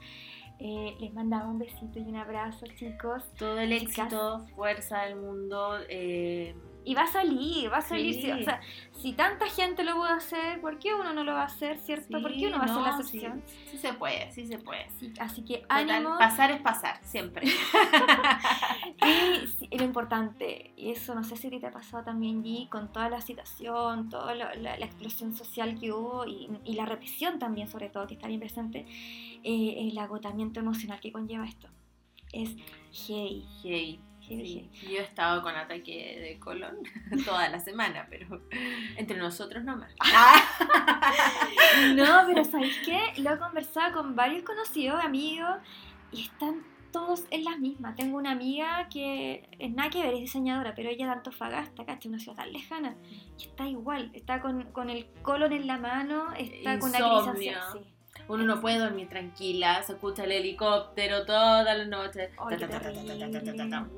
eh, 0.59 0.96
les 0.98 1.14
mandaba 1.14 1.46
un 1.48 1.61
besito 1.61 2.01
y 2.01 2.03
un 2.03 2.16
abrazo, 2.16 2.66
chicos. 2.77 3.22
Todo 3.38 3.61
el 3.61 3.70
Chicas. 3.79 3.98
éxito, 4.07 4.44
fuerza 4.57 5.03
del 5.03 5.14
mundo. 5.14 5.79
eh, 5.88 6.57
Y 6.88 6.94
va 6.94 7.03
a 7.03 7.07
salir, 7.07 7.70
va 7.70 7.79
a 7.79 7.83
salir. 7.83 8.14
Sí. 8.14 8.22
si- 8.22 8.31
o 8.33 8.42
sea, 8.44 8.61
si 8.92 9.12
tanta 9.12 9.46
gente 9.46 9.85
lo 9.85 9.96
puede 9.96 10.12
hacer, 10.12 10.61
¿por 10.62 10.79
qué 10.79 10.94
uno 10.94 11.12
no 11.12 11.22
lo 11.22 11.35
va 11.35 11.42
a 11.42 11.44
hacer, 11.44 11.77
cierto? 11.79 12.22
¿Por 12.22 12.33
qué 12.35 12.46
uno 12.46 12.57
va 12.59 12.62
a 12.62 12.66
hacer 12.66 12.83
la 12.83 12.90
no, 12.92 13.03
sí, 13.03 13.18
excepción? 13.18 13.42
Sí, 13.70 13.77
se 13.79 13.92
puede, 13.92 14.33
sí 14.33 14.46
se 14.46 14.59
puede. 14.59 14.88
Sí, 14.98 15.12
así 15.20 15.42
que 15.44 15.59
Total, 15.59 15.90
ánimo. 15.90 16.16
pasar 16.18 16.51
es 16.51 16.61
pasar, 16.62 16.98
siempre. 17.03 17.46
Y 19.07 19.46
sí, 19.46 19.68
lo 19.70 19.85
importante, 19.85 20.72
y 20.77 20.90
eso 20.90 21.14
no 21.14 21.22
sé 21.24 21.37
si 21.37 21.48
te 21.51 21.66
ha 21.66 21.70
pasado 21.70 22.05
también, 22.05 22.42
G, 22.42 22.68
con 22.68 22.92
toda 22.92 23.09
la 23.11 23.20
situación, 23.20 24.09
toda 24.09 24.35
la, 24.35 24.55
la- 24.55 24.77
explosión 24.77 25.35
social 25.35 25.79
que 25.79 25.92
hubo 25.92 26.27
y, 26.27 26.48
y 26.64 26.74
la 26.74 26.87
represión 26.87 27.38
también, 27.38 27.68
sobre 27.68 27.88
todo, 27.90 28.07
que 28.07 28.14
está 28.14 28.27
bien 28.29 28.40
presente, 28.40 28.87
eh, 29.44 29.88
el 29.90 29.98
agotamiento 29.98 30.61
emocional 30.61 31.01
que 31.01 31.12
conlleva 31.12 31.44
esto. 31.46 31.68
Es 32.33 32.51
heavy, 33.07 33.44
heavy, 33.62 34.01
sí. 34.29 34.71
Yo 34.83 34.99
he 34.99 35.03
estado 35.03 35.43
con 35.43 35.55
ataque 35.55 36.19
de 36.21 36.38
colon 36.38 36.77
toda 37.25 37.49
la 37.49 37.59
semana, 37.61 38.07
pero 38.11 38.43
entre 38.97 39.17
nosotros 39.19 39.64
nomás. 39.64 39.93
No, 41.95 42.25
pero 42.27 42.45
¿sabéis 42.45 42.79
qué? 42.85 42.99
Lo 43.23 43.35
he 43.35 43.38
conversado 43.38 43.93
con 43.93 44.17
varios 44.17 44.43
conocidos, 44.43 45.03
amigos, 45.05 45.57
y 46.12 46.23
están 46.23 46.62
todos 46.93 47.25
en 47.31 47.45
las 47.45 47.59
mismas. 47.59 47.97
Tengo 47.97 48.17
una 48.17 48.33
amiga 48.33 48.88
que 48.88 49.49
es 49.59 49.71
nada 49.71 49.91
que 49.91 50.03
ver, 50.03 50.14
es 50.14 50.21
diseñadora, 50.21 50.75
pero 50.75 50.88
ella 50.88 51.07
de 51.07 51.12
Antofagasta, 51.12 51.85
¿cachai? 51.85 52.09
Una 52.11 52.19
ciudad 52.19 52.37
tan 52.38 52.53
lejana. 52.53 52.97
Y 53.38 53.45
está 53.45 53.67
igual, 53.69 54.11
está 54.14 54.41
con, 54.41 54.64
con 54.73 54.91
el 54.91 55.07
colon 55.23 55.53
en 55.53 55.67
la 55.67 55.77
mano, 55.79 56.33
está 56.37 56.79
con 56.79 56.91
una 56.91 56.99
Insomnio. 56.99 57.31
ansiosa. 57.31 57.73
Sí 57.73 57.98
uno 58.29 58.45
no 58.45 58.61
puede 58.61 58.79
dormir 58.79 59.09
tranquila, 59.09 59.83
se 59.83 59.93
escucha 59.95 60.25
el 60.25 60.33
helicóptero 60.33 61.25
todas 61.25 61.64
las 61.64 61.88
noches. 61.88 62.31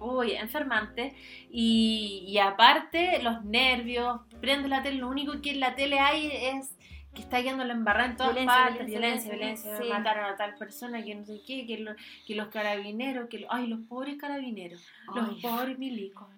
Uy, 0.01 0.33
enfermante. 0.33 1.15
Y, 1.51 2.25
y 2.27 2.39
aparte, 2.39 3.21
los 3.23 3.45
nervios, 3.45 4.21
prendo 4.41 4.69
la 4.69 4.83
tele, 4.83 4.99
lo 4.99 5.09
único 5.09 5.41
que 5.43 5.51
en 5.51 5.61
la 5.61 5.75
tele 5.75 5.99
hay 5.99 6.31
es 6.33 6.77
que 7.15 7.23
está 7.23 7.41
yendo 7.41 7.65
la 7.65 7.73
embarrada 7.73 8.11
en 8.11 8.17
todas 8.17 8.35
violencia, 8.35 8.57
partes, 8.57 8.87
violencia, 8.87 9.33
violencia, 9.33 9.71
violencia 9.71 9.99
mataron 9.99 10.25
a 10.27 10.37
tal 10.37 10.55
persona, 10.55 11.03
que 11.03 11.15
no 11.17 11.25
sé 11.25 11.41
qué, 11.45 11.67
que, 11.67 11.79
lo, 11.79 11.93
que 12.25 12.37
los 12.37 12.49
carabineros, 12.49 13.29
que 13.29 13.41
lo, 13.41 13.53
ay, 13.53 13.67
los 13.67 13.81
pobres 13.89 14.17
carabineros, 14.17 14.81
los 15.13 15.41
pobres 15.43 15.77
milicos. 15.77 16.29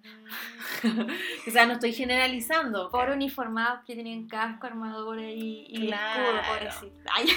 o 1.47 1.51
sea, 1.51 1.67
no 1.67 1.73
estoy 1.73 1.93
generalizando. 1.93 2.89
pobres 2.89 3.15
uniformados 3.15 3.85
que 3.85 3.93
tienen 3.93 4.27
casco, 4.27 4.65
armadura 4.65 5.29
y, 5.29 5.67
y 5.69 5.87
claro. 5.87 6.23
escudo, 6.23 6.41
pobrecito. 6.47 7.09
Ay. 7.13 7.27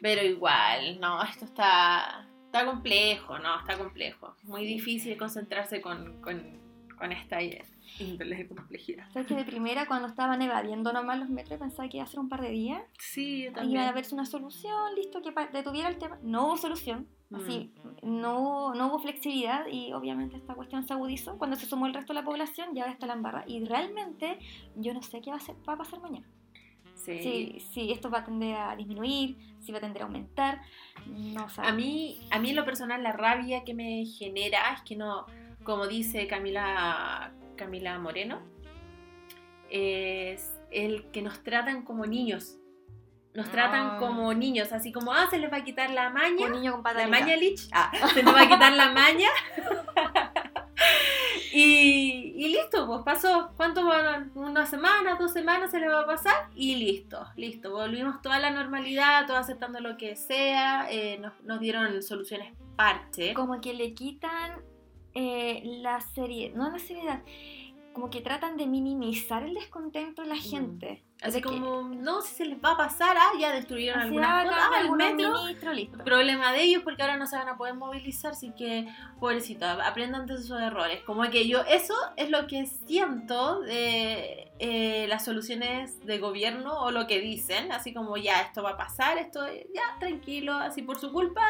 Pero 0.00 0.22
igual, 0.22 1.00
no, 1.00 1.22
esto 1.22 1.44
está, 1.44 2.26
está 2.46 2.64
complejo, 2.66 3.38
no, 3.38 3.60
está 3.60 3.76
complejo. 3.78 4.34
Muy 4.44 4.64
difícil 4.66 5.16
concentrarse 5.16 5.80
con, 5.80 6.20
con, 6.20 6.60
con 6.98 7.12
esta 7.12 7.38
índole 7.98 8.36
de 8.36 8.48
complejidad. 8.48 9.06
¿Sabes 9.12 9.26
que 9.28 9.34
de 9.34 9.44
primera, 9.44 9.86
cuando 9.86 10.08
estaban 10.08 10.40
evadiendo 10.42 10.92
nomás 10.92 11.18
los 11.18 11.28
metros, 11.28 11.58
pensaba 11.58 11.88
que 11.88 11.98
iba 11.98 12.04
a 12.04 12.08
ser 12.08 12.20
un 12.20 12.28
par 12.28 12.40
de 12.40 12.50
días? 12.50 12.82
Sí, 12.98 13.42
yo 13.42 13.50
Iba 13.50 13.54
también. 13.60 13.82
a 13.82 13.92
verse 13.92 14.14
una 14.14 14.24
solución, 14.26 14.94
listo, 14.94 15.20
que 15.22 15.32
detuviera 15.52 15.88
el 15.88 15.98
tema. 15.98 16.18
No 16.22 16.46
hubo 16.46 16.56
solución. 16.56 17.06
Así, 17.34 17.72
Mm. 18.02 18.20
no 18.20 18.40
hubo, 18.40 18.74
no 18.74 18.88
hubo 18.88 18.98
flexibilidad 18.98 19.64
y 19.66 19.94
obviamente 19.94 20.36
esta 20.36 20.54
cuestión 20.54 20.86
se 20.86 20.92
agudizó 20.92 21.38
cuando 21.38 21.56
se 21.56 21.64
sumó 21.64 21.86
el 21.86 21.94
resto 21.94 22.12
de 22.12 22.20
la 22.20 22.26
población 22.26 22.76
y 22.76 22.80
ahora 22.80 22.92
está 22.92 23.06
la 23.06 23.14
embarra. 23.14 23.44
Y 23.46 23.64
realmente 23.64 24.38
yo 24.76 24.92
no 24.92 25.00
sé 25.02 25.22
qué 25.22 25.30
va 25.30 25.36
a, 25.38 25.40
ser- 25.40 25.56
va 25.66 25.72
a 25.72 25.78
pasar 25.78 26.00
mañana. 26.02 26.26
Sí. 27.04 27.18
Si, 27.20 27.60
si 27.72 27.92
esto 27.92 28.10
va 28.10 28.18
a 28.20 28.24
tender 28.24 28.54
a 28.56 28.76
disminuir, 28.76 29.36
si 29.60 29.72
va 29.72 29.78
a 29.78 29.80
tender 29.80 30.02
a 30.02 30.06
aumentar, 30.06 30.60
no. 31.06 31.46
A 31.56 31.72
mí, 31.72 32.20
a 32.30 32.38
mí 32.38 32.50
en 32.50 32.56
lo 32.56 32.64
personal 32.64 33.02
la 33.02 33.12
rabia 33.12 33.64
que 33.64 33.74
me 33.74 34.04
genera 34.06 34.72
es 34.74 34.82
que 34.82 34.94
no, 34.96 35.26
como 35.64 35.86
dice 35.88 36.26
Camila, 36.28 37.32
Camila 37.56 37.98
Moreno, 37.98 38.40
es 39.70 40.52
el 40.70 41.04
que 41.10 41.22
nos 41.22 41.42
tratan 41.42 41.82
como 41.82 42.06
niños. 42.06 42.58
Nos 43.34 43.48
tratan 43.50 43.92
Ah. 43.92 43.96
como 43.98 44.34
niños, 44.34 44.72
así 44.72 44.92
como, 44.92 45.12
ah, 45.12 45.26
se 45.30 45.38
les 45.38 45.50
va 45.50 45.56
a 45.58 45.64
quitar 45.64 45.88
la 45.90 46.10
maña. 46.10 46.46
un 46.46 46.52
niño 46.52 46.72
con 46.72 46.82
pata 46.82 47.00
La 47.00 47.08
maña 47.08 47.34
Lich. 47.34 47.68
Ah, 47.72 47.90
se 48.12 48.22
nos 48.22 48.34
va 48.34 48.42
a 48.42 48.48
quitar 48.48 48.72
la 48.74 48.92
maña. 48.92 49.28
y, 51.52 52.48
listo, 52.48 52.86
pues 52.86 53.02
pasó. 53.02 53.52
¿Cuánto 53.56 53.86
van? 53.86 54.32
Una 54.34 54.66
semana, 54.66 55.16
dos 55.16 55.32
semanas 55.32 55.70
se 55.70 55.78
le 55.78 55.88
va 55.88 56.00
a 56.00 56.06
pasar 56.06 56.48
y 56.54 56.76
listo, 56.76 57.26
listo. 57.36 57.72
Volvimos 57.72 58.22
toda 58.22 58.38
la 58.38 58.50
normalidad, 58.50 59.26
todo 59.26 59.36
aceptando 59.36 59.80
lo 59.80 59.96
que 59.96 60.16
sea. 60.16 60.90
eh, 60.90 61.18
nos, 61.18 61.32
nos 61.42 61.60
dieron 61.60 62.02
soluciones 62.02 62.54
parche. 62.76 63.34
como 63.34 63.60
que 63.60 63.74
le 63.74 63.94
quitan 63.94 64.62
eh, 65.14 65.62
la 65.64 66.00
serie, 66.00 66.52
no 66.54 66.70
la 66.70 66.78
seriedad, 66.78 67.22
como 67.92 68.10
que 68.10 68.20
tratan 68.20 68.56
de 68.56 68.66
minimizar 68.66 69.42
el 69.42 69.54
descontento 69.54 70.22
de 70.22 70.28
la 70.28 70.36
gente. 70.36 71.02
Mm. 71.04 71.12
Así 71.24 71.32
De 71.34 71.42
que- 71.42 71.48
como, 71.48 71.82
no, 71.82 72.20
si 72.20 72.34
se 72.34 72.44
les 72.44 72.58
va 72.58 72.72
a 72.72 72.76
pasar, 72.76 73.16
ah, 73.16 73.30
ya 73.38 73.52
destruyeron 73.52 74.00
algunas 74.00 74.28
ah, 74.28 74.44
cosas, 74.44 74.96
metro. 74.96 75.32
ministros, 75.44 75.76
listo. 75.76 75.98
problema 76.04 76.52
de 76.52 76.62
ellos 76.62 76.82
porque 76.82 77.02
ahora 77.02 77.16
no 77.16 77.26
se 77.28 77.36
van 77.36 77.48
a 77.48 77.56
poder 77.56 77.74
movilizar, 77.74 78.32
así 78.32 78.52
que 78.56 78.88
pobrecito, 79.20 79.64
aprendan 79.66 80.26
de 80.26 80.36
sus 80.38 80.50
errores. 80.60 81.00
Como 81.04 81.22
que 81.30 81.46
yo, 81.46 81.60
eso 81.62 81.94
es 82.16 82.28
lo 82.30 82.48
que 82.48 82.66
siento 82.66 83.60
de 83.60 84.50
eh, 84.58 85.06
las 85.08 85.24
soluciones 85.24 86.04
de 86.04 86.18
gobierno 86.18 86.80
o 86.80 86.90
lo 86.90 87.06
que 87.06 87.20
dicen, 87.20 87.70
así 87.70 87.94
como 87.94 88.16
ya 88.16 88.40
esto 88.40 88.62
va 88.64 88.70
a 88.70 88.76
pasar, 88.76 89.18
esto 89.18 89.46
ya 89.46 89.98
tranquilo, 90.00 90.54
así 90.54 90.82
por 90.82 90.98
su 90.98 91.12
culpa, 91.12 91.44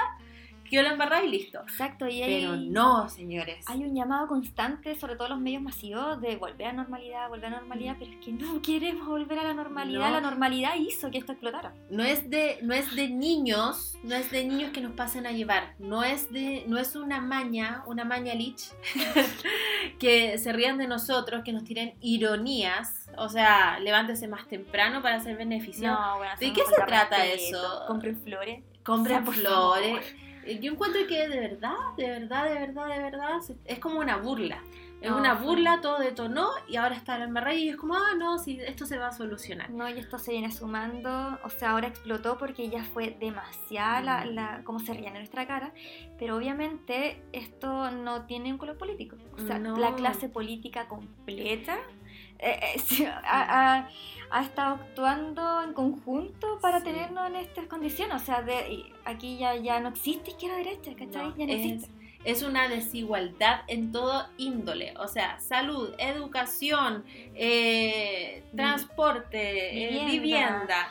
que 0.72 0.76
yo 0.78 0.82
la 0.82 0.92
embarré 0.92 1.26
y 1.26 1.28
listo. 1.28 1.60
Exacto, 1.60 2.08
y 2.08 2.22
hay, 2.22 2.40
Pero 2.40 2.56
no, 2.56 3.06
señores. 3.10 3.62
hay 3.68 3.84
un 3.84 3.94
llamado 3.94 4.26
constante, 4.26 4.94
sobre 4.98 5.16
todo 5.16 5.28
los 5.28 5.38
medios 5.38 5.60
masivos, 5.62 6.18
de 6.22 6.36
volver 6.36 6.68
a 6.68 6.72
normalidad, 6.72 7.28
volver 7.28 7.46
a 7.52 7.58
normalidad, 7.58 7.96
pero 7.98 8.10
es 8.10 8.16
que 8.24 8.32
no 8.32 8.62
queremos 8.62 9.06
volver 9.06 9.38
a 9.38 9.42
la 9.44 9.52
normalidad. 9.52 10.08
No. 10.08 10.10
La 10.14 10.20
normalidad 10.22 10.76
hizo 10.76 11.10
que 11.10 11.18
esto 11.18 11.32
explotara. 11.32 11.74
No 11.90 12.02
es 12.02 12.30
de, 12.30 12.58
no 12.62 12.72
es 12.72 12.94
de 12.96 13.10
niños, 13.10 13.98
no 14.02 14.14
es 14.14 14.30
de 14.30 14.44
niños 14.46 14.70
que 14.70 14.80
nos 14.80 14.92
pasen 14.92 15.26
a 15.26 15.32
llevar, 15.32 15.74
no 15.78 16.02
es 16.04 16.32
de, 16.32 16.64
no 16.66 16.78
es 16.78 16.96
una 16.96 17.20
maña, 17.20 17.82
una 17.86 18.04
maña 18.06 18.34
lich, 18.34 18.70
que 19.98 20.38
se 20.38 20.52
rían 20.54 20.78
de 20.78 20.86
nosotros, 20.86 21.42
que 21.44 21.52
nos 21.52 21.64
tiren 21.64 21.94
ironías, 22.00 23.10
o 23.18 23.28
sea, 23.28 23.78
levántese 23.78 24.26
más 24.28 24.48
temprano 24.48 25.02
para 25.02 25.20
ser 25.20 25.36
beneficiado. 25.36 26.16
bueno, 26.16 26.32
¿De 26.40 26.52
qué 26.52 26.62
no 26.62 26.66
se 26.76 26.82
trata 26.86 27.26
eso? 27.26 27.82
Compren 27.86 28.16
flores. 28.16 28.62
Compren 28.82 29.16
O 29.16 29.18
sea, 29.18 29.24
por 29.26 29.34
flores. 29.34 29.86
favor. 29.90 30.31
Eh, 30.44 30.58
Yo 30.60 30.72
encuentro 30.72 31.00
que 31.08 31.28
de 31.28 31.40
verdad, 31.40 31.74
de 31.96 32.08
verdad, 32.10 32.44
de 32.44 32.54
verdad, 32.54 32.86
de 32.88 32.98
verdad, 33.02 33.38
es 33.64 33.78
como 33.78 33.98
una 34.00 34.16
burla. 34.16 34.62
Es 35.00 35.10
No, 35.10 35.16
una 35.18 35.34
fue- 35.36 35.46
burla, 35.46 35.80
todo 35.80 35.98
detonó 35.98 36.48
y 36.68 36.76
ahora 36.76 36.94
está 36.94 37.16
el 37.16 37.22
embarrado 37.22 37.56
y 37.56 37.70
es 37.70 37.76
como, 37.76 37.94
ah, 37.96 38.14
no, 38.16 38.38
sí, 38.38 38.60
esto 38.64 38.86
se 38.86 38.98
va 38.98 39.08
a 39.08 39.12
solucionar. 39.12 39.68
No, 39.70 39.88
y 39.88 39.98
esto 39.98 40.16
se 40.16 40.30
viene 40.30 40.52
sumando, 40.52 41.38
o 41.42 41.48
sea, 41.50 41.72
ahora 41.72 41.88
explotó 41.88 42.38
porque 42.38 42.68
ya 42.68 42.84
fue 42.84 43.16
demasiada 43.18 44.00
la, 44.00 44.24
la, 44.26 44.60
cómo 44.62 44.78
se 44.78 44.92
rían 44.94 45.08
en 45.16 45.22
nuestra 45.22 45.44
cara, 45.48 45.72
pero 46.20 46.36
obviamente 46.36 47.20
esto 47.32 47.90
no 47.90 48.26
tiene 48.26 48.52
un 48.52 48.58
color 48.58 48.78
político. 48.78 49.16
O 49.36 49.40
sea, 49.44 49.58
No. 49.58 49.76
la 49.76 49.96
clase 49.96 50.28
política 50.28 50.86
completa 50.86 51.78
eh, 52.42 52.58
eh, 53.00 53.06
ha, 53.24 53.76
ha- 53.78 53.88
ha 54.34 54.42
estado 54.42 54.74
actuando 54.76 55.62
en 55.62 55.72
conjunto 55.74 56.58
para 56.60 56.78
Sí. 56.78 56.84
tenernos 56.86 57.26
en 57.28 57.36
estas 57.36 57.66
condiciones. 57.66 58.22
O 58.22 58.24
sea, 58.24 58.42
de, 58.42 58.84
aquí 59.04 59.36
ya, 59.38 59.54
ya 59.56 59.78
no 59.80 59.90
existe 59.90 60.30
izquierda 60.30 60.56
derecha, 60.56 60.92
¿cachai? 60.98 61.28
No, 61.28 61.36
ya 61.36 61.46
no 61.46 61.52
es- 61.52 61.58
existe. 61.66 61.90
Es 62.24 62.42
una 62.44 62.68
desigualdad 62.68 63.62
en 63.66 63.90
todo 63.90 64.26
índole, 64.38 64.94
o 64.98 65.08
sea, 65.08 65.40
salud, 65.40 65.92
educación, 65.98 67.04
eh, 67.34 68.42
Vi- 68.52 68.56
transporte, 68.56 69.38
eh, 69.84 69.88
vivienda. 69.88 70.12
vivienda. 70.12 70.88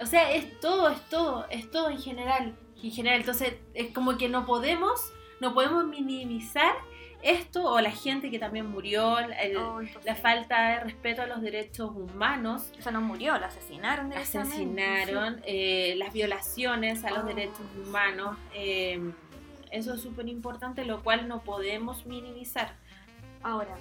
O 0.00 0.06
sea, 0.06 0.32
es 0.32 0.58
todo, 0.60 0.88
es 0.90 1.00
todo, 1.08 1.46
es 1.50 1.70
todo 1.70 1.88
en 1.90 1.98
general. 2.00 2.56
En 2.82 2.90
general, 2.90 3.20
entonces 3.20 3.54
es 3.74 3.92
como 3.92 4.18
que 4.18 4.28
no 4.28 4.44
podemos, 4.44 5.00
no 5.40 5.54
podemos 5.54 5.84
minimizar 5.86 6.74
esto 7.22 7.64
o 7.64 7.80
la 7.80 7.90
gente 7.90 8.30
que 8.30 8.38
también 8.38 8.66
murió, 8.70 9.18
el- 9.18 9.56
Oh, 9.56 9.80
la 10.04 10.14
falta 10.14 10.70
de 10.70 10.80
respeto 10.80 11.22
a 11.22 11.26
los 11.26 11.40
derechos 11.40 11.90
humanos, 11.94 12.72
O 12.78 12.82
sea, 12.82 12.92
no 12.92 13.00
murió, 13.00 13.38
lo 13.38 13.46
asesinaron. 13.46 14.10
directamente, 14.10 14.54
asesinaron, 14.54 15.40
eh, 15.44 15.94
las 15.96 16.12
violaciones 16.12 17.04
a 17.04 17.10
los 17.10 17.20
Oh, 17.20 17.26
derechos 17.26 17.58
sí. 17.74 17.80
humanos. 17.88 18.36
eh, 18.54 19.00
eso 19.70 19.94
es 19.94 20.02
súper 20.02 20.28
importante, 20.28 20.84
lo 20.84 21.02
cual 21.02 21.28
no 21.28 21.40
podemos 21.40 22.04
minimizar. 22.06 22.68
sí. 22.68 22.94
Ahora, 23.42 23.74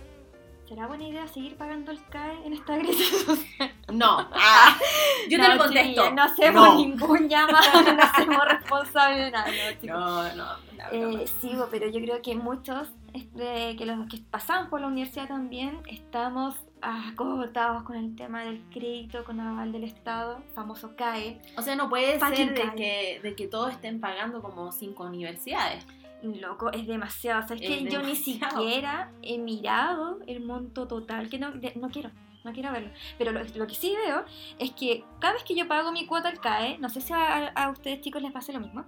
¿será 0.67 0.87
buena 0.87 1.03
idea 1.05 1.27
seguir 1.27 1.57
pagando 1.57 1.91
el 1.91 2.01
CAE 2.05 2.45
en 2.45 2.53
esta 2.53 2.77
crisis 2.79 3.23
social? 3.23 3.71
No, 3.91 4.25
ah, 4.33 4.77
yo 5.29 5.37
te 5.37 5.37
No, 5.37 5.55
lo 5.55 5.57
contesto. 5.57 5.89
chiquillas, 5.89 6.13
no 6.13 6.23
hacemos 6.23 6.67
No. 6.69 6.75
ningún 6.75 7.27
llamado, 7.27 7.93
no 7.93 8.01
hacemos 8.03 8.45
responsable 8.47 9.17
de 9.25 9.31
nada. 9.31 9.51
no. 9.83 10.31
No, 10.33 10.35
no, 10.35 10.45
Eh, 10.93 10.99
broma. 10.99 11.19
sí, 11.41 11.51
pero 11.69 11.89
yo 11.89 11.99
creo 11.99 12.21
que 12.21 12.35
muchos 12.35 12.87
este, 13.13 13.75
que 13.75 13.85
los 13.85 14.07
que 14.07 14.17
pasamos 14.29 14.69
por 14.69 14.81
la 14.81 14.87
universidad 14.87 15.27
también 15.27 15.79
estamos 15.87 16.55
agotados 16.81 17.83
con 17.83 17.95
el 17.95 18.15
tema 18.15 18.41
del 18.43 18.61
crédito 18.71 19.23
con 19.23 19.39
aval 19.39 19.71
del 19.71 19.83
Estado, 19.83 20.41
famoso 20.55 20.95
CAE. 20.95 21.39
O 21.57 21.61
sea, 21.61 21.75
no 21.75 21.89
puede 21.89 22.19
ser 22.37 22.53
de 22.55 22.75
que, 22.75 23.19
de 23.21 23.35
que 23.35 23.47
todos 23.47 23.71
estén 23.73 23.99
pagando 23.99 24.41
como 24.41 24.71
cinco 24.71 25.03
universidades. 25.03 25.85
Loco, 26.23 26.71
es 26.71 26.85
demasiado. 26.87 27.43
O 27.43 27.47
sea, 27.47 27.55
es, 27.55 27.61
Es 27.63 27.67
que 27.69 27.89
yo 27.89 28.01
ni 28.03 28.15
siquiera 28.15 29.11
he 29.21 29.37
mirado 29.39 30.19
el 30.27 30.41
monto 30.43 30.87
total, 30.87 31.29
que 31.29 31.39
no, 31.39 31.51
de- 31.51 31.73
no 31.75 31.89
quiero, 31.89 32.11
no 32.43 32.51
quiero 32.53 32.71
verlo. 32.71 32.89
Pero 33.17 33.31
lo, 33.31 33.41
lo 33.55 33.65
que 33.67 33.73
sí 33.75 33.95
veo 34.05 34.23
es 34.59 34.71
que 34.71 35.03
cada 35.19 35.33
vez 35.33 35.43
que 35.43 35.55
yo 35.55 35.67
pago 35.67 35.91
mi 35.91 36.05
cuota 36.05 36.29
al 36.29 36.39
CAE, 36.39 36.77
no 36.77 36.89
sé 36.89 37.01
si 37.01 37.11
a, 37.13 37.47
a 37.47 37.69
ustedes 37.71 38.01
chicos 38.01 38.21
les 38.21 38.31
pasa 38.31 38.51
lo 38.53 38.59
mismo, 38.59 38.85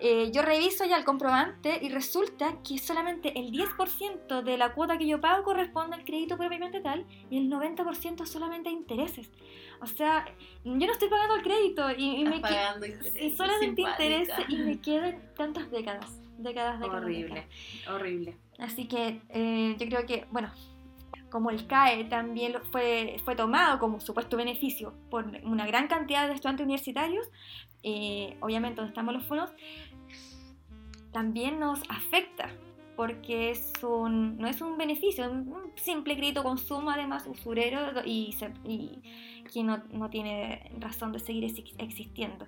eh, 0.00 0.30
yo 0.32 0.42
reviso 0.42 0.84
ya 0.84 0.96
el 0.96 1.04
comprobante 1.04 1.78
y 1.82 1.88
resulta 1.90 2.54
que 2.66 2.78
solamente 2.78 3.38
el 3.38 3.52
10% 3.52 4.42
de 4.42 4.56
la 4.56 4.72
cuota 4.72 4.96
que 4.96 5.06
yo 5.06 5.20
pago 5.20 5.44
corresponde 5.44 5.96
al 5.96 6.04
crédito 6.04 6.36
propiamente 6.36 6.80
tal 6.80 7.06
y 7.30 7.38
el 7.38 7.50
90% 7.50 8.24
solamente 8.26 8.68
a 8.68 8.72
intereses. 8.72 9.30
O 9.80 9.86
sea, 9.86 10.24
yo 10.64 10.86
no 10.86 10.92
estoy 10.92 11.08
pagando 11.08 11.36
el 11.36 11.42
crédito 11.42 11.90
y, 11.96 12.20
y 12.20 12.24
me 12.24 12.40
pagando 12.40 12.86
intereses, 12.86 13.36
solamente 13.36 13.82
intereses 13.82 14.44
y 14.48 14.56
me 14.56 14.80
quedan 14.80 15.20
tantas 15.36 15.70
décadas. 15.70 16.18
Décadas, 16.38 16.80
décadas. 16.80 17.02
Horrible, 17.02 17.34
décadas. 17.34 17.94
horrible. 17.94 18.36
Así 18.58 18.88
que 18.88 19.20
eh, 19.28 19.76
yo 19.78 19.86
creo 19.86 20.06
que, 20.06 20.26
bueno, 20.30 20.50
como 21.30 21.50
el 21.50 21.66
CAE 21.66 22.04
también 22.04 22.54
fue, 22.70 23.16
fue 23.24 23.36
tomado 23.36 23.78
como 23.78 24.00
supuesto 24.00 24.36
beneficio 24.36 24.94
por 25.10 25.26
una 25.44 25.66
gran 25.66 25.86
cantidad 25.86 26.26
de 26.26 26.34
estudiantes 26.34 26.64
universitarios, 26.64 27.26
eh, 27.82 28.36
obviamente 28.40 28.76
donde 28.76 28.90
estamos 28.90 29.14
los 29.14 29.24
fondos, 29.24 29.50
también 31.12 31.58
nos 31.60 31.80
afecta 31.88 32.50
porque 32.96 33.50
es 33.50 33.72
un, 33.82 34.36
no 34.36 34.46
es 34.46 34.60
un 34.60 34.76
beneficio, 34.76 35.24
es 35.24 35.30
un 35.30 35.72
simple 35.76 36.16
crédito 36.16 36.42
consumo 36.42 36.90
además 36.90 37.26
usurero 37.26 37.80
y, 38.04 38.32
se- 38.32 38.52
y 38.64 39.00
que 39.50 39.62
no, 39.62 39.82
no 39.90 40.10
tiene 40.10 40.70
razón 40.78 41.10
de 41.12 41.18
seguir 41.18 41.44
exi- 41.44 41.74
existiendo. 41.78 42.46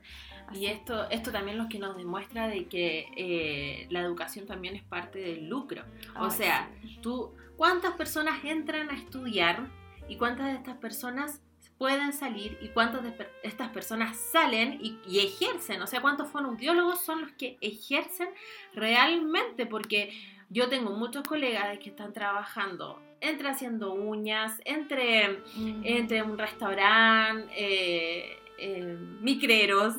Y 0.53 0.67
esto, 0.67 1.09
esto 1.09 1.33
también 1.33 1.57
lo 1.57 1.69
que 1.71 1.79
nos 1.79 1.97
demuestra 1.97 2.49
de 2.49 2.67
que 2.67 3.07
eh, 3.17 3.87
la 3.91 4.01
educación 4.01 4.47
también 4.47 4.77
es 4.77 4.83
parte 4.83 5.19
del 5.21 5.49
lucro. 5.49 5.85
O 6.21 6.29
sea, 6.31 6.69
sí. 6.83 6.99
tú, 7.01 7.33
¿cuántas 7.57 7.93
personas 7.95 8.45
entran 8.45 8.91
a 8.91 8.95
estudiar 8.95 9.67
y 10.07 10.17
cuántas 10.17 10.49
de 10.49 10.55
estas 10.55 10.77
personas 10.77 11.41
pueden 11.83 12.13
salir 12.13 12.57
y 12.63 12.69
cuántas 12.69 13.03
de 13.03 13.13
estas 13.43 13.71
personas 13.71 14.17
salen 14.17 14.79
y, 14.81 15.01
y 15.05 15.19
ejercen? 15.19 15.83
O 15.83 15.89
sea, 15.89 16.01
¿cuántos 16.01 16.29
fonoaudiólogos 16.29 17.01
son 17.01 17.23
los 17.23 17.33
que 17.33 17.59
ejercen 17.61 18.29
realmente? 18.73 19.67
Porque 19.67 20.13
yo 20.49 20.69
tengo 20.69 20.93
muchos 20.93 21.25
colegas 21.25 21.77
que 21.81 21.89
están 21.91 22.13
trabajando 22.13 23.03
entre 23.21 23.49
haciendo 23.49 23.95
uñas, 23.95 24.61
entre, 24.65 25.43
Mm. 25.57 25.83
entre 25.85 26.23
un 26.23 26.39
restaurante, 26.39 27.53
eh, 27.57 28.39
eh, 28.63 28.97
micreros, 29.21 29.95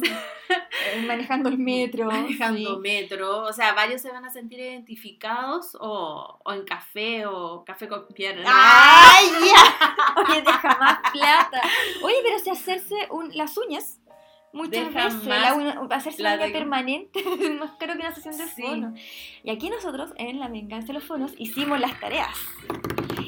Eh, 0.49 1.05
manejando 1.07 1.49
el 1.49 1.57
metro. 1.71 2.05
manejando 2.05 2.75
sí. 2.75 2.79
metro, 2.81 3.43
o 3.43 3.53
sea, 3.53 3.73
varios 3.73 4.01
se 4.01 4.11
van 4.11 4.25
a 4.25 4.29
sentir 4.29 4.59
identificados 4.59 5.75
o, 5.79 6.39
o 6.43 6.53
en 6.53 6.63
café 6.63 7.25
o 7.25 7.63
café 7.65 7.87
con 7.87 8.07
piernas. 8.07 8.45
¡Ay, 8.47 9.25
ya! 9.45 9.95
Oye, 10.21 10.41
deja 10.41 10.77
más 10.79 10.99
plata. 11.11 11.61
Oye, 12.03 12.15
pero 12.23 12.39
si 12.39 12.49
hacerse 12.49 12.95
un- 13.11 13.35
las 13.35 13.57
uñas, 13.57 13.99
muchas 14.53 14.71
Deja 14.93 15.05
veces, 15.05 15.23
más 15.27 15.41
la 15.41 15.53
uña- 15.55 15.87
hacerse 15.95 16.21
la 16.23 16.35
uña 16.35 16.51
permanente 16.51 17.19
es 17.41 17.51
más 17.59 17.71
caro 17.79 17.93
que 17.93 17.99
una 17.99 18.13
sesión 18.13 18.37
de 18.37 18.45
Sí. 18.47 18.61
fono. 18.61 18.93
Y 19.43 19.49
aquí 19.49 19.69
nosotros, 19.69 20.11
en 20.17 20.39
La 20.39 20.47
Venganza 20.47 20.87
de 20.87 20.93
los 20.93 21.03
Fonos, 21.03 21.33
hicimos 21.37 21.79
las 21.79 21.99
tareas. 21.99 22.29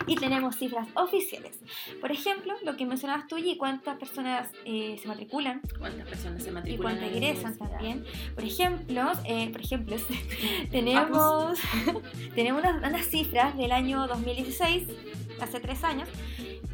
Y 0.08 0.16
tenemos 0.16 0.56
cifras 0.56 0.88
oficiales. 0.94 1.60
Por 2.02 2.12
ejemplo, 2.12 2.54
lo 2.64 2.78
que 2.78 2.86
mencionabas 2.86 3.28
tú 3.28 3.38
y 3.38 3.58
cuántas 3.58 3.98
personas 3.98 4.50
eh, 4.66 4.98
se 5.02 5.08
matriculan 5.08 5.62
¿Cuántas 5.80 6.08
personas 6.08 6.44
se 6.44 6.50
y 6.50 6.52
matriculan? 6.52 6.98
cuántas 6.98 7.16
en 7.16 7.22
la 7.22 7.28
egresan 7.28 7.58
también. 7.58 8.06
Por 8.36 8.44
ejemplo, 8.44 9.12
eh, 9.26 9.50
por 9.52 9.62
ejemplo, 9.62 9.96
tenemos, 10.72 11.60
tenemos 12.36 12.62
unas, 12.62 12.78
unas 12.78 13.06
cifras 13.08 13.58
del 13.58 13.72
año 13.72 14.08
2016, 14.08 14.88
hace 15.42 15.60
tres 15.60 15.84
años, 15.84 16.08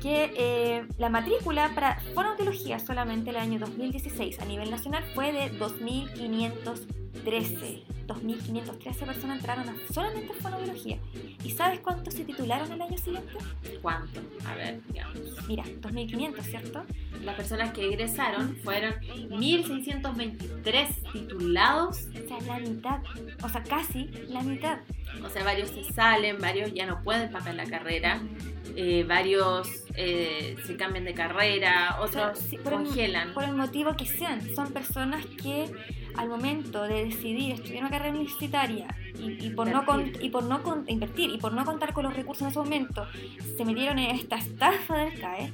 que 0.02 0.34
eh, 0.36 0.86
la 0.97 1.08
matrícula 1.10 1.71
para 1.76 2.00
fonoaudiología 2.15 2.80
solamente 2.80 3.30
el 3.30 3.38
año 3.38 3.60
2016 3.60 4.39
a 4.39 4.45
nivel 4.45 4.71
nacional 4.71 5.04
fue 5.13 5.32
de 5.32 5.52
2.513. 5.60 7.84
2.513 8.08 9.06
personas 9.06 9.38
entraron 9.38 9.69
a 9.69 9.76
solamente 9.93 10.34
fonoaudiología. 10.34 10.97
¿Y 11.43 11.52
sabes 11.52 11.80
cuántos 11.80 12.13
se 12.13 12.26
titularon 12.26 12.71
el 12.71 12.82
año 12.82 12.97
siguiente? 12.97 13.34
¿Cuánto? 13.82 14.21
A 14.45 14.56
ver, 14.56 14.82
digamos. 14.88 15.19
Mira, 15.47 15.63
2.500, 15.63 16.41
¿cierto? 16.41 16.84
Las 17.24 17.36
personas 17.36 17.71
que 17.74 17.88
egresaron 17.88 18.58
fueron 18.63 18.93
1.623 19.02 21.12
titulados, 21.12 22.08
O 22.08 22.28
sea, 22.28 22.41
la 22.47 22.60
mitad, 22.60 23.00
o 23.43 23.50
sea, 23.50 23.63
casi 23.63 24.06
la 24.28 24.41
mitad. 24.41 24.80
O 25.24 25.30
sea, 25.30 25.43
varios 25.43 25.69
se 25.69 25.84
salen, 25.93 26.38
varios 26.39 26.74
ya 26.74 26.86
no 26.86 27.02
pueden 27.04 27.32
pagar 27.32 27.56
la 27.56 27.65
carrera, 27.65 28.21
eh, 28.76 29.04
varios 29.08 29.84
eh, 29.95 30.56
se 30.65 30.78
cambian 30.78 31.04
de 31.06 31.13
carrera, 31.13 31.97
otros 32.00 32.39
Sí, 32.39 32.58
por 32.58 32.74
el- 32.74 32.80
congelan. 32.86 33.34
por 33.34 33.43
el 33.43 33.54
motivo 33.56 33.95
que 33.97 34.06
sean. 34.06 34.41
Son 34.56 34.71
personas 34.71 35.26
que 35.26 35.65
al 36.15 36.28
momento 36.30 36.84
de 36.84 37.06
decidir 37.06 37.54
estudiar 37.54 37.84
una 37.84 37.89
carrera 37.89 38.12
universitaria 38.12 38.88
y, 39.17 39.45
y 39.47 39.50
por 39.52 39.67
no 39.69 39.86
con- 39.86 40.00
Invertir. 40.02 40.26
y 40.26 40.30
por 40.30 40.43
no 40.43 40.63
con- 40.63 40.84
invertir 40.88 41.30
y 41.30 41.38
por 41.38 41.54
no 41.54 41.63
contar 41.65 41.93
con 41.93 42.04
los 42.04 42.13
recursos 42.15 42.43
en 42.43 42.47
ese 42.50 42.60
momento, 42.60 43.08
se 43.58 43.65
metieron 43.65 44.00
en 44.00 44.15
esta 44.15 44.38
estafa 44.38 44.97
del 44.97 45.19
CAE 45.19 45.54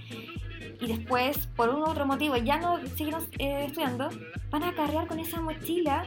y 0.80 0.88
después 0.88 1.48
por 1.56 1.70
un 1.70 1.82
u 1.82 1.86
otro 1.86 2.06
motivo 2.06 2.38
ya 2.38 2.58
no 2.58 2.78
siguieron 2.96 3.24
eh, 3.40 3.66
estudiando, 3.68 4.10
van 4.52 4.64
a 4.64 4.74
cargar 4.74 5.08
con 5.08 5.20
esa 5.20 5.42
mochila 5.42 6.06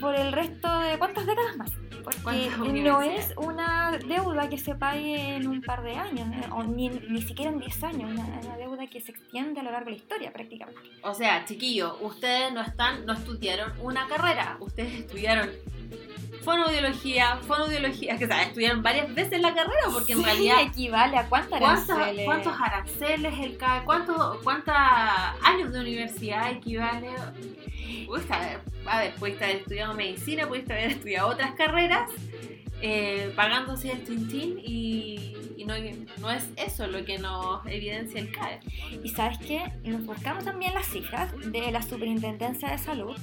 por 0.00 0.14
el 0.14 0.32
resto 0.32 0.78
de 0.80 0.98
cuántas 0.98 1.26
décadas 1.26 1.56
más. 1.58 1.72
Porque 2.22 2.50
¿Cuántas 2.56 2.58
no 2.58 3.02
es 3.02 3.34
una 3.36 3.98
deuda 4.06 4.48
que 4.48 4.58
se 4.58 4.74
pague 4.74 5.36
en 5.36 5.46
un 5.46 5.60
par 5.62 5.82
de 5.82 5.94
años, 5.96 6.28
eh, 6.34 6.48
o 6.52 6.62
ni, 6.62 6.88
ni 6.88 7.22
siquiera 7.22 7.50
en 7.50 7.58
10 7.58 7.84
años, 7.84 8.10
una, 8.10 8.24
una 8.24 8.56
deuda 8.56 8.86
que 8.86 9.00
se 9.00 9.12
extiende 9.12 9.60
a 9.60 9.62
lo 9.62 9.70
largo 9.70 9.86
de 9.86 9.92
la 9.92 9.96
historia 9.98 10.32
prácticamente. 10.32 10.80
O 11.02 11.14
sea, 11.14 11.44
chiquillos, 11.44 11.94
ustedes 12.00 12.52
no 12.52 12.60
están, 12.60 13.06
no 13.06 13.12
estudiaron 13.12 13.72
una 13.80 14.06
carrera, 14.08 14.56
ustedes 14.60 14.92
estudiaron 14.94 15.50
fonoaudiología, 16.44 17.36
fonoaudiología, 17.46 18.16
que 18.16 18.24
o 18.24 18.28
sea, 18.28 18.42
estudiaron 18.42 18.82
varias 18.82 19.14
veces 19.14 19.40
la 19.40 19.54
carrera, 19.54 19.82
porque 19.92 20.12
en 20.12 20.18
Sí, 20.18 20.24
realidad 20.24 20.62
equivale 20.62 21.16
a 21.18 21.26
cuántas 21.28 21.60
¿Cuántos, 21.60 21.90
aranceles? 21.90 22.24
¿Cuántos 22.24 22.54
aranceles 22.60 23.34
el 23.40 23.56
CAE? 23.56 23.84
¿Cuántos 23.84 24.36
cuántos 24.42 24.74
años 25.42 25.72
de 25.72 25.80
universidad 25.80 26.50
equivale? 26.50 27.08
Pudiste 28.06 28.32
haber, 28.32 28.60
a 28.86 28.98
ver, 29.00 29.14
pudiste 29.14 29.44
haber 29.44 29.56
estudiado 29.56 29.94
medicina, 29.94 30.46
pudiste 30.46 30.72
haber 30.72 30.90
estudiado 30.92 31.28
otras 31.28 31.52
carreras 31.52 32.10
eh, 32.80 33.32
pagándose 33.34 33.90
el 33.90 34.04
tintín 34.04 34.58
y, 34.64 35.36
y 35.56 35.64
no, 35.64 35.74
no 36.20 36.30
es 36.30 36.48
eso 36.56 36.86
lo 36.86 37.04
que 37.04 37.18
nos 37.18 37.66
evidencia 37.66 38.20
el 38.20 38.30
CAE. 38.32 38.60
Y 39.02 39.10
sabes 39.10 39.38
qué, 39.38 39.64
nos 39.84 40.06
buscamos 40.06 40.44
también 40.44 40.72
las 40.74 40.86
cifras 40.86 41.32
de 41.44 41.70
la 41.72 41.82
Superintendencia 41.82 42.70
de 42.70 42.78
Salud. 42.78 43.16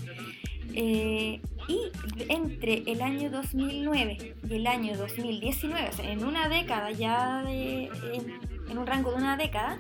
Eh, 0.77 1.39
y 1.69 1.79
entre 2.27 2.83
el 2.85 3.01
año 3.01 3.29
2009 3.29 4.35
y 4.47 4.53
el 4.53 4.67
año 4.67 4.97
2019, 4.97 5.89
o 5.89 5.93
sea, 5.93 6.11
en 6.11 6.25
una 6.25 6.49
década 6.49 6.91
ya, 6.91 7.43
de, 7.43 7.89
en, 8.13 8.77
un 8.77 8.85
rango 8.85 9.11
de 9.11 9.17
una 9.17 9.38
década, 9.38 9.79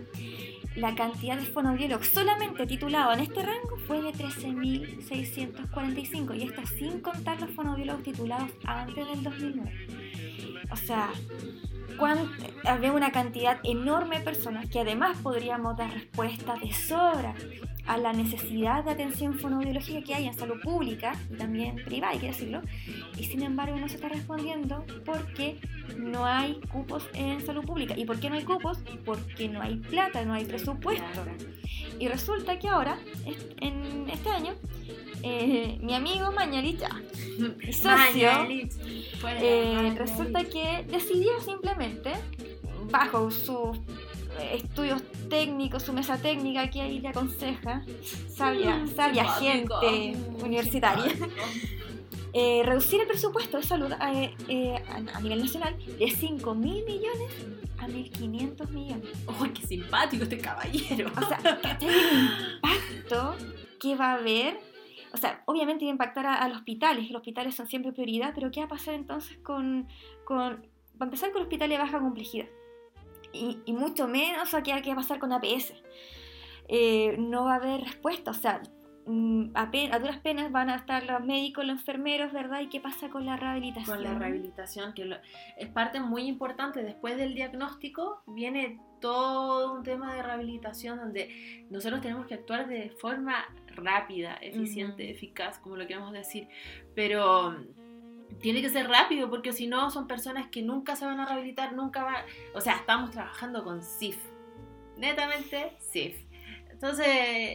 la 0.77 0.95
cantidad 0.95 1.37
de 1.37 1.43
fonoaudiólogos 1.45 2.07
solamente 2.07 2.65
titulados 2.65 3.17
en 3.17 3.23
este 3.23 3.43
rango 3.43 3.77
fue 3.87 4.01
de 4.01 4.13
13.645 4.13 6.37
y 6.37 6.43
esto 6.43 6.65
sin 6.65 7.01
contar 7.01 7.41
los 7.41 7.49
fonoaudiólogos 7.51 8.03
titulados 8.03 8.51
antes 8.63 9.05
del 9.07 9.21
2009. 9.21 9.87
O 10.71 10.77
sea, 10.77 11.09
había 12.63 12.93
una 12.93 13.11
cantidad 13.11 13.59
enorme 13.63 14.19
de 14.19 14.23
personas 14.23 14.69
que 14.69 14.79
además 14.79 15.17
podríamos 15.21 15.75
dar 15.75 15.93
respuesta 15.93 16.55
de 16.55 16.71
sobra 16.73 17.35
a 17.87 17.97
la 17.97 18.13
necesidad 18.13 18.83
de 18.83 18.91
atención 18.91 19.37
fonoaudiológica 19.37 20.01
que 20.01 20.15
hay 20.15 20.27
en 20.27 20.33
salud 20.33 20.59
pública 20.61 21.13
y 21.29 21.35
también 21.35 21.75
privada, 21.75 22.13
hay 22.13 22.19
que 22.19 22.27
decirlo, 22.27 22.61
y 23.17 23.23
sin 23.23 23.43
embargo 23.43 23.77
no 23.77 23.87
se 23.87 23.95
está 23.95 24.09
respondiendo 24.09 24.85
porque 25.05 25.57
no 25.97 26.25
hay 26.25 26.59
cupos 26.71 27.07
en 27.13 27.45
salud 27.45 27.63
pública. 27.63 27.95
¿Y 27.97 28.05
por 28.05 28.19
qué 28.19 28.29
no 28.29 28.35
hay 28.35 28.43
cupos? 28.43 28.79
Porque 29.05 29.47
no 29.47 29.61
hay 29.61 29.77
plata, 29.77 30.25
no 30.25 30.33
hay 30.33 30.45
presupuesto. 30.45 31.25
Y 31.99 32.07
resulta 32.07 32.59
que 32.59 32.67
ahora, 32.67 32.97
en 33.61 34.09
este 34.09 34.29
año, 34.29 34.53
eh, 35.23 35.77
mi 35.81 35.93
amigo 35.95 36.31
Mañalich, 36.31 36.81
ah, 36.83 37.01
mi 37.39 37.73
socio, 37.73 38.29
eh, 39.39 39.95
resulta 39.97 40.43
que 40.43 40.85
decidió 40.89 41.39
simplemente, 41.41 42.11
bajo 42.91 43.31
sus 43.31 43.77
eh, 43.77 43.81
estudios 44.39 45.01
técnicos, 45.29 45.83
su 45.83 45.93
mesa 45.93 46.17
técnica 46.17 46.69
que 46.69 46.81
ahí 46.81 46.99
le 46.99 47.09
aconseja, 47.09 47.83
sabia, 48.27 48.77
Mm, 48.77 48.95
sabia 48.95 49.23
simpático. 49.23 49.79
gente 49.81 50.17
Mm, 50.17 50.43
universitaria, 50.43 51.05
eh, 52.33 52.63
reducir 52.65 53.01
el 53.01 53.07
presupuesto 53.07 53.57
de 53.57 53.63
salud 53.63 53.91
eh, 53.91 54.33
eh, 54.47 54.83
a, 55.13 55.19
nivel 55.21 55.41
nacional 55.41 55.75
de 55.77 56.09
5 56.09 56.53
mil 56.55 56.83
millones 56.85 57.31
a 57.77 57.87
1.500 57.87 58.69
millones. 58.69 59.09
¡Uy, 59.39 59.49
qué 59.49 59.65
simpático 59.65 60.23
este 60.23 60.37
caballero! 60.37 61.11
O 61.15 61.27
sea, 61.27 61.37
¿cachai 61.61 61.89
el 61.89 62.29
impacto 62.55 63.35
que 63.79 63.95
va 63.95 64.11
a 64.11 64.13
haber? 64.15 64.59
O 65.13 65.17
sea, 65.17 65.43
obviamente 65.45 65.85
va 65.85 65.91
a 65.91 65.93
impactar 65.93 66.25
a, 66.25 66.35
a 66.35 66.47
los 66.49 66.57
hospitales, 66.57 67.09
los 67.09 67.19
hospitales 67.21 67.55
son 67.55 67.67
siempre 67.67 67.93
prioridad, 67.93 68.33
pero 68.35 68.51
¿qué 68.51 68.59
va 68.59 68.65
a 68.65 68.69
pasar 68.69 68.95
entonces 68.95 69.37
con, 69.37 69.87
con 70.25 70.61
va 70.99 71.01
a 71.01 71.05
empezar 71.05 71.31
con 71.31 71.41
hospitales 71.41 71.77
de 71.77 71.83
baja 71.83 71.99
complejidad? 71.99 72.47
Y, 73.35 73.61
y 73.65 73.73
mucho 73.73 74.07
menos 74.07 74.53
a 74.53 74.63
qué, 74.63 74.71
qué 74.81 74.89
va 74.89 74.93
a 74.93 74.97
pasar 74.97 75.19
con 75.19 75.31
APS. 75.33 75.73
Eh, 76.67 77.15
no 77.19 77.45
va 77.45 77.53
a 77.53 77.57
haber 77.57 77.81
respuesta, 77.81 78.31
o 78.31 78.33
sea, 78.33 78.61
mm, 79.05 79.51
a, 79.53 79.69
a 79.91 79.99
duras 79.99 80.17
penas 80.19 80.51
van 80.51 80.69
a 80.71 80.75
estar 80.77 81.03
los 81.05 81.23
médicos, 81.23 81.63
los 81.63 81.77
enfermeros, 81.79 82.33
¿verdad? 82.33 82.61
¿Y 82.61 82.69
qué 82.69 82.79
pasa 82.79 83.09
con 83.09 83.25
la 83.25 83.37
rehabilitación? 83.37 83.97
con 83.97 84.03
la 84.03 84.17
rehabilitación, 84.17 84.93
que 84.93 85.05
lo- 85.05 85.17
es 85.57 85.67
parte 85.69 85.99
muy 85.99 86.23
importante. 86.23 86.81
Después 86.81 87.17
del 87.17 87.35
diagnóstico 87.35 88.23
viene 88.25 88.79
todo 88.99 89.73
un 89.75 89.83
tema 89.83 90.15
de 90.15 90.23
rehabilitación 90.23 90.97
donde 90.97 91.67
nosotros 91.69 92.01
tenemos 92.01 92.25
que 92.25 92.33
actuar 92.33 92.67
de 92.67 92.89
forma 92.99 93.45
rápida, 93.75 94.33
eficiente, 94.41 95.03
Ujú. 95.03 95.11
eficaz, 95.11 95.59
como 95.59 95.75
lo 95.75 95.85
queremos 95.85 96.13
decir. 96.13 96.47
Pero 96.95 97.57
tiene 98.41 98.61
que 98.61 98.69
ser 98.69 98.87
rápido 98.87 99.29
porque 99.29 99.53
si 99.53 99.67
no 99.67 99.89
son 99.91 100.07
personas 100.07 100.47
que 100.49 100.61
nunca 100.61 100.95
se 100.95 101.05
van 101.05 101.19
a 101.19 101.25
rehabilitar, 101.25 101.73
nunca 101.73 102.03
van... 102.03 102.25
O 102.53 102.61
sea, 102.61 102.75
estamos 102.75 103.11
trabajando 103.11 103.63
con 103.63 103.81
CIF. 103.83 104.17
Netamente 104.97 105.77
CIF. 105.79 106.25
Entonces, 106.69 107.07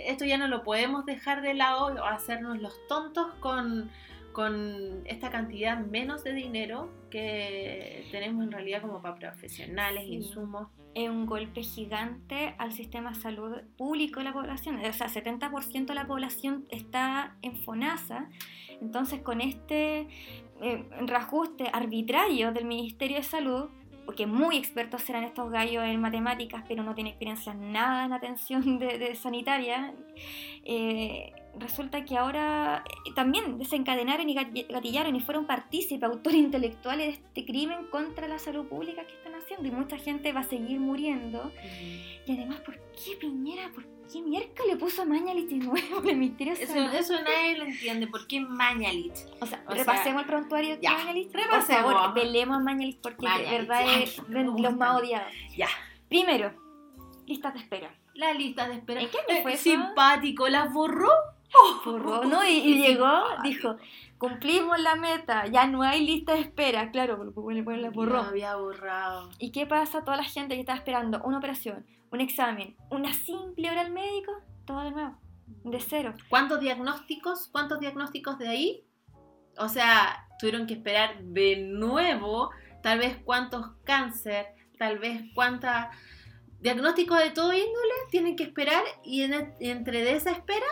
esto 0.07 0.25
ya 0.25 0.39
no 0.39 0.49
lo 0.49 0.63
podemos 0.63 1.05
dejar 1.05 1.43
de 1.43 1.55
lado 1.55 1.87
o 1.87 2.05
hacernos 2.05 2.61
los 2.61 2.87
tontos 2.89 3.33
con, 3.41 3.91
con 4.33 5.03
esta 5.07 5.31
cantidad 5.31 5.79
menos 5.79 6.23
de 6.25 6.33
dinero 6.33 6.89
que 7.11 8.07
tenemos 8.13 8.45
en 8.45 8.53
realidad 8.53 8.81
como 8.83 9.03
para 9.03 9.17
profesionales, 9.17 10.05
Sí. 10.05 10.15
insumos. 10.15 10.69
es 10.95 11.09
un 11.09 11.27
golpe 11.27 11.63
gigante 11.63 12.55
al 12.59 12.73
sistema 12.73 13.11
de 13.11 13.17
salud 13.21 13.57
público 13.77 14.19
de 14.21 14.25
la 14.25 14.33
población. 14.33 14.77
O 14.85 14.93
sea, 14.93 15.09
70% 15.09 15.93
de 15.93 15.95
la 15.95 16.07
población 16.07 16.67
está 16.71 17.37
en 17.43 17.57
FONASA. 17.57 18.29
Entonces, 18.81 19.21
con 19.21 19.41
este 19.41 20.09
eh, 20.63 20.85
reajuste 21.07 21.71
arbitrario 21.73 22.53
del 22.53 22.65
Ministerio 22.65 23.19
de 23.19 23.23
Salud, 23.23 23.71
porque 24.05 24.27
muy 24.27 24.57
expertos 24.57 25.03
serán 25.03 25.23
estos 25.25 25.51
gallos 25.51 25.85
en 25.85 26.01
matemáticas, 26.01 26.65
pero 26.67 26.83
no 26.83 26.95
tienen 26.95 27.13
experiencia 27.13 27.55
nada 27.55 28.05
en 28.05 28.13
atención 28.13 28.79
de, 28.81 28.99
de 28.99 29.15
sanitaria, 29.15 29.95
eh, 30.65 31.33
resulta 31.59 32.05
que 32.05 32.17
ahora 32.17 32.85
eh, 33.07 33.13
también 33.15 33.59
desencadenaron 33.59 34.29
y 34.29 34.35
gati- 34.35 34.67
gatillaron 34.69 35.15
y 35.17 35.21
fueron 35.21 35.47
partícipes, 35.47 36.03
autores 36.03 36.39
intelectuales 36.39 37.07
de 37.07 37.13
este 37.13 37.45
crimen 37.45 37.87
contra 37.91 38.29
la 38.29 38.39
salud 38.39 38.67
pública 38.67 39.05
que 39.07 39.13
están 39.15 39.35
haciendo. 39.35 39.69
Y 39.69 39.71
mucha 39.71 39.97
gente 39.99 40.33
va 40.33 40.41
a 40.41 40.45
seguir 40.45 40.81
muriendo. 40.81 41.51
Y 42.27 42.33
además, 42.33 42.61
¿por 42.61 42.77
qué 42.77 43.17
Piñera? 43.21 43.71
¿Por 43.75 43.85
qué 44.13 44.21
miércoles 44.23 44.67
le 44.75 44.77
puso 44.77 45.03
a 45.03 45.05
Mañalich 45.05 45.49
de 45.49 45.57
nuevo 45.57 46.01
el 46.09 46.17
Ministerio 46.17 46.55
de 46.55 46.63
Eso, 46.65 46.75
eso 46.79 47.15
nadie 47.23 47.57
lo 47.59 47.65
entiende. 47.65 48.07
¿Por 48.09 48.27
qué 48.27 48.41
Mañalich? 48.41 49.15
O 49.41 49.47
sea, 49.47 49.63
o 49.67 49.73
repasemos 49.73 50.23
el 50.23 50.29
prontuario 50.29 50.77
de 50.77 50.89
Mañalich. 50.89 51.31
Por 51.31 51.41
repasemos. 51.43 51.93
favor, 51.93 52.15
velemos 52.15 52.57
a 52.57 52.61
Mañalich 52.61 52.99
porque 53.01 53.27
de 53.27 53.29
Mañalich, 53.33 53.51
verdad 53.69 53.85
ya, 53.87 53.99
es 54.01 54.29
me 54.29 54.45
de 54.45 54.63
los 54.63 54.77
más 54.77 55.01
odiados. 55.01 55.33
Ya. 55.57 55.69
Primero, 56.09 56.53
listas 57.27 57.55
de 57.55 57.61
espera. 57.61 57.95
La 58.15 58.35
lista 58.35 58.69
de 58.69 58.75
espera. 58.75 59.01
¿En 59.01 59.09
qué 59.09 59.19
año 59.19 59.39
Eh, 59.39 59.43
fue? 59.43 59.57
Simpático, 59.57 60.49
¿las 60.49 60.73
borró? 60.73 61.09
Borró, 61.85 62.25
¿no? 62.25 62.45
Y, 62.47 62.53
y 62.59 62.83
llegó, 62.83 63.11
dijo, 63.43 63.77
cumplimos 64.19 64.79
la 64.81 64.95
meta, 64.97 65.47
ya 65.47 65.67
no 65.67 65.83
hay 65.83 66.05
lista 66.07 66.35
de 66.35 66.41
espera. 66.41 66.91
Claro, 66.91 67.19
porque 67.35 67.55
le 67.55 67.63
ponen 67.63 67.83
la 67.83 67.91
borró. 67.91 68.21
Había 68.23 68.57
borrado. 68.57 69.31
¿Y 69.39 69.51
qué 69.53 69.67
pasa? 69.67 70.05
Toda 70.05 70.17
la 70.17 70.25
gente 70.25 70.55
que 70.55 70.61
estaba 70.61 70.79
esperando 70.79 71.21
una 71.25 71.39
operación, 71.39 71.87
un 72.11 72.21
examen, 72.21 72.77
una 72.91 73.13
simple 73.15 73.71
hora 73.71 73.81
al 73.83 73.93
médico, 73.93 74.33
todo 74.65 74.81
de 74.83 74.91
nuevo, 74.93 75.19
de 75.65 75.81
cero. 75.81 76.15
¿Cuántos 76.29 76.61
diagnósticos? 76.61 77.49
¿Cuántos 77.51 77.81
diagnósticos 77.81 78.39
de 78.39 78.49
ahí? 78.49 78.85
O 79.59 79.69
sea, 79.69 80.27
tuvieron 80.39 80.67
que 80.67 80.75
esperar 80.75 81.21
de 81.23 81.57
nuevo, 81.57 82.51
tal 82.83 82.99
vez 83.01 83.19
cuántos 83.25 83.67
cáncer, 83.85 84.47
tal 84.79 84.99
vez 84.99 85.23
cuántas 85.35 85.89
diagnósticos 86.61 87.19
de 87.19 87.31
todo 87.31 87.53
índole 87.53 87.95
tienen 88.11 88.37
que 88.37 88.45
esperar 88.45 88.83
y 89.05 89.23
en- 89.23 89.55
entre 89.61 90.03
de 90.05 90.13
esa 90.15 90.31
espera 90.31 90.67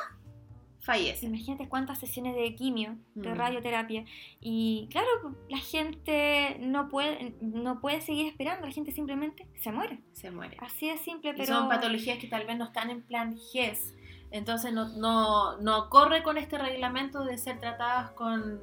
fallece. 0.88 1.26
Imagínate 1.26 1.68
cuántas 1.68 1.98
sesiones 1.98 2.34
de 2.34 2.54
quimio, 2.54 2.96
de 3.14 3.28
Mm. 3.30 3.34
radioterapia. 3.36 4.04
Y 4.40 4.88
claro, 4.90 5.08
la 5.50 5.58
gente 5.58 6.56
no 6.60 6.88
puede, 6.88 7.34
no 7.42 7.78
puede 7.82 8.00
seguir 8.00 8.26
esperando, 8.26 8.66
la 8.66 8.72
gente 8.72 8.90
simplemente 8.92 9.46
se 9.62 9.70
muere. 9.70 10.00
Se 10.14 10.30
muere. 10.30 10.56
Así 10.60 10.88
de 10.88 10.96
simple, 10.96 11.30
Y 11.30 11.34
pero... 11.34 11.46
son 11.54 11.68
patologías 11.68 12.18
que 12.18 12.26
tal 12.26 12.46
vez 12.46 12.56
no 12.56 12.64
están 12.64 12.88
en 12.88 13.02
plan 13.02 13.36
GES. 13.52 13.94
Entonces 14.30 14.72
no, 14.72 14.88
no, 14.96 15.58
no 15.58 15.90
corre 15.90 16.22
con 16.22 16.38
este 16.38 16.56
reglamento 16.56 17.22
de 17.24 17.36
ser 17.36 17.60
tratadas 17.60 18.10
con, 18.12 18.58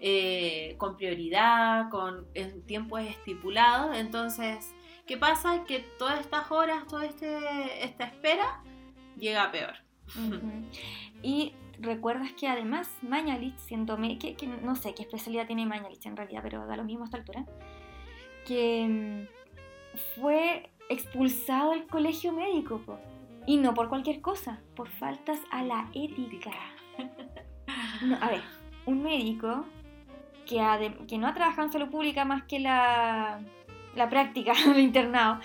eh, 0.00 0.74
con 0.76 0.96
prioridad, 0.98 1.88
con 1.90 2.26
tiempos 2.66 3.00
estipulados. 3.00 3.96
Entonces, 3.96 4.74
¿qué 5.06 5.16
pasa? 5.16 5.64
Que 5.64 5.80
todas 5.98 6.20
estas 6.20 6.50
horas, 6.50 6.86
toda 6.86 7.06
este, 7.06 7.84
esta 7.84 8.04
espera, 8.04 8.62
llega 9.16 9.50
peor. 9.50 9.74
Ujú. 10.16 10.40
Y 11.22 11.52
recuerdas 11.80 12.32
que 12.32 12.48
además 12.48 12.88
Mañalich, 13.02 13.56
siendo 13.58 13.96
que, 14.18 14.34
que 14.34 14.46
no 14.46 14.74
sé 14.76 14.94
qué 14.94 15.02
especialidad 15.02 15.46
tiene 15.46 15.66
Mañalich 15.66 16.06
en 16.06 16.16
realidad, 16.16 16.40
pero 16.42 16.66
da 16.66 16.76
lo 16.76 16.84
mismo 16.84 17.02
a 17.02 17.06
esta 17.06 17.18
altura, 17.18 17.44
que 18.46 19.26
mm, 19.96 20.20
fue 20.20 20.70
expulsado 20.88 21.72
del 21.72 21.86
colegio 21.86 22.32
médico, 22.32 22.80
po. 22.84 22.98
y 23.46 23.56
no 23.56 23.74
por 23.74 23.88
cualquier 23.88 24.20
cosa, 24.20 24.60
por 24.74 24.88
faltas 24.88 25.40
a 25.50 25.62
la 25.62 25.90
ética. 25.94 26.52
A 28.20 28.30
ver, 28.30 28.42
un 28.86 29.02
médico 29.02 29.64
que 30.46 31.18
no 31.18 31.26
ha 31.26 31.34
trabajado 31.34 31.66
en 31.66 31.72
salud 31.72 31.90
pública 31.90 32.24
más 32.24 32.44
que 32.44 32.58
la, 32.58 33.40
la 33.98 34.08
práctica 34.08 34.52
del 34.66 34.78
internado 34.80 35.40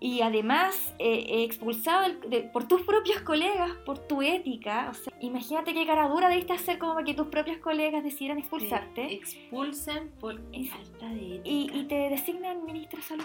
y 0.00 0.20
además 0.22 0.94
eh, 0.98 1.44
expulsado 1.44 2.02
del- 2.02 2.20
de- 2.30 2.42
por 2.42 2.68
tus 2.68 2.82
propios 2.82 3.20
colegas, 3.22 3.70
por 3.86 3.98
tu 3.98 4.20
ética. 4.22 4.88
O 4.90 4.94
sea, 4.94 5.12
imagínate 5.20 5.72
qué 5.72 5.86
cara 5.86 6.08
dura 6.08 6.28
debiste 6.28 6.52
hacer 6.52 6.78
como 6.78 6.94
para 6.94 7.04
que 7.06 7.14
tus 7.14 7.28
propios 7.28 7.58
colegas 7.58 8.02
decidieran 8.04 8.36
Te 8.38 8.42
expulsarte 8.42 9.12
expulsen 9.14 10.10
por 10.20 10.34
falta 10.66 11.08
de 11.08 11.36
ética. 11.36 11.48
y, 11.48 11.70
y 11.72 11.84
te 11.84 11.94
designan 12.10 12.64
ministro 12.64 12.98
de 12.98 13.04
salud. 13.04 13.24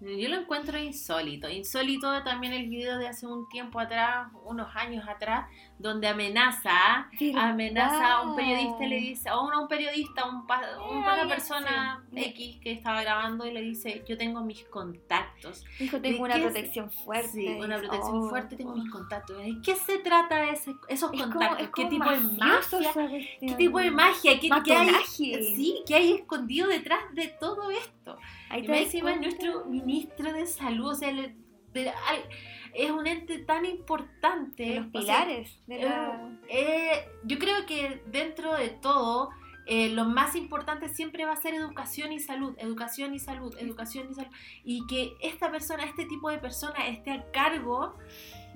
Yo 0.00 0.28
lo 0.30 0.36
encuentro 0.36 0.78
insólito. 0.78 1.48
Insólito 1.50 2.22
también 2.22 2.54
el 2.54 2.68
video 2.68 2.96
de 2.98 3.08
hace 3.08 3.26
un 3.26 3.48
tiempo 3.50 3.78
atrás, 3.78 4.28
unos 4.44 4.74
años 4.74 5.06
atrás, 5.06 5.46
donde 5.78 6.08
amenaza, 6.08 7.10
amenaza 7.36 8.14
a 8.14 8.22
un 8.22 8.34
periodista 8.34 8.84
y 8.84 8.88
le 8.88 8.96
dice, 8.96 9.30
o 9.30 9.50
a 9.52 9.60
un 9.60 9.68
periodista, 9.68 10.24
un, 10.26 10.46
una 10.90 11.28
persona 11.28 12.02
X 12.14 12.58
que 12.62 12.72
estaba 12.72 13.02
grabando 13.02 13.46
y 13.46 13.52
le 13.52 13.60
dice, 13.60 14.02
yo 14.08 14.16
tengo 14.16 14.40
mis 14.40 14.64
contactos. 14.64 15.64
Dijo, 15.78 16.00
tengo 16.00 16.24
una 16.24 16.36
protección 16.36 16.90
fuerte. 16.90 17.28
Sí, 17.28 17.46
una 17.46 17.76
protección 17.76 18.22
oh, 18.22 18.28
fuerte, 18.30 18.56
tengo 18.56 18.74
mis 18.74 18.90
contactos. 18.90 19.36
¿De 19.36 19.60
qué 19.62 19.76
se 19.76 19.98
trata 19.98 20.44
ese, 20.50 20.74
esos 20.88 21.10
contactos? 21.10 21.68
¿Qué 21.74 21.84
tipo 21.86 22.10
de 22.10 22.20
magia? 22.20 22.90
¿Qué 23.38 23.54
tipo 23.54 23.78
de 23.78 23.90
magia? 23.90 24.40
¿Qué, 24.40 24.48
¿qué 24.64 24.72
hay, 24.74 24.94
sí, 25.06 25.82
¿qué 25.86 25.94
hay 25.94 26.12
escondido 26.12 26.68
detrás 26.68 27.00
de 27.12 27.28
todo 27.28 27.70
esto? 27.70 28.16
Ahí 28.50 28.66
y 28.66 28.72
encima 28.72 29.14
nuestro 29.16 29.64
ministro 29.66 30.32
de 30.32 30.44
salud, 30.44 30.88
o 30.88 30.94
sea, 30.94 31.12
es 32.74 32.90
un 32.90 33.06
ente 33.06 33.38
tan 33.38 33.64
importante. 33.64 34.74
los 34.74 34.86
pilares. 34.88 35.58
de 35.66 35.84
la... 35.84 36.38
Eh, 36.48 37.08
yo 37.24 37.38
creo 37.38 37.64
que 37.64 38.02
dentro 38.06 38.54
de 38.54 38.70
todo, 38.70 39.30
eh, 39.66 39.90
lo 39.90 40.04
más 40.04 40.34
importante 40.34 40.88
siempre 40.88 41.24
va 41.24 41.32
a 41.32 41.36
ser 41.36 41.54
educación 41.54 42.12
y 42.12 42.18
salud, 42.18 42.56
educación 42.58 43.14
y 43.14 43.20
salud, 43.20 43.56
educación 43.58 44.08
y 44.10 44.14
salud. 44.14 44.32
Y 44.64 44.84
que 44.88 45.12
esta 45.20 45.50
persona, 45.52 45.84
este 45.84 46.04
tipo 46.06 46.28
de 46.28 46.38
persona 46.38 46.88
esté 46.88 47.12
a 47.12 47.30
cargo, 47.30 47.96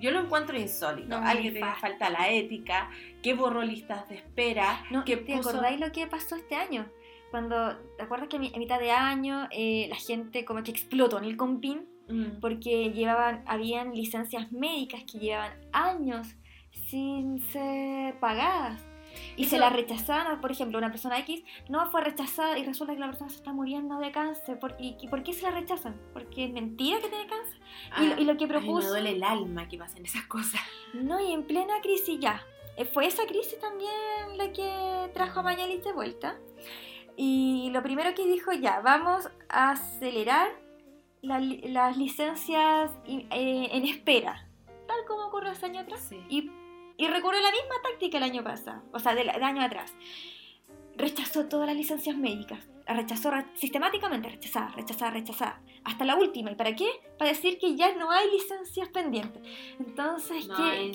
yo 0.01 0.11
lo 0.11 0.21
encuentro 0.21 0.59
insólito. 0.59 1.17
Alguien 1.17 1.55
que 1.55 1.61
le 1.61 1.75
falta 1.77 2.11
la 2.11 2.31
ética, 2.31 2.91
que 3.23 3.35
borró 3.35 3.63
listas 3.63 4.09
de 4.09 4.17
espera. 4.17 4.85
No, 4.91 5.05
que 5.05 5.17
¿Te 5.19 5.35
acordáis 5.35 5.79
lo 5.79 5.93
que 5.93 6.09
pasó 6.09 6.35
este 6.35 6.57
año? 6.57 6.91
Cuando, 7.35 7.77
¿te 7.97 8.05
acuerdas 8.05 8.29
que 8.29 8.37
a 8.37 8.59
mitad 8.61 8.79
de 8.79 8.93
año 8.93 9.49
eh, 9.51 9.89
la 9.91 9.97
gente 9.97 10.45
como 10.45 10.63
que 10.63 10.71
explotó 10.71 11.19
en 11.19 11.25
el 11.25 11.37
compín? 11.37 11.89
Mm. 12.09 12.39
Porque 12.41 12.93
llevaban, 12.93 13.43
habían 13.49 13.93
licencias 13.93 14.53
médicas 14.53 15.03
que 15.03 15.19
llevaban 15.19 15.51
años 15.73 16.29
sin 16.71 17.41
ser 17.41 18.21
pagadas. 18.21 18.87
Y 19.37 19.47
se 19.47 19.59
la 19.59 19.69
rechazaban, 19.69 20.41
por 20.41 20.53
ejemplo, 20.53 20.79
una 20.79 20.93
persona 20.93 21.19
X 21.19 21.43
no 21.69 21.91
fue 21.91 22.03
rechazada 22.03 22.57
y 22.57 22.65
resulta 22.65 22.95
que 22.95 23.01
la 23.01 23.07
persona 23.07 23.29
se 23.29 23.39
está 23.39 23.53
muriendo 23.53 23.99
de 23.99 24.13
cáncer. 24.13 24.61
¿Por, 24.61 24.77
y, 24.79 24.95
por 25.09 25.25
qué 25.25 25.33
se 25.33 25.43
la 25.43 25.51
rechazan? 25.51 26.01
¿Porque 26.13 26.45
es 26.45 26.53
mentira 26.53 27.01
que 27.01 27.09
tiene 27.09 27.27
cáncer? 27.27 28.21
y, 28.21 28.25
lo, 28.27 28.37
que 28.37 28.47
propuso... 28.47 28.79
me 28.79 28.87
duele 28.91 29.11
el 29.11 29.25
alma 29.25 29.69
que 29.69 29.77
pasen 29.77 30.05
esas 30.05 30.25
cosas. 30.27 30.61
No, 30.93 31.19
y 31.19 31.33
en 31.33 31.43
plena 31.43 31.81
crisis 31.83 32.17
ya. 32.21 32.47
Eh, 32.77 32.85
fue 32.85 33.07
esa 33.07 33.27
crisis 33.27 33.59
también 33.59 34.37
la 34.37 34.53
que 34.53 35.11
trajo 35.15 35.41
a 35.41 35.43
Mañalich 35.43 35.83
de 35.83 35.93
vuelta. 35.93 36.39
Y 37.17 37.71
lo 37.73 37.83
primero 37.83 38.15
que 38.15 38.27
dijo, 38.27 38.53
ya, 38.53 38.81
vamos 38.81 39.29
a 39.49 39.71
acelerar 39.71 40.51
las 41.23 41.97
licencias 41.97 42.91
eh, 43.07 43.69
en 43.73 43.85
espera, 43.85 44.47
tal 44.87 45.05
como 45.07 45.27
ocurrió 45.27 45.51
hace 45.51 45.67
año 45.67 45.81
atrás. 45.81 46.11
Y, 46.29 46.51
y 46.97 47.09
recurrió 47.09 47.41
la 47.41 47.51
misma 47.51 47.75
táctica 47.83 48.19
el 48.19 48.25
año 48.25 48.45
pasado, 48.45 48.83
o 48.93 48.99
sea, 48.99 49.15
del, 49.15 49.31
año 49.31 49.63
atrás. 49.63 49.95
Rechazó 50.97 51.47
todas 51.47 51.67
las 51.67 51.77
licencias 51.77 52.17
médicas, 52.17 52.69
rechazó 52.87 53.31
sistemáticamente, 53.55 54.29
rechazada, 54.29 54.69
rechazada, 54.69 55.11
rechazada, 55.13 55.61
hasta 55.85 56.05
la 56.05 56.17
última. 56.17 56.51
¿Y 56.51 56.55
para 56.55 56.75
qué? 56.75 56.89
Para 57.19 57.31
decir 57.31 57.59
que 57.59 57.77
ya 57.77 57.95
no 57.95 58.11
hay 58.11 58.31
licencias 58.31 58.89
pendientes. 58.89 59.43
Entonces, 59.79 60.49
¿qué, 60.57 60.91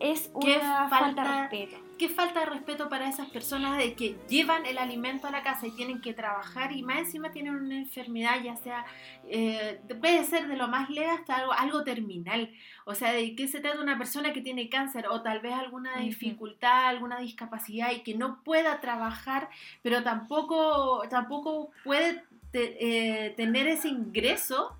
es, 0.00 0.30
es 0.30 0.30
una 0.34 0.88
falta 0.88 1.22
de 1.22 1.40
respeto 1.42 1.90
qué 2.00 2.08
falta 2.08 2.40
de 2.40 2.46
respeto 2.46 2.88
para 2.88 3.10
esas 3.10 3.28
personas 3.28 3.76
de 3.76 3.92
que 3.92 4.16
llevan 4.26 4.64
el 4.64 4.78
alimento 4.78 5.26
a 5.26 5.30
la 5.30 5.42
casa 5.42 5.66
y 5.66 5.72
tienen 5.72 6.00
que 6.00 6.14
trabajar 6.14 6.72
y 6.72 6.82
más 6.82 7.00
encima 7.00 7.30
tienen 7.30 7.54
una 7.54 7.76
enfermedad, 7.76 8.42
ya 8.42 8.56
sea, 8.56 8.86
eh, 9.28 9.82
puede 10.00 10.24
ser 10.24 10.48
de 10.48 10.56
lo 10.56 10.66
más 10.66 10.88
leve 10.88 11.10
hasta 11.10 11.36
algo, 11.36 11.52
algo 11.52 11.84
terminal. 11.84 12.54
O 12.86 12.94
sea, 12.94 13.12
de 13.12 13.36
qué 13.36 13.48
se 13.48 13.60
trata 13.60 13.82
una 13.82 13.98
persona 13.98 14.32
que 14.32 14.40
tiene 14.40 14.70
cáncer 14.70 15.08
o 15.08 15.20
tal 15.20 15.40
vez 15.40 15.52
alguna 15.52 15.98
dificultad, 15.98 16.86
alguna 16.88 17.20
discapacidad 17.20 17.92
y 17.92 18.00
que 18.00 18.14
no 18.14 18.42
pueda 18.44 18.80
trabajar, 18.80 19.50
pero 19.82 20.02
tampoco, 20.02 20.89
tampoco 21.08 21.70
puede 21.84 22.22
eh, 22.52 23.34
tener 23.36 23.66
ese 23.66 23.88
ingreso. 23.88 24.76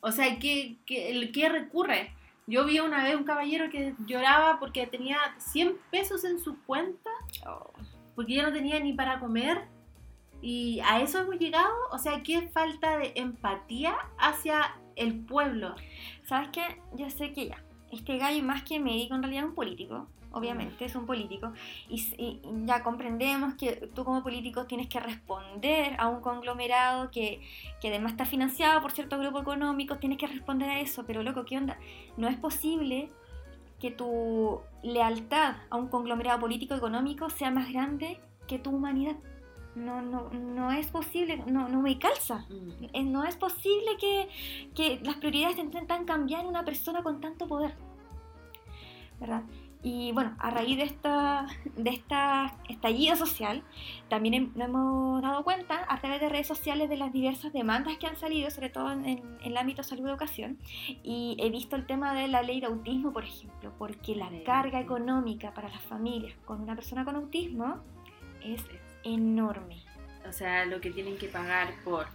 O 0.00 0.12
sea, 0.12 0.38
¿qué, 0.38 0.78
qué, 0.86 1.30
¿qué 1.32 1.48
recurre? 1.48 2.14
Yo 2.46 2.64
vi 2.64 2.80
una 2.80 3.04
vez 3.04 3.16
un 3.16 3.24
caballero 3.24 3.70
que 3.70 3.94
lloraba 4.06 4.58
porque 4.58 4.86
tenía 4.86 5.18
100 5.38 5.76
pesos 5.90 6.24
en 6.24 6.40
su 6.40 6.60
cuenta, 6.64 7.10
oh. 7.46 7.72
porque 8.14 8.34
ya 8.34 8.42
no 8.42 8.52
tenía 8.52 8.80
ni 8.80 8.92
para 8.92 9.20
comer. 9.20 9.66
Y 10.42 10.80
a 10.80 11.00
eso 11.00 11.20
hemos 11.20 11.38
llegado. 11.38 11.72
O 11.92 11.98
sea, 11.98 12.22
qué 12.22 12.48
falta 12.48 12.98
de 12.98 13.12
empatía 13.14 13.96
hacia 14.18 14.74
el 14.96 15.20
pueblo. 15.20 15.74
¿Sabes 16.24 16.48
qué? 16.52 16.80
Yo 16.96 17.10
sé 17.10 17.32
que 17.32 17.48
ya. 17.48 17.62
Este 17.92 18.18
gallo, 18.18 18.42
más 18.42 18.62
que 18.62 18.80
médico, 18.80 19.14
en 19.14 19.22
realidad 19.22 19.44
es 19.44 19.48
un 19.50 19.54
político 19.54 20.08
obviamente, 20.32 20.84
es 20.84 20.94
un 20.94 21.06
político, 21.06 21.52
y, 21.88 22.40
ya 22.64 22.82
comprendemos 22.82 23.54
que 23.54 23.88
tú 23.94 24.04
como 24.04 24.22
político 24.22 24.66
tienes 24.66 24.88
que 24.88 25.00
responder 25.00 25.94
a 25.98 26.08
un 26.08 26.20
conglomerado 26.20 27.10
que, 27.10 27.40
que, 27.80 27.88
además 27.88 28.12
está 28.12 28.26
financiado 28.26 28.80
por 28.82 28.92
cierto 28.92 29.18
grupo 29.18 29.40
económico, 29.40 29.98
tienes 29.98 30.18
que 30.18 30.26
responder 30.26 30.70
a 30.70 30.80
eso, 30.80 31.04
pero 31.06 31.22
loco, 31.22 31.44
¿qué 31.44 31.58
onda? 31.58 31.78
No 32.16 32.28
es 32.28 32.36
posible 32.36 33.10
que 33.80 33.90
tu 33.90 34.60
lealtad 34.82 35.56
a 35.70 35.76
un 35.76 35.88
conglomerado 35.88 36.38
político 36.38 36.74
económico 36.74 37.30
sea 37.30 37.50
más 37.50 37.72
grande 37.72 38.20
que 38.46 38.58
tu 38.58 38.70
humanidad. 38.70 39.16
No, 39.74 40.02
no, 40.02 40.28
no 40.30 40.72
es 40.72 40.88
posible, 40.88 41.42
no, 41.46 41.68
no 41.68 41.80
me 41.80 41.98
calza. 41.98 42.44
Mm. 42.50 42.84
Eh, 42.92 43.04
no 43.04 43.24
es 43.24 43.36
posible 43.36 43.96
que, 43.98 44.28
que 44.74 45.00
las 45.02 45.16
prioridades 45.16 45.58
intentan 45.58 46.04
cambiar 46.04 46.42
en 46.42 46.48
una 46.48 46.64
persona 46.64 47.02
con 47.02 47.20
tanto 47.20 47.46
poder. 47.46 47.74
¿Verdad? 49.18 49.42
Y 49.82 50.12
bueno, 50.12 50.36
a 50.38 50.50
raíz 50.50 50.76
de 50.76 50.82
esta, 50.82 51.46
de 51.74 51.90
esta 51.90 52.54
estallido 52.68 53.16
social, 53.16 53.62
también 54.10 54.52
nos 54.54 54.68
hemos 54.68 55.22
dado 55.22 55.42
cuenta 55.42 55.86
a 55.88 55.98
través 56.00 56.20
de 56.20 56.28
redes 56.28 56.46
sociales 56.46 56.90
de 56.90 56.98
las 56.98 57.12
diversas 57.14 57.52
demandas 57.54 57.96
que 57.96 58.06
han 58.06 58.16
salido, 58.16 58.50
sobre 58.50 58.68
todo 58.68 58.92
en, 58.92 59.38
el 59.42 59.56
ámbito 59.56 59.82
salud-educación. 59.82 60.58
Y 61.02 61.36
he 61.40 61.48
visto 61.48 61.76
el 61.76 61.86
tema 61.86 62.12
de 62.12 62.28
la 62.28 62.42
ley 62.42 62.60
de 62.60 62.66
autismo, 62.66 63.12
por 63.12 63.24
ejemplo, 63.24 63.72
porque 63.78 64.14
la 64.14 64.28
carga 64.44 64.80
económica 64.80 65.54
para 65.54 65.70
las 65.70 65.82
familias 65.82 66.34
con 66.44 66.60
una 66.60 66.74
persona 66.74 67.06
con 67.06 67.16
autismo 67.16 67.80
es 68.42 68.62
enorme. 69.02 69.78
O 70.28 70.32
sea, 70.32 70.66
lo 70.66 70.82
que 70.82 70.90
tienen 70.90 71.16
que 71.16 71.28
pagar 71.28 71.72
por, 71.84 72.06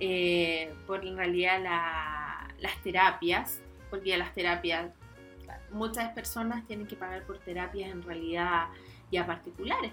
eh, 0.00 0.74
por 0.86 1.02
en 1.02 1.16
realidad 1.16 1.62
las 2.58 2.76
terapias, 2.82 3.62
porque 3.88 4.18
las 4.18 4.34
terapias 4.34 4.90
muchas 5.70 6.12
personas 6.12 6.66
tienen 6.66 6.86
que 6.86 6.96
pagar 6.96 7.24
por 7.24 7.38
terapias 7.38 7.90
en 7.90 8.02
realidad 8.02 8.68
ya 9.10 9.26
particulares. 9.26 9.92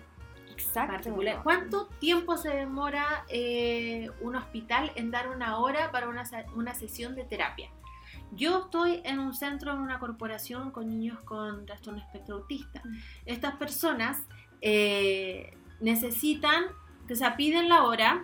Exacto. 0.52 1.16
¿Cuánto 1.44 1.88
tiempo 2.00 2.38
se 2.38 2.50
demora 2.50 3.26
eh, 3.28 4.10
un 4.22 4.36
hospital 4.36 4.92
en 4.96 5.10
dar 5.10 5.30
una 5.30 5.58
hora 5.58 5.92
para 5.92 6.08
una, 6.08 6.24
una, 6.56 6.76
sesión 6.76 7.16
de 7.16 7.24
terapia? 7.24 7.70
Yo 8.32 8.66
estoy 8.66 9.02
en 9.04 9.20
un 9.20 9.34
centro, 9.34 9.74
en 9.74 9.80
una 9.80 10.00
corporación 10.00 10.72
con 10.72 10.88
niños 10.88 11.20
con 11.22 11.66
trastorno 11.66 12.00
espectro 12.00 12.36
autista. 12.36 12.82
Mm. 12.84 12.98
Estas 13.26 13.56
personas 13.56 14.22
eh, 14.62 15.58
necesitan, 15.80 16.66
que 17.08 17.16
se 17.16 17.30
piden 17.32 17.68
la 17.68 17.84
hora 17.84 18.24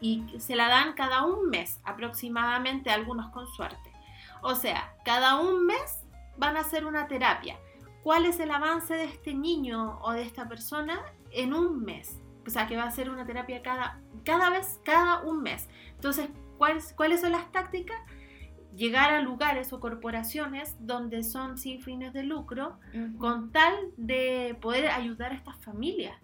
y 0.00 0.24
se 0.38 0.56
la 0.56 0.68
dan 0.68 0.94
cada 0.94 1.24
un 1.24 1.50
mes 1.50 1.80
aproximadamente, 1.84 2.90
algunos 2.90 3.30
con 3.32 3.46
suerte. 3.48 3.90
O 4.42 4.54
sea, 4.54 4.94
cada 5.04 5.38
un 5.40 5.66
mes 5.66 5.98
van 6.36 6.56
a 6.56 6.60
hacer 6.60 6.84
una 6.84 7.06
terapia. 7.06 7.58
¿Cuál 8.02 8.24
es 8.24 8.40
el 8.40 8.50
avance 8.50 8.94
de 8.94 9.04
este 9.04 9.34
niño 9.34 9.98
o 10.02 10.12
de 10.12 10.22
esta 10.22 10.48
persona 10.48 11.00
en 11.32 11.52
un 11.52 11.84
mes? 11.84 12.20
O 12.46 12.50
sea, 12.50 12.66
que 12.66 12.76
va 12.76 12.84
a 12.84 12.88
hacer 12.88 13.10
una 13.10 13.26
terapia 13.26 13.62
cada, 13.62 14.00
cada 14.24 14.50
vez, 14.50 14.80
cada 14.84 15.20
un 15.20 15.42
mes. 15.42 15.68
Entonces, 15.94 16.30
¿cuáles, 16.56 16.94
¿cuáles 16.94 17.20
son 17.20 17.32
las 17.32 17.52
tácticas? 17.52 18.00
Llegar 18.74 19.12
a 19.12 19.20
lugares 19.20 19.72
o 19.72 19.80
corporaciones 19.80 20.76
donde 20.80 21.22
son 21.22 21.58
sin 21.58 21.82
fines 21.82 22.12
de 22.12 22.22
lucro, 22.22 22.78
con 23.18 23.50
tal 23.52 23.74
de 23.96 24.56
poder 24.60 24.88
ayudar 24.88 25.32
a 25.32 25.34
estas 25.34 25.56
familias 25.62 26.14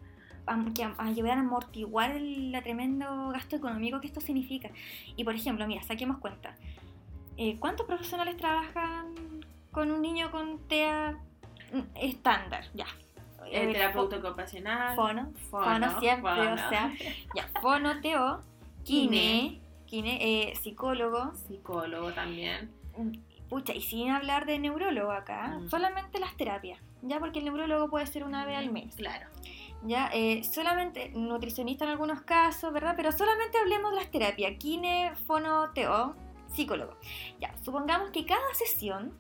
a, 0.46 1.04
ayudar 1.04 1.38
a 1.38 1.40
amortiguar 1.40 2.12
el 2.12 2.56
tremendo 2.62 3.28
gasto 3.30 3.56
económico 3.56 4.00
que 4.00 4.06
esto 4.06 4.20
significa. 4.20 4.70
Y 5.16 5.24
por 5.24 5.34
ejemplo, 5.34 5.66
mira, 5.66 5.82
saquemos 5.82 6.18
cuenta. 6.18 6.54
Eh, 7.36 7.56
¿Cuántos 7.58 7.86
profesionales 7.86 8.36
trabajan 8.36 9.14
con 9.76 9.90
un 9.90 10.00
niño 10.00 10.30
con 10.30 10.58
TEA 10.68 11.18
estándar, 11.96 12.64
ya. 12.72 12.86
El 13.52 13.74
terapeuta 13.74 14.16
ocupacional. 14.16 14.96
Fono, 14.96 15.34
fono, 15.50 16.00
siempre, 16.00 16.32
o 16.32 16.56
sea, 16.56 16.94
ya, 17.34 17.46
fono, 17.60 18.00
teo, 18.00 18.40
kine, 18.84 19.60
kine, 19.84 20.18
eh, 20.22 20.56
psicólogo. 20.56 21.34
Psicólogo 21.46 22.10
también. 22.14 22.72
Pucha, 23.50 23.74
y 23.74 23.82
sin 23.82 24.08
hablar 24.08 24.46
de 24.46 24.58
neurólogo 24.58 25.12
acá, 25.12 25.58
mm. 25.58 25.68
solamente 25.68 26.20
las 26.20 26.34
terapias, 26.38 26.80
ya 27.02 27.20
porque 27.20 27.40
el 27.40 27.44
neurólogo 27.44 27.90
puede 27.90 28.06
ser 28.06 28.24
una 28.24 28.46
vez 28.46 28.56
al 28.56 28.72
mes. 28.72 28.96
Claro. 28.96 29.28
Ya, 29.82 30.08
eh, 30.14 30.42
solamente 30.42 31.10
nutricionista 31.10 31.84
en 31.84 31.90
algunos 31.90 32.22
casos, 32.22 32.72
¿verdad? 32.72 32.94
Pero 32.96 33.12
solamente 33.12 33.58
hablemos 33.58 33.90
de 33.90 33.96
las 33.98 34.10
terapias, 34.10 34.56
kine, 34.58 35.12
fono, 35.26 35.70
teo, 35.74 36.16
psicólogo. 36.46 36.96
Ya, 37.38 37.54
supongamos 37.62 38.10
que 38.10 38.24
cada 38.24 38.54
sesión 38.54 39.12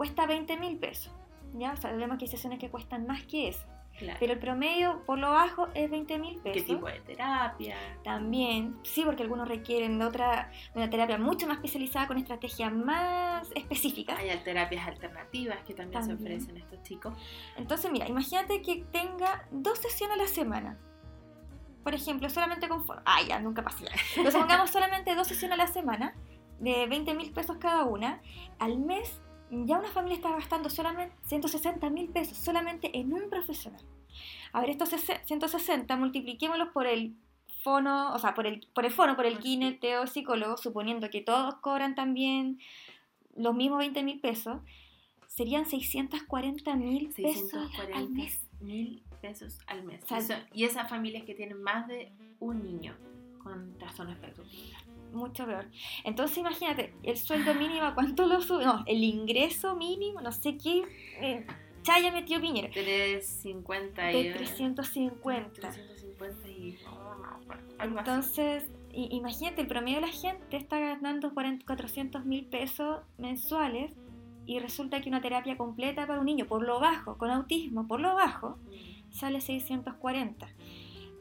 cuesta 0.00 0.24
20 0.24 0.56
mil 0.56 0.78
pesos. 0.78 1.12
Ya, 1.52 1.76
sabemos 1.76 2.16
que 2.16 2.24
hay 2.24 2.30
sesiones 2.30 2.58
que 2.58 2.70
cuestan 2.70 3.06
más 3.06 3.22
que 3.26 3.48
eso. 3.48 3.66
Claro. 3.98 4.16
Pero 4.18 4.32
el 4.32 4.38
promedio 4.38 5.02
por 5.04 5.18
lo 5.18 5.30
bajo 5.30 5.68
es 5.74 5.90
20 5.90 6.18
mil 6.18 6.38
pesos. 6.40 6.62
¿Qué 6.62 6.72
tipo 6.74 6.86
de 6.86 7.00
terapia? 7.00 7.76
También, 8.02 8.78
sí, 8.82 9.02
porque 9.04 9.24
algunos 9.24 9.46
requieren 9.46 9.98
de 9.98 10.06
otra, 10.06 10.50
de 10.72 10.80
una 10.80 10.88
terapia 10.88 11.18
mucho 11.18 11.46
más 11.46 11.56
especializada 11.56 12.06
con 12.06 12.16
estrategias 12.16 12.72
más 12.72 13.52
específicas. 13.54 14.18
Hay 14.18 14.34
terapias 14.42 14.88
alternativas 14.88 15.58
que 15.66 15.74
también, 15.74 16.00
También. 16.00 16.18
se 16.18 16.24
ofrecen 16.24 16.56
estos 16.56 16.82
chicos. 16.82 17.12
Entonces, 17.58 17.92
mira, 17.92 18.08
imagínate 18.08 18.62
que 18.62 18.86
tenga 18.90 19.46
dos 19.50 19.80
sesiones 19.80 20.16
a 20.16 20.22
la 20.22 20.28
semana. 20.28 20.78
Por 21.84 21.94
ejemplo, 21.94 22.30
solamente 22.30 22.70
con. 22.70 22.86
Ah, 23.04 23.20
ya, 23.28 23.38
nunca 23.38 23.62
pasa. 23.62 23.84
Pero 24.16 24.30
supongamos 24.30 24.70
solamente 24.70 25.14
dos 25.14 25.26
sesiones 25.26 25.58
a 25.58 25.62
la 25.64 25.66
semana, 25.66 26.14
de 26.58 26.86
20 26.86 27.12
mil 27.12 27.32
pesos 27.32 27.58
cada 27.58 27.84
una. 27.84 28.22
Al 28.58 28.78
mes, 28.78 29.20
ya 29.50 29.78
una 29.78 29.88
familia 29.88 30.16
está 30.16 30.30
gastando 30.30 30.70
solamente 30.70 31.14
160 31.26 31.90
mil 31.90 32.08
pesos 32.08 32.38
solamente 32.38 32.96
en 32.98 33.12
un 33.12 33.28
profesional. 33.30 33.82
A 34.52 34.60
ver, 34.60 34.70
estos 34.70 34.90
sese- 34.90 35.20
160 35.24 35.96
multipliquémoslos 35.96 36.68
por 36.68 36.86
el 36.86 37.14
fono, 37.62 38.14
o 38.14 38.18
sea, 38.18 38.34
por 38.34 38.46
el, 38.46 38.66
por 38.74 38.84
el 38.84 38.90
fono, 38.92 39.16
por 39.16 39.26
el 39.26 39.38
kineteo 39.38 40.06
psicólogo, 40.06 40.56
suponiendo 40.56 41.10
que 41.10 41.20
todos 41.20 41.54
cobran 41.56 41.94
también 41.94 42.58
los 43.36 43.54
mismos 43.54 43.78
20 43.78 44.02
mil 44.02 44.20
pesos, 44.20 44.60
serían 45.26 45.66
640 45.66 46.76
mil 46.76 47.08
pesos 47.08 47.54
al 47.54 47.68
640 47.68 48.10
mes. 48.10 48.40
mil 48.60 49.02
pesos 49.20 49.58
al 49.66 49.84
mes. 49.84 50.02
O 50.10 50.20
sea, 50.20 50.48
y, 50.52 50.64
esas 50.64 50.88
familias 50.88 51.24
que 51.24 51.34
tienen 51.34 51.62
más 51.62 51.86
de 51.86 52.12
un 52.40 52.62
niño 52.62 52.96
con 53.42 53.76
trastorno 53.78 54.12
espectro. 54.12 54.44
Mucho 55.12 55.46
peor. 55.46 55.66
Entonces 56.04 56.38
imagínate, 56.38 56.94
el 57.02 57.16
sueldo 57.16 57.54
mínimo, 57.54 57.82
¿a 57.84 57.94
¿cuánto 57.94 58.26
lo 58.26 58.40
sube? 58.40 58.64
No, 58.64 58.84
el 58.86 59.02
ingreso 59.04 59.74
mínimo, 59.76 60.20
no 60.20 60.32
sé 60.32 60.56
qué, 60.56 60.82
eh, 61.20 61.46
chaya 61.82 62.12
metió 62.12 62.40
Piñera. 62.40 62.70
350 62.70 64.12
y... 64.12 64.22
De 64.24 64.34
350. 64.34 65.52
350 65.60 66.48
y... 66.48 66.76
Entonces, 67.98 68.70
i- 68.92 69.08
imagínate, 69.16 69.62
el 69.62 69.66
promedio 69.66 69.96
de 70.00 70.06
la 70.06 70.12
gente 70.12 70.56
está 70.56 70.78
ganando 70.78 71.32
40 71.32 71.64
400 71.66 72.24
mil 72.24 72.44
pesos 72.46 73.00
mensuales 73.18 73.92
y 74.46 74.58
resulta 74.58 75.00
que 75.00 75.08
una 75.08 75.20
terapia 75.20 75.56
completa 75.56 76.06
para 76.06 76.18
un 76.20 76.26
niño, 76.26 76.46
por 76.46 76.62
lo 76.66 76.80
bajo, 76.80 77.16
con 77.18 77.30
autismo, 77.30 77.86
por 77.86 78.00
lo 78.00 78.14
bajo, 78.14 78.58
Mm, 78.66 79.12
sale 79.12 79.40
640. 79.40 80.48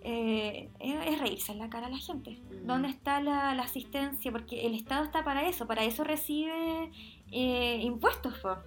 Eh, 0.02 0.70
es, 0.80 1.20
reírse 1.20 1.52
en 1.52 1.60
la 1.60 1.70
cara 1.70 1.88
a 1.88 1.89
la 1.89 1.97
gente. 1.97 2.32
mm. 2.32 2.66
¿Dónde 2.68 2.88
está 2.89 3.22
la, 3.22 3.54
la 3.54 3.64
asistencia? 3.64 4.32
Porque 4.32 4.66
el 4.66 4.74
Estado 4.74 5.04
está 5.04 5.24
para 5.24 5.47
eso, 5.47 5.68
para 5.68 5.84
eso 5.84 6.04
recibe 6.04 6.91
eh, 7.32 7.80
impuestos, 7.84 8.38
po. 8.39 8.58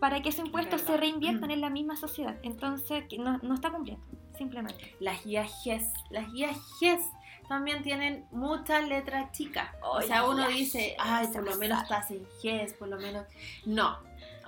para 0.00 0.20
que 0.22 0.28
esos 0.30 0.44
impuestos 0.46 0.80
se 0.82 0.96
reinviertan 0.96 1.48
Mm. 1.48 1.52
en 1.52 1.60
la 1.60 1.70
misma 1.70 1.96
sociedad. 1.96 2.36
Entonces, 2.42 3.04
no, 3.18 3.38
no 3.38 3.54
está 3.54 3.70
cumpliendo, 3.70 4.04
simplemente. 4.36 4.94
Las 5.00 5.24
guías 5.24 5.50
GES. 5.64 5.92
Las 6.10 6.30
guías 6.32 6.56
GES 6.80 7.00
también 7.48 7.82
tienen 7.82 8.26
muchas 8.30 8.86
letras 8.88 9.32
chicas. 9.32 9.70
O 9.82 9.98
Oh, 9.98 10.02
sea, 10.02 10.20
las 10.22 10.28
uno 10.28 10.48
dice, 10.48 10.94
ay, 10.98 11.26
por 11.28 11.36
lo 11.36 11.40
pasaron". 11.52 11.58
menos 11.60 11.82
estás 11.82 12.10
en 12.10 12.26
GES, 12.42 12.74
por 12.74 12.88
lo 12.88 12.98
menos... 12.98 13.26
No. 13.64 13.96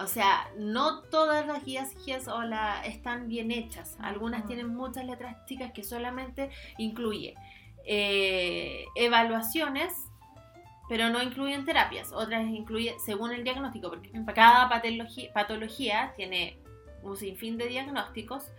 O 0.00 0.06
sea, 0.06 0.48
no 0.56 1.02
todas 1.02 1.46
las 1.46 1.64
guías 1.64 1.94
GES 2.04 2.28
o 2.28 2.42
la, 2.42 2.82
están 2.86 3.28
bien 3.28 3.50
hechas. 3.50 3.98
Algunas 4.00 4.46
tienen 4.46 4.68
muchas 4.68 5.04
letras 5.04 5.44
chicas 5.44 5.72
que 5.72 5.84
solamente 5.84 6.50
incluye 6.78 7.34
eh, 7.84 8.86
evaluaciones, 8.94 9.92
pero 10.88 11.10
no 11.10 11.22
incluyen 11.22 11.66
terapias. 11.66 12.12
Otras 12.12 12.48
incluye 12.48 12.96
según 13.04 13.32
el 13.32 13.44
diagnóstico, 13.44 13.90
porque 13.90 14.10
cada 14.34 14.70
patología, 14.70 15.32
patología 15.34 16.14
tiene 16.16 16.58
un 17.02 17.16
sinfín 17.16 17.58
de 17.58 17.66
diagnósticos. 17.66 18.50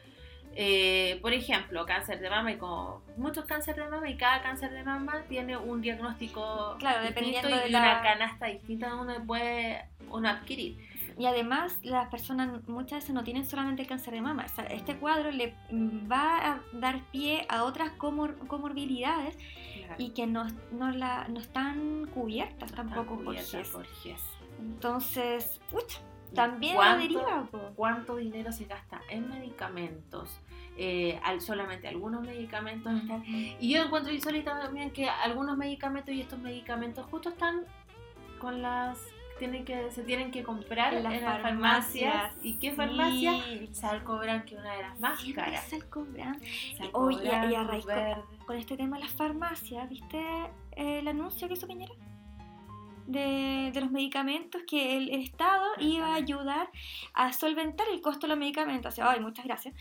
Eh, 0.54 1.18
por 1.22 1.34
ejemplo, 1.34 1.86
cáncer 1.86 2.20
de 2.20 2.30
mama 2.30 2.52
y 2.52 2.58
como 2.58 3.04
muchos 3.16 3.46
cánceres 3.46 3.86
de 3.86 3.90
mama 3.90 4.10
y 4.10 4.18
cada 4.18 4.42
cáncer 4.42 4.72
de 4.72 4.84
mama 4.84 5.24
tiene 5.30 5.56
un 5.56 5.82
diagnóstico 5.82 6.76
Claro, 6.78 7.08
distinto 7.08 7.50
y 7.50 7.54
de 7.54 7.70
una 7.70 8.02
canasta 8.02 8.48
distinta 8.48 8.90
donde 8.90 9.22
puede 9.22 9.86
uno 10.10 10.28
adquirir. 10.28 10.78
Y 11.18 11.26
además, 11.26 11.78
las 11.84 12.10
personas 12.10 12.68
muchas 12.68 13.00
veces 13.02 13.14
no 13.14 13.24
tienen 13.24 13.46
solamente 13.46 13.86
cáncer 13.86 14.14
de 14.14 14.22
mama. 14.22 14.46
O 14.46 14.50
sea, 14.50 14.66
este 14.66 14.98
cuadro 14.98 15.32
le 15.32 15.56
va 16.12 16.52
a 16.54 16.62
dar 16.74 17.02
pie 17.12 17.46
a 17.50 17.64
otras 17.64 17.92
comor- 17.98 18.38
comorbilidades 18.48 19.38
y 19.98 20.12
que 20.12 20.26
no, 20.28 20.48
no, 20.72 20.92
la, 20.92 21.28
no 21.28 21.40
están 21.40 22.08
cubiertas 22.14 22.72
tampoco 22.72 23.18
por 23.24 23.36
GES. 23.36 23.70
por 23.70 23.86
GES. 23.86 24.22
Entonces, 24.60 25.60
pucha, 25.70 26.00
también 26.34 26.74
la 26.74 26.78
¿Cuánto- 26.80 27.02
deriva. 27.02 27.48
po. 27.52 27.60
¿Cuánto 27.76 28.16
dinero 28.16 28.52
se 28.52 28.66
gasta 28.66 29.02
en 29.10 29.30
medicamentos? 29.30 30.40
Eh, 30.78 31.20
al, 31.24 31.42
solamente 31.42 31.88
algunos 31.90 32.22
medicamentos 32.22 32.94
están 32.94 33.24
Y 33.26 33.74
yo 33.74 33.84
encuentro 33.84 34.12
insólito 34.14 34.52
también 34.52 34.92
que 34.92 35.10
algunos 35.10 35.58
medicamentos 35.58 36.16
y 36.16 36.22
estos 36.22 36.40
medicamentos 36.40 37.06
justo 37.08 37.30
están 37.30 37.66
con 38.40 38.62
las 38.62 38.98
tienen 39.42 39.66
que 39.66 39.92
se 39.92 40.04
tienen 40.04 40.32
que 40.32 40.44
comprar 40.44 40.94
en 40.94 41.04
las, 41.04 41.42
farmacias. 41.42 42.34
¿Y 42.42 42.54
qué 42.60 42.70
sí. 42.70 42.76
farmacia? 42.78 43.34
Salcobran 43.74 44.46
que 44.46 44.56
una 44.56 44.72
de 44.76 44.82
las 44.84 45.00
más 45.00 45.20
Siempre 45.20 45.44
caras. 45.44 45.66
Salcobran. 45.68 46.40
Salcobran, 46.78 47.20
Oye, 47.20 47.26
y 47.26 47.30
a- 47.36 47.52
y 47.52 47.56
a 47.56 47.64
raíz 47.64 47.84
Cruz 47.86 47.96
Verde. 47.96 48.24
Con 48.46 48.56
este 48.58 48.78
tema 48.78 48.98
de 48.98 49.04
las 49.04 49.14
farmacias, 49.14 49.90
¿viste 49.90 50.20
eh, 50.76 51.00
el 51.00 51.08
anuncio 51.08 51.48
que 51.48 51.56
hizo 51.56 51.68
Piñera? 51.68 51.94
De, 53.08 53.72
de 53.74 53.82
los 53.82 53.92
medicamentos 53.92 54.62
que 54.68 54.96
el, 54.96 55.10
el 55.10 55.22
Estado 55.22 55.66
iba 55.80 56.08
a 56.14 56.16
ayudar 56.16 56.70
a 57.14 57.34
solventar 57.34 57.88
el 57.92 58.00
costo 58.00 58.22
de 58.22 58.30
los 58.30 58.38
medicamentos. 58.38 58.94
O 58.94 58.96
sea, 58.96 59.10
ay, 59.12 59.20
muchas 59.20 59.44
gracias. 59.46 59.74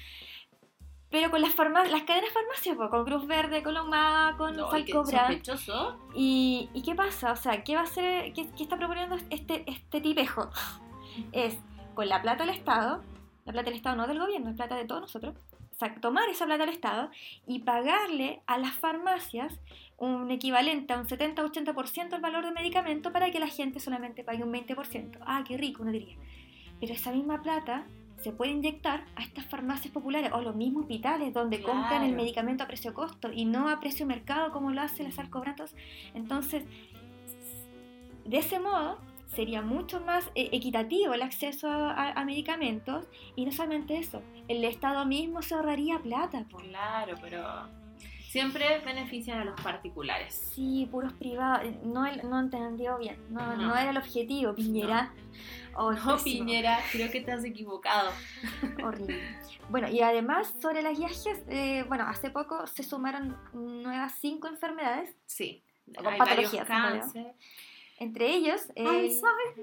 Pero 1.10 1.30
con 1.30 1.42
las, 1.42 1.54
farma- 1.56 1.86
las 1.88 2.02
cadenas 2.04 2.30
farmacias, 2.32 2.76
po, 2.76 2.88
con 2.88 3.04
Cruz 3.04 3.26
Verde, 3.26 3.62
con 3.64 3.74
Lomada, 3.74 4.36
con 4.36 4.56
No, 4.56 4.70
sospechoso. 4.70 5.98
¿Y, 6.14 6.68
¿Y 6.72 6.82
qué 6.82 6.94
pasa? 6.94 7.32
O 7.32 7.36
sea, 7.36 7.64
¿qué 7.64 7.74
va 7.74 7.80
a 7.80 7.84
hacer? 7.84 8.32
¿Qué, 8.32 8.48
qué 8.56 8.62
está 8.62 8.76
proponiendo 8.76 9.16
este, 9.30 9.64
este 9.70 10.00
tipejo? 10.00 10.50
Es 11.32 11.58
con 11.94 12.08
la 12.08 12.22
plata 12.22 12.46
del 12.46 12.54
Estado, 12.54 13.02
la 13.44 13.52
plata 13.52 13.66
del 13.68 13.74
Estado 13.76 13.96
no 13.96 14.06
del 14.06 14.20
gobierno, 14.20 14.48
es 14.50 14.56
plata 14.56 14.76
de 14.76 14.84
todos 14.84 15.00
nosotros, 15.00 15.34
o 15.74 15.78
sea, 15.78 15.92
tomar 15.96 16.28
esa 16.28 16.46
plata 16.46 16.64
del 16.64 16.74
Estado 16.74 17.10
y 17.48 17.58
pagarle 17.60 18.42
a 18.46 18.58
las 18.58 18.74
farmacias 18.74 19.58
un 19.96 20.30
equivalente 20.30 20.92
a 20.92 20.98
un 20.98 21.06
70-80% 21.06 22.08
del 22.10 22.20
valor 22.20 22.44
del 22.44 22.54
medicamento 22.54 23.12
para 23.12 23.30
que 23.32 23.40
la 23.40 23.48
gente 23.48 23.80
solamente 23.80 24.22
pague 24.22 24.44
un 24.44 24.52
20%. 24.52 25.18
Ah, 25.26 25.42
qué 25.46 25.56
rico, 25.58 25.82
uno 25.82 25.90
diría. 25.90 26.16
Pero 26.80 26.94
esa 26.94 27.10
misma 27.10 27.42
plata 27.42 27.84
se 28.22 28.32
puede 28.32 28.52
inyectar 28.52 29.04
a 29.16 29.22
estas 29.22 29.46
farmacias 29.46 29.92
populares 29.92 30.30
o 30.32 30.40
los 30.40 30.54
mismos 30.54 30.82
hospitales 30.82 31.32
donde 31.32 31.62
compran 31.62 32.02
el 32.02 32.14
medicamento 32.14 32.64
a 32.64 32.66
precio 32.66 32.92
costo 32.92 33.30
y 33.32 33.44
no 33.44 33.68
a 33.68 33.80
precio 33.80 34.06
mercado 34.06 34.52
como 34.52 34.70
lo 34.70 34.82
hace 34.82 35.04
las 35.04 35.18
Arcobrantos. 35.18 35.74
Entonces, 36.14 36.64
de 38.24 38.38
ese 38.38 38.60
modo 38.60 38.98
sería 39.26 39.62
mucho 39.62 40.00
más 40.00 40.26
eh, 40.34 40.50
equitativo 40.52 41.14
el 41.14 41.22
acceso 41.22 41.70
a, 41.70 42.10
a 42.12 42.24
medicamentos 42.24 43.06
y 43.36 43.44
no 43.44 43.52
solamente 43.52 43.96
eso, 43.96 44.22
el 44.48 44.64
Estado 44.64 45.06
mismo 45.06 45.40
se 45.42 45.54
ahorraría 45.54 45.98
plata. 46.00 46.44
po. 46.50 46.58
Claro, 46.58 47.14
pero 47.22 47.79
siempre 48.30 48.78
benefician 48.84 49.40
a 49.40 49.44
los 49.44 49.60
particulares. 49.60 50.52
Sí, 50.54 50.88
puros 50.90 51.12
privados, 51.14 51.64
eh, 51.66 51.78
no, 51.82 52.02
no 52.22 52.38
entendió 52.40 52.96
bien, 52.98 53.16
no, 53.28 53.56
No. 53.56 53.68
no 53.68 53.76
era 53.76 53.90
el 53.90 53.96
objetivo, 53.96 54.54
Piñera. 54.54 55.12
Oh, 55.74 55.92
No. 55.92 56.16
Piñera, 56.22 56.78
creo 56.92 57.10
que 57.10 57.20
te 57.20 57.32
has 57.32 57.44
equivocado. 57.44 58.12
Horrible. 58.84 59.20
Bueno, 59.68 59.88
y 59.88 60.00
además 60.00 60.54
sobre 60.60 60.82
las 60.82 60.96
guías, 60.98 61.22
GES, 61.24 61.42
eh, 61.48 61.84
bueno, 61.88 62.04
hace 62.06 62.30
poco 62.30 62.66
se 62.66 62.82
sumaron 62.82 63.36
nuevas 63.52 64.14
cinco 64.20 64.46
enfermedades, 64.48 65.14
Sí. 65.26 65.62
Hay 65.96 66.04
varios 66.04 66.18
patologías, 66.18 66.68
realidad. 66.68 67.00
cáncer. 67.00 67.34
entre 67.98 68.26
ellos... 68.32 68.60
eh, 68.76 68.86
Alzheimer. 68.86 69.54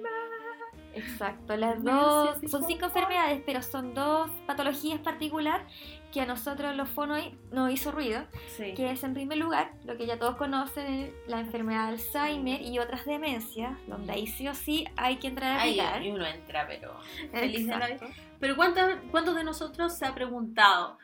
Exacto, 0.98 1.56
las 1.58 1.84
dos, 1.84 2.38
son 2.50 2.64
cinco 2.66 2.86
enfermedades, 2.86 3.42
pero 3.46 3.62
son 3.62 3.94
dos 3.94 4.30
patologías 4.46 5.00
particular 5.00 5.66
que 6.12 6.22
a 6.22 6.26
nosotros 6.26 6.76
los 6.76 6.90
fonoid 6.90 7.34
nos 7.52 7.72
hizo 7.72 7.92
ruido, 7.92 8.24
Sí. 8.56 8.74
que 8.74 8.92
es 8.92 9.04
en 9.04 9.14
primer 9.14 9.38
lugar, 9.38 9.72
lo 9.86 9.98
que 9.98 10.06
ya 10.06 10.18
todos 10.18 10.36
conocen, 10.38 11.14
la 11.28 11.40
enfermedad 11.40 11.88
de 11.88 11.94
Alzheimer 11.94 12.62
y 12.62 12.80
otras 12.80 13.06
demencias, 13.06 13.74
donde 13.88 14.14
ahí 14.14 14.26
sí 14.28 14.48
o 14.48 14.54
sí 14.56 14.86
hay 14.96 15.18
que 15.18 15.28
entrar 15.28 15.58
a 15.58 15.62
Ahí 15.62 15.80
aplicar. 15.80 16.04
y 16.04 16.12
uno 16.12 16.26
entra, 16.26 16.66
pero 16.68 16.98
feliz 17.32 17.68
de 17.68 17.78
la 17.78 17.88
vida. 17.88 18.08
Pero 18.40 18.56
¿cuántos, 18.56 18.84
¿cuántos 19.12 19.36
de 19.36 19.44
nosotros 19.44 19.94
se 19.98 20.06
ha 20.06 20.14
preguntado 20.16 20.98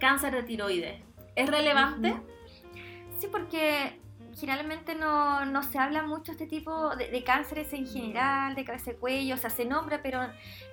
cáncer 0.00 0.32
de 0.34 0.42
tiroides? 0.42 1.02
¿Es 1.34 1.50
relevante? 1.50 2.16
Sí, 3.18 3.28
porque 3.30 4.00
generalmente 4.36 4.94
no, 4.94 5.44
no 5.46 5.62
se 5.62 5.78
habla 5.78 6.02
mucho 6.02 6.32
este 6.32 6.46
tipo 6.46 6.94
de, 6.96 7.08
de 7.10 7.24
cánceres 7.24 7.72
en 7.72 7.86
general, 7.86 8.54
de 8.54 8.64
cabeza 8.64 8.90
de 8.92 8.96
cuello, 8.98 9.34
o 9.34 9.38
sea, 9.38 9.50
se 9.50 9.64
nombra, 9.64 10.02
pero 10.02 10.20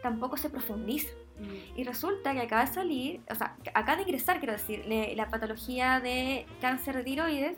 tampoco 0.02 0.38
se 0.38 0.50
profundiza. 0.50 1.10
Mm. 1.40 1.80
Y 1.80 1.84
resulta 1.84 2.34
que 2.34 2.42
acaba 2.42 2.66
de 2.66 2.72
salir, 2.74 3.22
o 3.32 3.36
sea, 3.36 3.56
acaba 3.74 3.96
de 3.98 4.04
ingresar, 4.04 4.38
quiero 4.40 4.54
decir, 4.54 4.86
le- 4.86 5.16
la 5.16 5.30
patología 5.30 6.00
de 6.00 6.46
cáncer 6.62 6.96
de 6.98 7.04
tiroides 7.04 7.58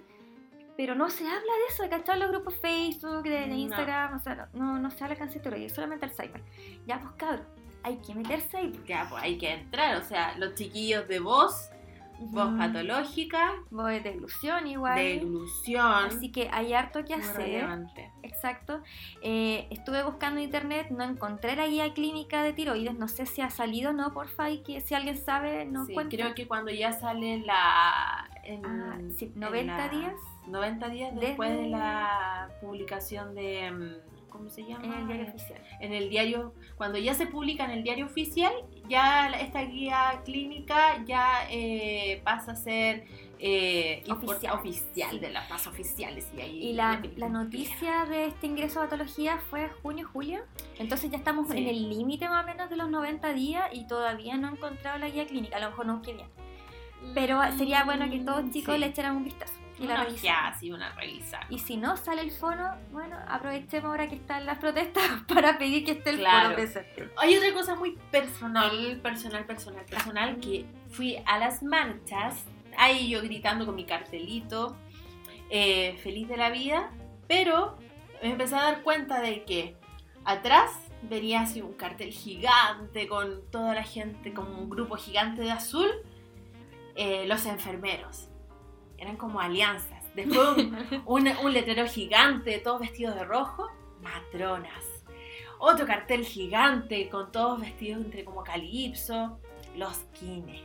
pero 0.77 0.93
no 0.93 1.09
se 1.09 1.23
habla 1.25 1.39
de 1.39 1.73
eso, 1.73 1.89
¿cachai? 1.89 2.19
Los 2.19 2.29
grupos 2.31 2.55
Facebook, 2.57 3.23
de, 3.23 3.29
de 3.29 3.47
No. 3.47 3.55
Instagram, 3.55 4.17
o 4.17 4.19
sea, 4.19 4.49
no, 4.53 4.73
no, 4.73 4.79
no 4.79 4.91
se 4.91 5.05
habla 5.05 5.15
de 5.15 5.19
cáncer 5.19 5.37
de 5.41 5.43
tiroides, 5.49 5.73
solamente 5.73 6.05
Alzheimer. 6.05 6.43
Ya, 6.85 6.99
pues 6.99 7.13
cabrón, 7.15 7.47
hay 7.81 7.95
que 7.99 8.13
meterse 8.13 8.57
ahí. 8.57 8.73
Ya, 8.85 9.07
pues 9.09 9.23
hay 9.23 9.37
que 9.37 9.53
entrar. 9.53 9.95
O 9.95 10.03
sea, 10.03 10.37
los 10.37 10.53
chiquillos 10.55 11.07
de 11.07 11.19
voz, 11.21 11.69
voz 12.19 12.57
patológica, 12.57 13.53
Voz 13.69 13.87
de 14.03 14.13
ilusión 14.15 14.67
igual. 14.67 14.95
de 14.95 15.15
ilusión. 15.15 15.85
Así 16.05 16.31
que 16.31 16.49
hay 16.51 16.73
harto 16.73 17.03
que 17.05 17.13
hacer. 17.13 17.35
relevante. 17.37 18.11
Exacto. 18.23 18.81
Eh, 19.21 19.67
estuve 19.69 20.03
buscando 20.03 20.39
en 20.39 20.45
internet, 20.45 20.87
no 20.91 21.03
encontré 21.03 21.55
la 21.55 21.67
guía 21.67 21.93
clínica 21.93 22.41
de 22.43 22.53
tiroides. 22.53 22.95
No 22.97 23.07
sé 23.07 23.25
si 23.25 23.41
ha 23.41 23.49
salido 23.49 23.91
o 23.91 23.93
no, 23.93 24.13
porfa, 24.13 24.49
y 24.49 24.59
que 24.63 24.81
si 24.81 24.93
alguien 24.95 25.17
sabe, 25.17 25.65
nos 25.65 25.87
Sí, 25.87 25.95
creo 26.09 26.33
que 26.35 26.47
cuando 26.47 26.71
ya 26.71 26.91
sale 26.93 27.39
la. 27.39 28.29
en- 28.43 28.65
Ah, 28.65 28.97
sí, 29.15 29.31
en 29.33 29.39
90 29.39 29.77
la- 29.77 29.89
días 29.89 30.13
90 30.47 30.89
días 30.89 31.13
Desde- 31.15 31.27
después 31.29 31.49
de 31.57 31.67
la 31.69 32.49
publicación 32.61 33.33
de. 33.35 33.71
mm, 33.71 34.29
¿Cómo 34.29 34.49
se 34.49 34.65
llama? 34.65 34.83
en 34.85 34.93
el 34.93 35.07
diario 35.07 35.23
Eh, 35.25 35.29
oficial. 35.29 35.61
en 35.79 35.93
el 35.93 36.09
diario, 36.09 36.53
cuando 36.75 36.97
ya 36.99 37.13
se 37.13 37.25
publica 37.25 37.63
en 37.65 37.71
el 37.71 37.83
diario 37.83 38.05
oficial, 38.05 38.51
ya 38.87 39.29
esta 39.29 39.61
guía 39.63 40.21
clínica 40.25 41.03
ya 41.05 41.47
eh, 41.49 42.21
pasa 42.23 42.51
a 42.53 42.55
ser 42.55 43.05
eh, 43.39 44.03
Oficial. 44.09 44.53
oficial, 44.55 45.19
de 45.19 45.29
las 45.31 45.49
más 45.49 45.67
oficiales. 45.67 46.27
Y, 46.35 46.41
ahí 46.41 46.57
Y 46.69 46.73
la, 46.73 47.01
la 47.17 47.29
noticia 47.29 48.05
de 48.05 48.27
este 48.27 48.47
ingreso 48.47 48.79
a 48.79 48.83
patología 48.83 49.37
fue 49.49 49.69
junio-julio. 49.83 50.41
Entonces 50.79 51.11
ya 51.11 51.17
estamos 51.17 51.49
Sí. 51.49 51.57
en 51.57 51.67
el 51.67 51.89
límite 51.89 52.29
más 52.29 52.43
o 52.43 52.47
menos 52.47 52.69
de 52.69 52.77
los 52.77 52.89
90 52.89 53.33
días 53.33 53.65
y 53.73 53.85
todavía 53.87 54.37
no 54.37 54.47
he 54.49 54.51
encontrado 54.51 54.97
la 54.99 55.09
guía 55.09 55.25
clínica. 55.27 55.57
A 55.57 55.59
lo 55.59 55.69
mejor 55.71 55.85
no 55.85 55.95
busqué 55.97 56.13
bien. 56.13 56.27
Pero 57.13 57.39
sería 57.57 57.83
bueno 57.83 58.09
que 58.09 58.19
todos 58.19 58.49
chicos 58.51 58.73
Sí. 58.75 58.79
le 58.79 58.87
echaran 58.87 59.17
un 59.17 59.25
vistazo 59.25 59.53
y 59.77 59.85
la 59.87 59.95
una 59.95 60.03
ojeada, 60.07 60.53
sí, 60.57 60.71
una 60.71 60.93
revisa. 60.93 61.39
Y 61.49 61.59
si 61.59 61.75
no 61.77 61.97
sale 61.97 62.21
el 62.21 62.31
fono, 62.31 62.75
bueno, 62.91 63.17
aprovechemos 63.27 63.89
ahora 63.89 64.07
que 64.07 64.15
están 64.15 64.45
las 64.45 64.57
protestas 64.59 65.03
para 65.27 65.57
pedir 65.57 65.83
que 65.85 65.91
esté 65.91 66.11
el 66.11 66.17
Claro. 66.19 66.43
fono 66.45 66.55
presente. 66.55 67.09
Hay 67.17 67.35
otra 67.35 67.53
cosa 67.53 67.75
muy 67.75 67.97
personal, 68.11 68.99
personal, 69.03 69.45
personal, 69.45 69.85
personal, 69.85 70.39
que 70.39 70.65
fui 70.89 71.17
a 71.25 71.37
las 71.39 71.61
marchas, 71.63 72.45
ahí 72.77 73.09
yo 73.09 73.21
gritando 73.21 73.65
con 73.65 73.75
mi 73.75 73.85
cartelito, 73.85 74.77
eh, 75.49 75.97
feliz 76.03 76.27
de 76.27 76.37
la 76.37 76.49
vida, 76.49 76.89
pero 77.27 77.77
me 78.23 78.31
empecé 78.31 78.55
a 78.55 78.61
dar 78.63 78.81
cuenta 78.81 79.19
de 79.21 79.43
que 79.43 79.75
atrás 80.23 80.71
venía 81.03 81.41
así 81.41 81.61
un 81.61 81.73
cartel 81.73 82.11
gigante 82.11 83.07
con 83.07 83.41
toda 83.51 83.75
la 83.75 83.83
gente, 83.83 84.33
como 84.33 84.57
un 84.57 84.69
grupo 84.69 84.95
gigante 84.95 85.41
de 85.41 85.51
azul, 85.51 85.87
eh, 86.95 87.25
los 87.27 87.45
enfermeros. 87.45 88.29
Eran 88.97 89.17
como 89.17 89.39
alianzas. 89.39 90.03
Después 90.15 90.47
un, 90.57 91.03
un, 91.05 91.27
un 91.43 91.53
letrero 91.53 91.87
gigante, 91.87 92.59
todos 92.59 92.81
vestidos 92.81 93.15
de 93.15 93.23
rojo, 93.23 93.69
matronas. 94.01 94.83
Otro 95.59 95.85
cartel 95.85 96.25
gigante 96.25 97.09
con 97.09 97.31
todos 97.31 97.59
vestidos 97.61 98.05
entre 98.05 98.25
como 98.25 98.43
calipso, 98.43 99.39
los 99.75 99.97
kine. 100.19 100.63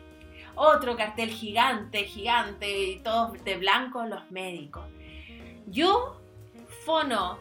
Otro 0.55 0.97
cartel 0.97 1.31
gigante, 1.31 2.05
gigante, 2.05 2.91
y 2.91 3.01
todos 3.01 3.43
de 3.45 3.57
blanco, 3.57 4.05
los 4.05 4.31
médicos. 4.31 4.85
Yo, 5.67 6.21
Fono, 6.85 7.39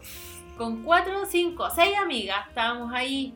con 0.57 0.83
cuatro, 0.83 1.25
cinco, 1.25 1.69
seis 1.73 1.97
amigas, 1.97 2.47
estábamos 2.49 2.93
ahí 2.93 3.33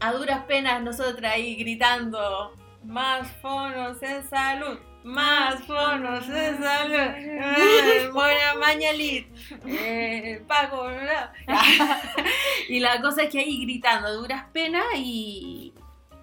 a 0.00 0.12
duras 0.12 0.44
penas 0.44 0.82
nosotras 0.82 1.32
ahí 1.32 1.56
gritando, 1.56 2.54
más 2.84 3.30
fonos 3.40 4.02
en 4.02 4.22
salud, 4.28 4.78
más 5.04 5.62
fonos 5.64 6.26
en 6.30 6.62
salud, 6.62 8.12
buena 8.12 8.54
mañalit, 8.58 9.28
eh, 9.66 10.42
Paco, 10.48 10.88
¿no? 10.90 11.54
y 12.68 12.80
la 12.80 13.00
cosa 13.02 13.24
es 13.24 13.30
que 13.30 13.40
ahí 13.40 13.62
gritando 13.64 14.14
duras 14.14 14.46
penas 14.52 14.86
y, 14.96 15.74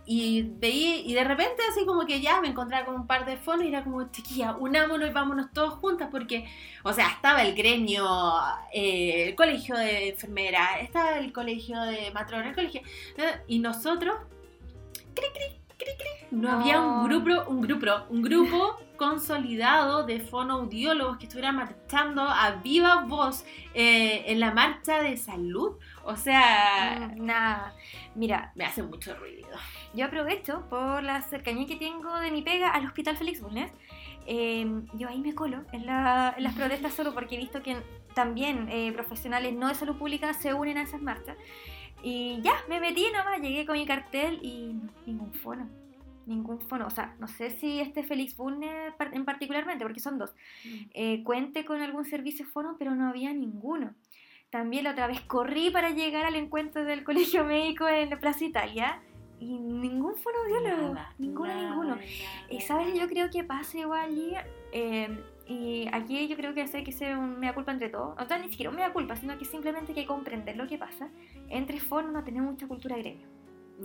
y 0.08 0.42
veía, 0.42 0.98
y 0.98 1.14
de 1.14 1.24
repente 1.24 1.62
así 1.70 1.86
como 1.86 2.08
que 2.08 2.22
ya 2.22 2.42
me 2.42 2.48
encontraba 2.48 2.86
con 2.86 2.96
un 2.96 3.06
par 3.06 3.26
de 3.26 3.38
fonos 3.38 3.66
y 3.66 3.70
era 3.70 3.84
como, 3.84 4.12
chiquilla, 4.12 4.56
unámonos 4.56 5.08
y 5.08 5.14
vámonos 5.14 5.54
todos 5.54 5.76
juntas 5.76 6.10
porque, 6.12 6.50
o 6.84 6.92
sea, 6.92 7.10
estaba 7.10 7.44
el 7.44 7.54
gremio, 7.54 8.08
eh, 8.74 9.26
el 9.28 9.36
colegio 9.36 9.76
de 9.76 10.10
enfermera, 10.10 10.80
estaba 10.80 11.20
el 11.20 11.32
colegio 11.32 11.80
de 11.82 12.10
matrona, 12.12 12.50
el 12.50 12.56
colegio, 12.56 12.82
y 13.48 13.60
nosotros, 13.60 14.18
cri, 15.14 15.28
cri, 15.34 15.61
cri, 15.84 15.94
cri, 15.98 16.28
no, 16.40 16.50
No. 16.52 16.60
había 16.60 16.82
un 16.82 17.04
grupo, 17.08 17.50
un 17.50 17.62
grupo, 17.62 17.88
un 18.10 18.22
grupo 18.28 18.78
consolidado 18.98 20.04
de 20.06 20.20
fonoaudiólogos 20.20 21.18
que 21.18 21.26
estuvieran 21.26 21.56
marchando 21.56 22.22
a 22.22 22.52
viva 22.64 23.02
voz 23.08 23.44
eh, 23.74 24.24
en 24.28 24.40
la 24.40 24.52
marcha 24.54 25.02
de 25.02 25.18
salud. 25.18 25.78
O 26.04 26.16
sea, 26.16 27.12
Mm, 27.16 27.26
Nada. 27.26 27.74
Mira, 28.16 28.52
me 28.56 28.66
hace 28.66 28.84
mucho 28.84 29.16
ruido. 29.16 29.48
yo 29.94 30.06
aprovecho 30.06 30.66
por 30.70 31.02
la 31.04 31.22
cercanía 31.22 31.66
que 31.68 31.76
tengo 31.78 32.16
de 32.20 32.32
mi 32.32 32.42
pega 32.42 32.70
al 32.72 32.86
Hospital 32.86 33.18
Félix 33.18 33.42
Bulnes. 33.42 33.72
Eh, 34.28 34.66
yo 34.94 35.10
ahí 35.10 35.20
me 35.20 35.34
colo 35.34 35.64
en, 35.72 35.86
la- 35.86 36.34
en 36.38 36.44
las 36.44 36.54
protestas 36.60 36.94
solo 36.94 37.14
porque 37.14 37.36
he 37.36 37.40
visto 37.40 37.62
que 37.64 37.78
también 38.14 38.68
eh, 38.70 38.92
profesionales 38.94 39.54
no 39.54 39.68
de 39.70 39.76
salud 39.76 39.96
pública 39.98 40.34
se 40.34 40.54
unen 40.54 40.78
a 40.78 40.84
esas 40.84 41.02
marchas. 41.02 41.38
Y 42.04 42.42
ya, 42.42 42.54
me 42.68 42.80
metí 42.80 43.06
nomás, 43.16 43.40
llegué 43.42 43.66
con 43.66 43.78
mi 43.78 43.86
cartel 43.86 44.40
y 44.42 44.76
ningún 45.06 45.34
fono. 45.34 45.68
Ningún 46.26 46.60
fono. 46.62 46.88
O 46.88 46.90
sea, 46.90 47.16
no 47.20 47.28
sé 47.28 47.50
si 47.52 47.80
este 47.80 48.04
Félix 48.04 48.36
Bulnes 48.38 48.94
par- 48.96 49.14
en 49.14 49.26
particularmente, 49.26 49.84
porque 49.84 50.00
son 50.00 50.18
dos, 50.18 50.34
eh, 50.94 51.24
cuente 51.24 51.66
con 51.66 51.82
algún 51.82 52.06
servicio 52.06 52.46
fono, 52.46 52.76
pero 52.78 52.96
no 52.96 53.08
había 53.10 53.34
ninguno. 53.34 53.94
También 54.50 54.84
la 54.84 54.92
otra 54.92 55.08
vez 55.08 55.22
corrí 55.22 55.70
para 55.70 55.92
llegar 55.92 56.26
al 56.26 56.36
encuentro 56.36 56.84
del 56.86 57.04
colegio 57.04 57.44
médico 57.46 57.88
en 57.88 58.10
la 58.10 58.20
Plaza 58.20 58.44
Italia 58.46 59.02
y 59.40 59.58
ningún 59.58 60.16
fonoaudiólogo, 60.16 60.94
Nada, 60.94 61.16
ninguno, 61.18 61.48
nada, 61.54 61.70
ninguno. 61.70 61.96
nada, 61.96 62.02
Y 62.50 62.62
sabes, 62.62 62.94
yo 63.00 63.08
creo 63.08 63.30
que 63.32 63.44
pasa 63.44 63.80
igual 63.80 64.02
allí, 64.10 64.34
eh, 64.74 65.08
y 65.52 65.88
aquí 65.92 66.28
yo 66.28 66.36
creo 66.36 66.54
que 66.54 66.62
hay 66.62 66.84
que 66.84 66.92
ser 66.92 67.18
un 67.18 67.40
mea 67.40 67.54
culpa 67.54 67.72
entre 67.72 67.90
todos, 67.90 68.16
o 68.22 68.26
sea, 68.26 68.38
ni 68.38 68.48
siquiera 68.50 68.70
un 68.70 68.76
mea 68.78 68.94
culpa, 68.94 69.16
sino 69.16 69.38
que 69.38 69.46
simplemente 69.46 69.92
hay 69.92 69.96
que 70.02 70.06
comprender 70.06 70.56
lo 70.58 70.68
que 70.68 70.78
pasa. 70.78 71.10
Entre 71.50 71.80
fonos 71.80 72.12
no 72.14 72.24
tenemos 72.24 72.52
mucha 72.52 72.68
cultura 72.68 72.98
gremio. 72.98 73.28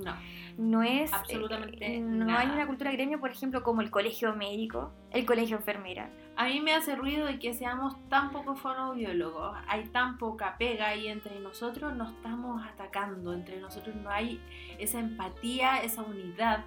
No, 0.04 0.14
No 0.58 0.82
es. 0.82 1.10
Absolutamente 1.10 1.86
eh, 1.96 2.00
no 2.00 2.26
nada. 2.26 2.40
hay 2.40 2.48
una 2.50 2.66
cultura 2.66 2.92
gremio, 2.92 3.18
por 3.18 3.30
ejemplo, 3.30 3.62
como 3.62 3.80
el 3.80 3.90
colegio 3.90 4.34
médico, 4.36 4.92
el 5.10 5.24
colegio 5.24 5.56
enfermera. 5.56 6.10
a 6.36 6.44
mí 6.48 6.60
me 6.60 6.74
hace 6.74 6.94
ruido 6.96 7.24
de 7.24 7.38
que 7.38 7.54
seamos 7.54 7.94
tan 8.10 8.30
pocos 8.30 8.60
fonoaudiólogos, 8.60 9.56
hay 9.66 9.84
tan 9.88 10.18
poca 10.18 10.56
pega 10.58 10.94
y 10.96 11.08
entre 11.08 11.40
nosotros 11.40 11.96
nos 11.96 12.12
estamos 12.12 12.62
atacando, 12.66 13.32
entre 13.32 13.58
nosotros 13.58 13.96
no 13.96 14.10
hay 14.10 14.38
esa 14.78 14.98
empatía, 15.00 15.78
esa 15.78 16.02
unidad, 16.02 16.66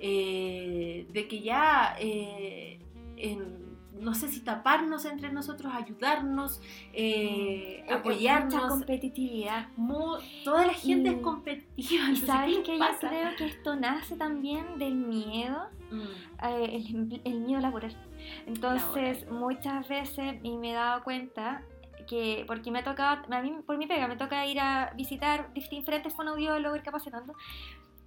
eh, 0.00 1.06
de 1.12 1.26
que 1.28 1.40
ya, 1.40 1.96
eh, 1.98 2.78
en- 3.16 3.67
no 4.00 4.14
sé 4.14 4.28
si 4.28 4.40
taparnos 4.40 5.04
entre 5.04 5.32
nosotros, 5.32 5.72
ayudarnos, 5.74 6.60
eh, 6.92 7.80
Mucha 7.84 7.94
apoyarnos. 7.96 8.66
competitividad. 8.68 9.68
Mu- 9.76 10.16
toda 10.44 10.66
la 10.66 10.74
gente 10.74 11.10
Y- 11.10 11.14
es 11.14 11.20
competitiva. 11.22 11.66
Y 11.76 11.96
entonces, 11.96 12.26
sabes 12.26 12.56
¿qué 12.58 12.62
que 12.64 12.78
yo 12.78 12.84
creo 13.00 13.36
que 13.36 13.44
esto 13.46 13.76
nace 13.76 14.16
también 14.16 14.78
del 14.78 14.94
miedo 14.94 15.68
Mm. 15.90 16.00
eh, 16.46 16.84
el, 16.90 17.20
el 17.24 17.40
miedo 17.40 17.60
laboral. 17.60 17.96
Entonces, 18.46 19.30
muchas 19.30 19.88
veces, 19.88 20.36
y 20.42 20.56
me 20.58 20.70
he 20.72 20.74
dado 20.74 21.02
cuenta 21.04 21.62
que, 22.06 22.44
porque 22.46 22.70
me 22.70 22.78
ha 22.80 22.84
tocado, 22.84 23.22
a 23.34 23.42
mí 23.42 23.52
por 23.66 23.76
mi 23.76 23.86
pega, 23.86 24.08
me 24.08 24.16
toca 24.16 24.46
ir 24.46 24.58
a 24.60 24.92
visitar 24.96 25.52
dif- 25.54 25.68
diferentes 25.68 26.14
fonoaudiólogos, 26.14 26.78
ir 26.78 26.82
capacitando, 26.82 27.34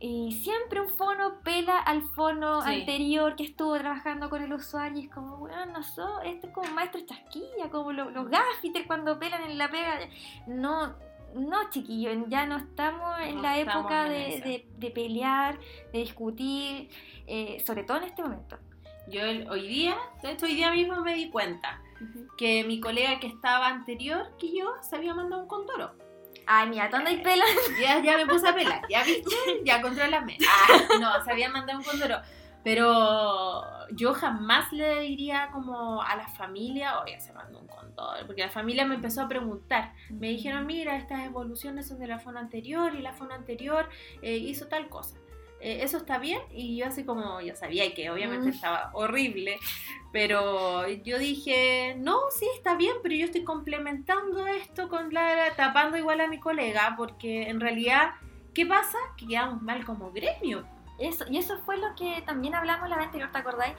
y 0.02 0.32
siempre 0.44 0.82
un 0.82 0.90
fono 0.90 1.40
pela 1.44 1.78
al 1.78 2.02
fono 2.16 2.62
Sí. 2.64 2.74
anterior 2.80 3.36
que 3.36 3.44
estuvo 3.44 3.78
trabajando 3.78 4.30
con 4.30 4.42
el 4.42 4.52
usuario, 4.52 5.00
y 5.00 5.06
es 5.06 5.12
como, 5.14 5.38
bueno, 5.38 5.66
no 5.68 5.84
so, 5.84 6.22
esto 6.22 6.48
es 6.48 6.54
como 6.54 6.72
maestro 6.72 7.02
chasquilla, 7.06 7.70
como 7.72 7.92
lo- 7.92 8.10
los 8.10 8.28
gaffiters 8.30 8.88
cuando 8.88 9.20
pelan 9.20 9.44
en 9.44 9.58
la 9.58 9.70
pega. 9.70 10.00
No, 10.48 10.96
no, 11.36 11.70
chiquillos, 11.70 12.18
ya 12.28 12.46
no 12.48 12.58
estamos 12.58 13.20
en 13.22 13.36
No 13.36 13.42
la 13.44 13.58
estamos 13.60 13.82
época 13.86 14.06
en 14.08 14.12
de, 14.42 14.42
de- 14.50 14.68
de 14.78 14.92
pelear, 14.92 15.60
de 15.94 16.00
discutir, 16.00 16.90
eh, 17.28 17.64
sobre 17.66 17.84
todo 17.84 17.98
en 17.98 18.04
este 18.06 18.24
momento. 18.24 18.58
Yo 19.08 19.22
el- 19.22 19.50
hoy 19.50 19.68
día, 19.68 19.96
de 20.24 20.32
hecho 20.32 20.46
hoy 20.48 20.56
día 20.56 20.72
mismo 20.72 21.00
me 21.02 21.14
di 21.14 21.30
cuenta 21.30 21.80
que 22.38 22.64
mi 22.64 22.80
colega 22.80 23.20
que 23.20 23.28
estaba 23.28 23.68
anterior 23.68 24.36
que 24.40 24.52
yo 24.58 24.74
se 24.82 24.96
había 24.96 25.14
mandado 25.14 25.44
un 25.44 25.48
condoro. 25.48 25.92
Ay, 26.54 26.70
mira, 26.70 26.90
¿dónde 26.90 27.12
hay 27.12 27.22
pela? 27.22 27.46
Ya, 28.04 28.18
me 28.18 28.26
puse 28.26 28.46
a 28.46 28.54
pelar, 28.54 28.82
ya 28.90 29.04
viste, 29.06 29.30
ya 29.64 29.82
controlame. 29.82 30.38
Ah, 30.46 30.98
no, 31.00 31.24
se 31.24 31.32
había 31.32 31.50
mandado 31.50 31.80
un 31.80 31.86
condoro. 31.86 32.18
Pero 32.62 33.64
yo 33.92 34.14
jamás 34.14 34.72
le 34.74 35.00
diría 35.00 35.50
como 35.54 36.02
a 36.02 36.16
la 36.18 36.28
familia, 36.28 37.00
oye, 37.00 37.20
se 37.22 37.32
mandó 37.32 37.60
un 37.60 37.68
condoro, 37.68 38.28
porque 38.28 38.42
la 38.42 38.50
familia 38.50 38.86
me 38.86 38.96
empezó 38.96 39.22
a 39.22 39.30
preguntar. 39.30 39.94
Me 40.10 40.28
dijeron, 40.28 40.68
mira, 40.68 40.98
estas 40.98 41.22
evoluciones 41.22 41.88
son 41.88 42.00
de 42.00 42.08
la 42.08 42.20
fono 42.20 42.40
anterior 42.40 42.94
y 42.96 43.02
la 43.02 43.14
fono 43.14 43.34
anterior 43.34 43.88
eh, 44.22 44.36
hizo 44.36 44.68
tal 44.68 44.90
cosa. 44.90 45.18
Eh, 45.62 45.80
¿eso 45.84 45.98
está 45.98 46.18
bien? 46.18 46.42
Y 46.52 46.78
yo 46.78 46.88
así 46.88 47.04
como, 47.06 47.40
ya 47.42 47.56
sabía 47.56 47.94
que 47.94 48.10
obviamente 48.10 48.48
Mm. 48.48 48.54
estaba 48.54 48.90
horrible, 48.94 49.58
pero 50.12 50.88
yo 50.90 51.18
dije, 51.20 51.96
no, 52.00 52.20
sí 52.38 52.46
está 52.56 52.76
bien, 52.76 52.96
pero 53.04 53.16
yo 53.16 53.26
estoy 53.26 53.44
complementando 53.44 54.48
esto 54.48 54.90
con 54.90 55.14
la, 55.14 55.54
tapando 55.56 55.98
igual 55.98 56.20
a 56.22 56.28
mi 56.28 56.40
colega, 56.40 56.96
porque 56.98 57.44
en 57.50 57.60
realidad, 57.60 58.12
¿qué 58.54 58.66
pasa? 58.66 58.98
Que 59.18 59.28
quedamos 59.28 59.62
mal 59.62 59.86
como 59.86 60.12
gremio. 60.12 60.66
Eso, 61.02 61.26
y 61.30 61.38
eso 61.38 61.58
fue 61.66 61.78
lo 61.78 61.96
que 61.96 62.22
también 62.26 62.54
hablamos 62.56 62.88
la 62.90 62.96
vez 62.98 63.06
anterior, 63.08 63.32
¿te 63.32 63.38
acordáis? 63.40 63.74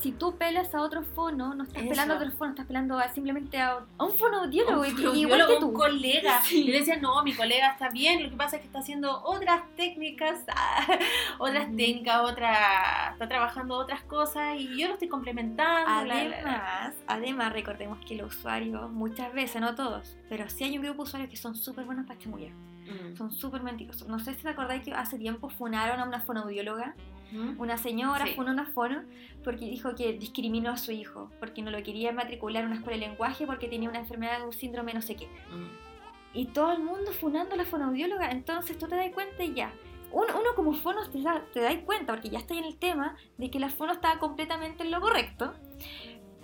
Si 0.00 0.12
tú 0.12 0.36
pelas 0.36 0.74
a 0.74 0.82
otro 0.82 1.02
fono, 1.02 1.54
no 1.54 1.64
estás 1.64 1.82
Eso. 1.82 1.90
pelando 1.90 2.14
a 2.14 2.16
otro 2.18 2.30
fono, 2.32 2.50
estás 2.50 2.66
pelando 2.66 2.98
a- 2.98 3.08
simplemente 3.08 3.58
a, 3.58 3.78
a 3.98 4.04
un 4.04 4.12
fonoaudiólogo, 4.16 4.82
Un 4.82 4.94
biólogo, 4.96 5.16
igual 5.16 5.46
que 5.46 5.54
un 5.54 5.60
tú. 5.60 5.72
colega. 5.72 6.40
Sí. 6.42 6.64
Yo 6.66 6.72
le 6.72 6.78
decía, 6.80 6.96
no, 6.96 7.22
mi 7.22 7.34
colega 7.34 7.70
está 7.72 7.88
bien, 7.88 8.22
lo 8.22 8.30
que 8.30 8.36
pasa 8.36 8.56
es 8.56 8.60
que 8.62 8.66
está 8.66 8.80
haciendo 8.80 9.22
otras 9.24 9.62
técnicas, 9.76 10.44
otras 11.38 11.66
Ujú. 11.68 11.76
técnicas, 11.76 12.20
otra, 12.22 13.10
está 13.12 13.28
trabajando 13.28 13.74
otras 13.76 14.02
cosas 14.02 14.56
y 14.58 14.76
yo 14.78 14.88
lo 14.88 14.94
estoy 14.94 15.08
complementando. 15.08 16.04
la, 16.04 16.04
la, 16.04 16.24
la. 16.24 16.36
Además, 16.36 16.94
además, 17.06 17.52
recordemos 17.52 17.98
que 18.06 18.16
los 18.16 18.36
usuarios, 18.36 18.90
muchas 18.90 19.32
veces, 19.32 19.60
no 19.60 19.74
todos, 19.74 20.16
pero 20.28 20.48
sí 20.48 20.64
hay 20.64 20.76
un 20.76 20.82
grupo 20.84 21.02
de 21.02 21.08
usuarios 21.08 21.30
que 21.30 21.36
son 21.36 21.54
súper 21.56 21.84
buenos 21.84 22.06
para 22.06 22.18
chamullar, 22.18 22.52
Mm. 22.86 23.16
son 23.16 23.30
súper 23.32 23.62
mentirosos. 23.62 24.06
No 24.08 24.18
sé 24.18 24.34
si 24.34 24.42
te 24.42 24.48
acordáis 24.50 24.82
que 24.82 24.92
hace 24.92 25.18
tiempo 25.18 25.48
funaron 25.48 26.00
a 26.00 26.04
una 26.04 26.20
fonoaudióloga, 26.20 26.94
¿Mm? 27.32 27.60
una 27.60 27.76
señora 27.76 28.24
Sí. 28.26 28.34
funó 28.34 28.52
una 28.52 28.66
fono 28.66 29.02
porque 29.42 29.64
dijo 29.66 29.94
que 29.96 30.12
discriminó 30.12 30.70
a 30.70 30.76
su 30.76 30.92
hijo, 30.92 31.30
porque 31.40 31.62
no 31.62 31.70
lo 31.70 31.82
quería 31.82 32.12
matricular 32.12 32.62
en 32.62 32.68
una 32.70 32.76
escuela 32.78 32.98
de 33.00 33.06
lenguaje 33.08 33.46
porque 33.46 33.68
tenía 33.68 33.88
una 33.88 33.98
enfermedad, 33.98 34.44
un 34.44 34.52
síndrome 34.52 34.94
no 34.94 35.02
sé 35.02 35.16
qué. 35.16 35.26
Mm. 35.26 35.68
Y 36.38 36.46
todo 36.46 36.72
el 36.72 36.82
mundo 36.82 37.12
funando 37.12 37.54
a 37.54 37.56
la 37.56 37.64
fonoaudióloga, 37.64 38.30
entonces 38.30 38.78
tú 38.78 38.86
te 38.86 38.94
das 38.96 39.10
cuenta 39.12 39.42
y 39.42 39.54
ya. 39.54 39.72
Uno, 40.12 40.28
uno 40.38 40.54
como 40.54 40.72
fono 40.72 41.08
te, 41.10 41.20
da, 41.20 41.42
te 41.52 41.60
das 41.60 41.76
cuenta, 41.84 42.12
porque 42.12 42.28
ya 42.30 42.38
estoy 42.38 42.58
en 42.58 42.64
el 42.64 42.76
tema, 42.76 43.16
de 43.38 43.50
que 43.50 43.58
la 43.58 43.68
fono 43.70 43.92
estaba 43.92 44.18
completamente 44.20 44.84
en 44.84 44.90
lo 44.92 45.00
correcto. 45.00 45.52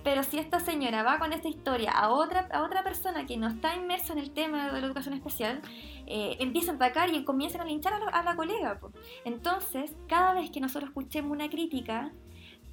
Pero 0.04 0.22
si 0.24 0.38
esta 0.38 0.58
señora 0.58 1.02
va 1.02 1.18
con 1.18 1.32
esta 1.32 1.48
historia 1.48 1.92
a 1.92 2.10
otra, 2.10 2.48
a 2.52 2.62
otra 2.62 2.82
persona 2.82 3.24
que 3.26 3.36
no 3.36 3.48
está 3.48 3.76
inmersa 3.76 4.12
en 4.12 4.18
el 4.18 4.30
tema 4.30 4.66
de 4.66 4.80
la 4.80 4.86
educación 4.86 5.14
especial, 5.14 5.60
eh, 6.06 6.36
empiezan 6.40 6.74
a 6.74 6.86
atacar 6.86 7.14
y 7.14 7.24
comienzan 7.24 7.60
a 7.60 7.64
linchar 7.64 7.94
a 7.94 7.98
la, 7.98 8.06
a 8.06 8.22
la 8.22 8.34
colega. 8.34 8.78
po. 8.80 8.92
Entonces, 9.24 9.94
cada 10.08 10.34
vez 10.34 10.50
que 10.50 10.60
nosotros 10.60 10.90
escuchemos 10.90 11.30
una 11.30 11.48
crítica, 11.48 12.12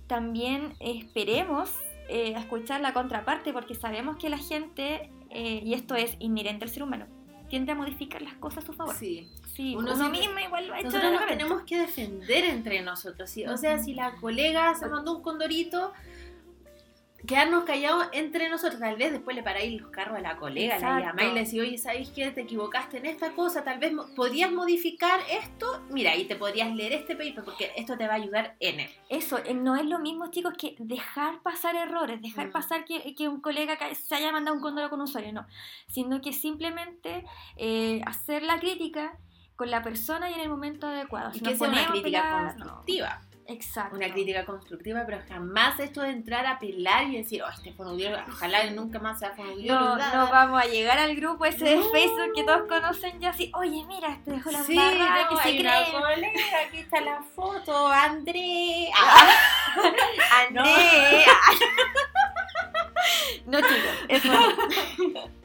también 0.08 0.74
esperemos 0.80 1.72
eh, 2.10 2.34
escuchar 2.36 2.82
la 2.82 2.92
contraparte, 2.92 3.54
porque 3.54 3.76
sabemos 3.76 4.18
que 4.18 4.30
la 4.30 4.40
gente, 4.40 5.12
eh, 5.30 5.62
y 5.64 5.76
esto 5.76 5.94
es 5.94 6.16
inherente 6.18 6.66
al 6.66 6.72
ser 6.72 6.82
humano, 6.82 7.06
tiende 7.48 7.72
a 7.72 7.76
modificar 7.76 8.24
las 8.24 8.34
cosas 8.36 8.64
a 8.64 8.68
su 8.68 8.74
favor. 8.74 8.96
Sí. 8.96 9.30
Sí, 9.54 9.76
Uno 9.76 10.10
mismo 10.10 10.40
igual 10.40 10.68
lo 10.68 10.74
ha 10.74 10.80
hecho 10.80 10.88
Nosotros 10.88 11.12
nos 11.12 11.28
tenemos 11.28 11.64
que 11.64 11.78
defender 11.80 12.46
entre 12.46 12.82
nosotros. 12.82 13.30
¿sí? 13.30 13.46
O 13.46 13.58
sea, 13.58 13.78
si 13.78 13.94
la 13.94 14.16
colega 14.16 14.74
se 14.74 14.88
mandó 14.88 15.18
un 15.18 15.22
condorito, 15.22 15.92
quedarnos 17.30 17.64
callados 17.64 18.08
entre 18.12 18.50
nosotros. 18.50 18.80
Tal 18.82 18.96
vez 18.98 19.12
después 19.12 19.36
le 19.36 19.44
paráis 19.44 19.80
los 19.80 19.90
carros 19.92 20.18
a 20.18 20.22
la 20.22 20.36
colega, 20.38 20.80
la 20.80 20.98
Exacto. 20.98 21.06
llamáis 21.06 21.30
y 21.30 21.34
le 21.34 21.44
decís, 21.44 21.60
oye, 21.62 21.78
¿sabéis 21.78 22.10
que 22.10 22.32
te 22.32 22.42
equivocaste 22.42 22.98
en 22.98 23.06
esta 23.06 23.32
cosa? 23.34 23.64
Tal 23.64 23.78
vez 23.80 23.94
podrías 24.16 24.52
modificar 24.52 25.20
esto. 25.32 25.84
Mira, 25.92 26.16
y 26.16 26.26
te 26.26 26.36
podrías 26.36 26.74
leer 26.76 26.94
este 26.94 27.16
paper 27.16 27.44
porque 27.46 27.72
esto 27.78 27.96
te 27.98 28.08
va 28.08 28.14
a 28.14 28.18
ayudar 28.18 28.56
en 28.60 28.80
él. 28.82 28.90
Eso, 29.10 29.38
eh, 29.46 29.54
no 29.54 29.76
es 29.76 29.86
lo 29.86 30.00
mismo, 30.00 30.32
chicos, 30.32 30.54
que 30.58 30.76
dejar 30.80 31.42
pasar 31.44 31.76
errores, 31.76 32.22
dejar 32.22 32.48
Mm. 32.48 32.52
pasar 32.52 32.84
que, 32.86 33.14
que 33.16 33.28
un 33.30 33.42
colega 33.42 33.78
se 33.94 34.16
haya 34.16 34.32
mandado 34.32 34.56
un 34.58 34.62
cóndor 34.64 34.90
con 34.90 35.00
un 35.00 35.06
usuario, 35.06 35.32
no. 35.32 35.46
Sino 35.88 36.22
que 36.22 36.34
simplemente 36.34 37.26
eh, 37.58 38.02
hacer 38.06 38.42
la 38.44 38.60
crítica 38.60 39.18
con 39.56 39.70
la 39.70 39.84
persona 39.84 40.30
y 40.32 40.34
en 40.34 40.40
el 40.40 40.50
momento 40.50 40.88
adecuado. 40.88 41.32
Y 41.34 41.42
que 41.42 41.56
sea 41.56 41.68
una 41.70 41.86
crítica 41.88 42.22
pelear, 42.22 42.58
no. 42.58 42.84
Exacto. 43.50 43.96
Una 43.96 44.12
crítica 44.12 44.46
constructiva, 44.46 45.04
pero 45.06 45.22
jamás 45.28 45.80
esto 45.80 46.02
de 46.02 46.12
entrar 46.12 46.46
a 46.46 46.60
pelar 46.60 47.08
y 47.08 47.18
decir, 47.18 47.42
oh, 47.42 47.50
este 47.50 47.74
fonoaudiólogo, 47.74 48.24
ojalá 48.30 48.62
él 48.62 48.76
nunca 48.76 49.00
más 49.00 49.18
sea 49.18 49.32
fonoaudiólogo. 49.32 49.86
No, 49.86 49.96
no 49.96 50.26
da". 50.26 50.32
vamos 50.32 50.62
a 50.62 50.66
llegar 50.66 51.00
al 51.00 51.16
grupo 51.16 51.46
ese 51.46 51.66
de 51.66 51.76
No. 51.78 51.90
Facebook 51.90 52.32
que 52.36 52.44
todos 52.44 52.68
conocen 52.68 53.20
ya 53.20 53.30
así, 53.30 53.52
oye, 53.56 53.84
mira, 53.88 54.20
te 54.24 54.32
dejo 54.32 54.52
la 54.52 54.64
Sí, 54.64 54.76
no, 54.76 55.30
que 55.30 55.36
se 55.38 55.58
colega, 55.58 56.60
aquí 56.68 56.78
está 56.78 57.02
la 57.02 57.24
foto, 57.36 57.88
André. 57.88 58.90
Ah, 58.96 59.28
André. 60.48 61.26
No, 63.46 63.60
chicos, 63.62 64.06
eso 64.10 64.32
no. 64.32 65.40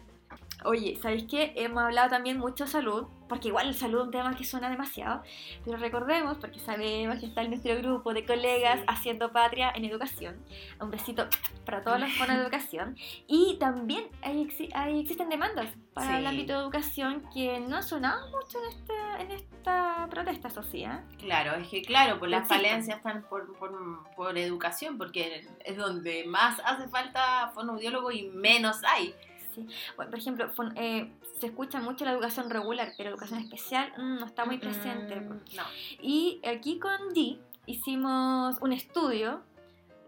Oye, 0.66 0.98
¿sabéis 1.00 1.24
qué? 1.30 1.52
Hemos 1.56 1.82
hablado 1.82 2.08
también 2.08 2.38
mucho 2.38 2.64
de 2.64 2.70
salud, 2.70 3.06
porque 3.34 3.48
igual 3.48 3.66
el 3.66 3.74
salud 3.74 3.98
es 4.00 4.04
un 4.06 4.10
tema 4.12 4.36
que 4.36 4.44
suena 4.44 4.70
demasiado, 4.70 5.22
pero 5.64 5.76
recordemos, 5.76 6.38
porque 6.38 6.60
sabemos 6.60 7.18
que 7.18 7.26
está 7.26 7.42
en 7.42 7.50
nuestro 7.50 7.76
grupo 7.78 8.14
de 8.14 8.24
colegas 8.24 8.78
Sí. 8.78 8.84
haciendo 8.86 9.32
patria 9.32 9.72
en 9.74 9.84
educación. 9.84 10.36
Un 10.80 10.90
besito 10.92 11.26
para 11.66 11.82
todos 11.82 11.98
los 11.98 12.10
de 12.16 12.34
educación. 12.34 12.96
Y 13.26 13.56
también 13.58 14.04
hay, 14.22 14.48
hay- 14.74 15.00
existen 15.00 15.28
demandas 15.28 15.68
para 15.94 16.10
Sí. 16.12 16.16
el 16.18 16.26
ámbito 16.28 16.52
de 16.52 16.58
educación 16.60 17.22
que 17.34 17.58
no 17.58 17.76
han 17.76 17.82
sonado 17.82 18.28
mucho 18.30 18.58
en 18.62 18.68
esta, 18.68 19.20
en 19.20 19.30
esta 19.32 20.06
protesta 20.10 20.48
social. 20.50 21.02
Claro, 21.18 21.54
es 21.56 21.66
que 21.68 21.82
claro, 21.82 22.18
pues 22.20 22.30
las 22.30 22.46
falencias 22.46 22.98
están 22.98 23.22
por, 23.28 23.52
por, 23.58 23.72
por 24.14 24.38
educación, 24.38 24.96
porque 24.96 25.44
es 25.64 25.76
donde 25.76 26.24
más 26.26 26.60
hace 26.64 26.86
falta 26.88 27.50
fonoaudiólogo 27.54 28.12
y 28.12 28.28
menos 28.28 28.80
hay. 28.84 29.12
Sí. 29.54 29.66
Bueno, 29.96 30.10
por 30.10 30.18
ejemplo, 30.18 30.50
eh, 30.76 31.12
se 31.44 31.50
escucha 31.50 31.78
mucho 31.78 32.06
la 32.06 32.12
educación 32.12 32.48
regular, 32.48 32.94
pero 32.96 33.10
educación 33.10 33.38
especial 33.40 33.92
mm, 33.98 34.18
no 34.18 34.24
está 34.24 34.46
muy 34.46 34.56
presente. 34.56 35.20
Mm, 35.20 35.28
no. 35.28 35.62
Y 36.00 36.40
aquí 36.42 36.78
con 36.78 37.12
Di 37.12 37.38
hicimos 37.66 38.56
un 38.62 38.72
estudio 38.72 39.42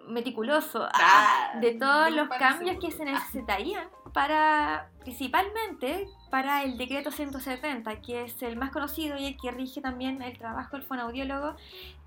meticuloso 0.08 0.88
Ah, 0.94 1.58
de 1.60 1.72
todos 1.72 2.10
los 2.10 2.28
cambios 2.28 2.78
que 2.80 2.90
se 2.90 3.04
necesitarían 3.04 3.86
para, 4.14 4.88
principalmente, 5.00 6.08
para 6.30 6.62
el 6.62 6.78
decreto 6.78 7.10
170, 7.10 8.00
que 8.00 8.24
es 8.24 8.40
el 8.42 8.56
más 8.56 8.70
conocido 8.70 9.18
y 9.18 9.26
el 9.26 9.36
que 9.36 9.50
rige 9.50 9.82
también 9.82 10.22
el 10.22 10.38
trabajo 10.38 10.76
del 10.76 10.86
fonoaudiólogo, 10.86 11.56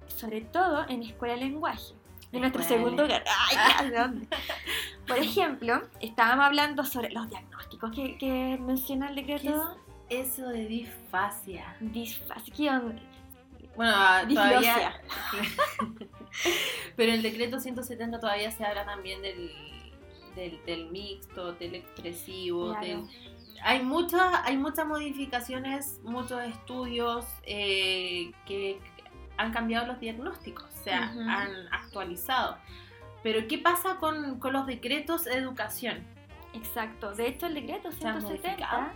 sobre 0.07 0.41
todo 0.41 0.87
en 0.87 1.03
escuela 1.03 1.35
de 1.35 1.41
lenguaje. 1.41 1.93
De 2.31 2.39
nuestro 2.39 2.61
segundo 2.63 3.03
hogar. 3.05 3.23
Ay, 3.49 3.55
ya, 3.55 3.83
¿de 3.89 3.97
dónde? 3.97 4.27
Por 5.07 5.17
ejemplo, 5.27 5.81
estábamos 5.99 6.45
hablando 6.45 6.83
sobre 6.85 7.09
los 7.11 7.27
diagnósticos 7.29 7.91
que, 7.91 8.17
que 8.17 8.57
menciona 8.61 9.09
el 9.09 9.15
decreto. 9.15 9.77
Eso 10.09 10.47
de 10.49 10.65
disfasia. 10.67 11.75
Disfasia. 11.79 12.53
¿Qué 12.55 12.69
onda? 12.69 13.01
Bueno, 13.75 13.91
todavía. 13.93 14.25
Disglosia. 14.27 15.01
Pero 16.95 17.09
en 17.11 17.17
el 17.17 17.23
decreto 17.23 17.59
170 17.59 18.19
todavía 18.19 18.51
se 18.51 18.63
habla 18.65 18.85
también 18.85 19.21
del, 19.21 19.51
del, 20.35 20.59
del 20.65 20.89
mixto, 20.91 21.53
del 21.53 21.75
expresivo. 21.75 22.69
Claro. 22.71 22.85
del- 22.85 23.03
Hay, 23.63 23.83
muchas, 23.83 24.39
hay 24.45 24.57
muchas 24.57 24.85
modificaciones, 24.85 25.99
muchos 26.03 26.41
estudios 26.43 27.25
eh, 27.43 28.31
que 28.45 28.79
han 29.39 29.51
cambiado 29.53 29.87
los 29.87 29.99
diagnósticos, 29.99 30.65
o 30.65 30.83
sea, 30.83 31.11
Ujú. 31.11 31.21
han 31.27 31.49
actualizado. 31.71 32.57
Pero 33.23 33.47
¿qué 33.47 33.57
pasa 33.57 33.95
con, 33.95 34.39
con 34.39 34.53
los 34.53 34.67
decretos 34.67 35.23
de 35.25 35.33
educación? 35.33 36.03
Exacto. 36.53 37.13
De 37.13 37.27
hecho, 37.27 37.47
el 37.47 37.53
decreto 37.53 37.91
¿Se 37.91 38.07
han 38.07 38.19
170 38.21 38.49
modificado? 38.49 38.91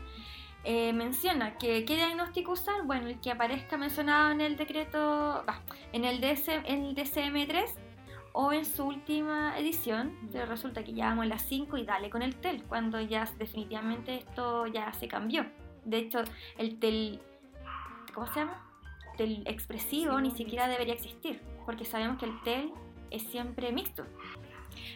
eh, 0.65 0.91
menciona 0.93 1.57
que 1.57 1.85
qué 1.85 1.95
diagnóstico 1.95 2.51
usar. 2.53 2.83
Bueno, 2.83 3.07
el 3.07 3.19
que 3.19 3.31
aparezca 3.31 3.77
mencionado 3.77 4.31
en 4.31 4.41
el 4.41 4.55
decreto, 4.57 5.43
va, 5.47 5.61
en 5.91 6.03
el, 6.05 6.19
DC, 6.19 6.61
en 6.65 6.83
el 6.85 6.95
DCM3 6.95 7.65
o 8.33 8.51
en 8.51 8.65
su 8.65 8.85
última 8.85 9.57
edición, 9.59 10.17
pero 10.31 10.45
resulta 10.47 10.83
que 10.83 10.93
ya 10.93 11.05
vamos 11.09 11.25
a 11.25 11.29
las 11.29 11.43
5 11.43 11.77
y 11.77 11.85
dale 11.85 12.09
con 12.09 12.21
el 12.21 12.35
TEL, 12.35 12.63
cuando 12.63 12.99
ya 12.99 13.29
definitivamente 13.37 14.15
esto 14.15 14.65
ya 14.67 14.91
se 14.93 15.07
cambió. 15.07 15.45
De 15.85 15.97
hecho, 15.97 16.23
el 16.57 16.79
TEL, 16.79 17.21
¿cómo 18.13 18.25
se 18.27 18.39
llama? 18.39 18.62
TEL 19.17 19.43
expresivo 19.45 20.19
ni 20.21 20.31
siquiera 20.31 20.67
debería 20.67 20.93
existir, 20.93 21.41
porque 21.65 21.85
sabemos 21.85 22.17
que 22.17 22.25
el 22.25 22.41
TEL 22.43 22.71
es 23.11 23.23
siempre 23.23 23.71
mixto. 23.71 24.05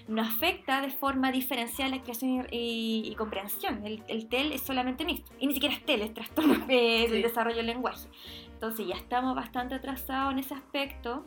No 0.07 0.21
afecta 0.21 0.81
de 0.81 0.89
forma 0.89 1.31
diferencial 1.31 1.91
la 1.91 2.01
creación 2.01 2.47
y, 2.51 2.57
y- 2.57 3.11
y 3.11 3.15
comprensión. 3.15 3.85
El, 3.85 4.03
el 4.07 4.27
TEL 4.27 4.51
es 4.53 4.61
solamente 4.61 5.05
mixto. 5.05 5.31
Y 5.39 5.47
ni 5.47 5.53
siquiera 5.53 5.75
es 5.75 5.85
TEL, 5.85 6.01
es 6.01 6.13
trastorno 6.13 6.53
eh, 6.69 7.03
Sí. 7.05 7.11
del 7.13 7.21
desarrollo 7.21 7.57
del 7.57 7.67
lenguaje. 7.67 8.07
Entonces 8.53 8.87
ya 8.87 8.95
estamos 8.95 9.35
bastante 9.35 9.75
atrasados 9.75 10.33
en 10.33 10.39
ese 10.39 10.53
aspecto. 10.55 11.25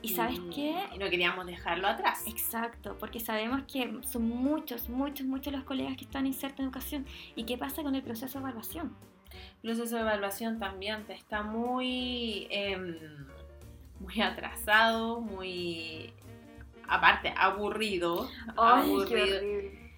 ¿Y 0.00 0.08
sabes 0.10 0.38
Mm, 0.38 0.50
qué? 0.50 0.74
Y 0.94 0.98
no 0.98 1.08
queríamos 1.10 1.46
dejarlo 1.46 1.88
atrás. 1.88 2.24
Exacto, 2.26 2.96
porque 2.98 3.20
sabemos 3.20 3.62
que 3.70 3.98
son 4.02 4.28
muchos, 4.28 4.88
muchos, 4.88 5.26
muchos 5.26 5.52
los 5.52 5.64
colegas 5.64 5.96
que 5.96 6.04
están 6.04 6.26
insertos 6.26 6.60
en 6.60 6.64
educación. 6.66 7.06
¿Y 7.36 7.44
qué 7.44 7.56
pasa 7.58 7.82
con 7.82 7.94
el 7.94 8.02
proceso 8.02 8.38
de 8.38 8.44
evaluación? 8.44 8.94
Proceso 9.62 9.96
de 9.96 10.02
evaluación 10.02 10.58
también 10.58 11.04
está 11.08 11.42
muy, 11.42 12.46
em, 12.50 12.96
muy 14.00 14.20
atrasado, 14.20 15.20
muy, 15.20 16.12
aparte, 16.88 17.32
aburrido. 17.36 18.28
aburrido. 18.56 19.40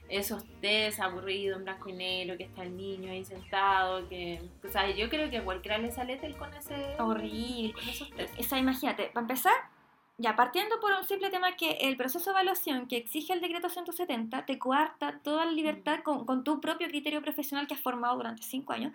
esos 0.09 0.45
test 0.61 1.01
aburridos 1.01 1.59
en 1.59 1.65
blanco 1.65 1.89
y 1.89 1.93
negro, 1.95 2.37
que 2.37 2.45
está 2.45 2.63
el 2.63 2.77
niño 2.77 3.11
ahí 3.11 3.25
sentado, 3.25 4.09
que, 4.09 4.41
o 4.63 4.69
sea, 4.71 4.89
yo 4.95 5.09
creo 5.09 5.29
que 5.31 5.39
a 5.39 5.45
cualquiera 5.45 5.79
le 5.79 5.91
sale 5.91 6.17
tel 6.17 6.37
con 6.37 6.55
ese 6.55 6.95
Horrible. 7.01 7.73
con 7.73 7.89
esos 7.89 8.11
test. 8.13 8.39
Esa, 8.39 8.57
imagínate, 8.59 9.11
para 9.13 9.25
empezar, 9.25 9.55
ya 10.19 10.35
partiendo 10.35 10.81
por 10.81 10.93
un 10.93 11.05
simple 11.05 11.31
tema 11.31 11.57
que 11.57 11.73
el 11.83 11.97
proceso 11.97 12.25
de 12.27 12.31
evaluación 12.31 12.89
que 12.89 12.97
exige 12.97 13.33
el 13.33 13.41
decreto 13.41 13.69
170 13.69 14.47
te 14.47 14.59
coarta 14.59 15.21
toda 15.23 15.45
la 15.45 15.53
libertad 15.53 16.01
con, 16.03 16.25
con 16.25 16.43
tu 16.43 16.61
propio 16.61 16.89
criterio 16.89 17.21
profesional 17.21 17.67
que 17.67 17.75
has 17.75 17.81
formado 17.81 18.17
durante 18.17 18.43
cinco 18.43 18.73
años. 18.73 18.93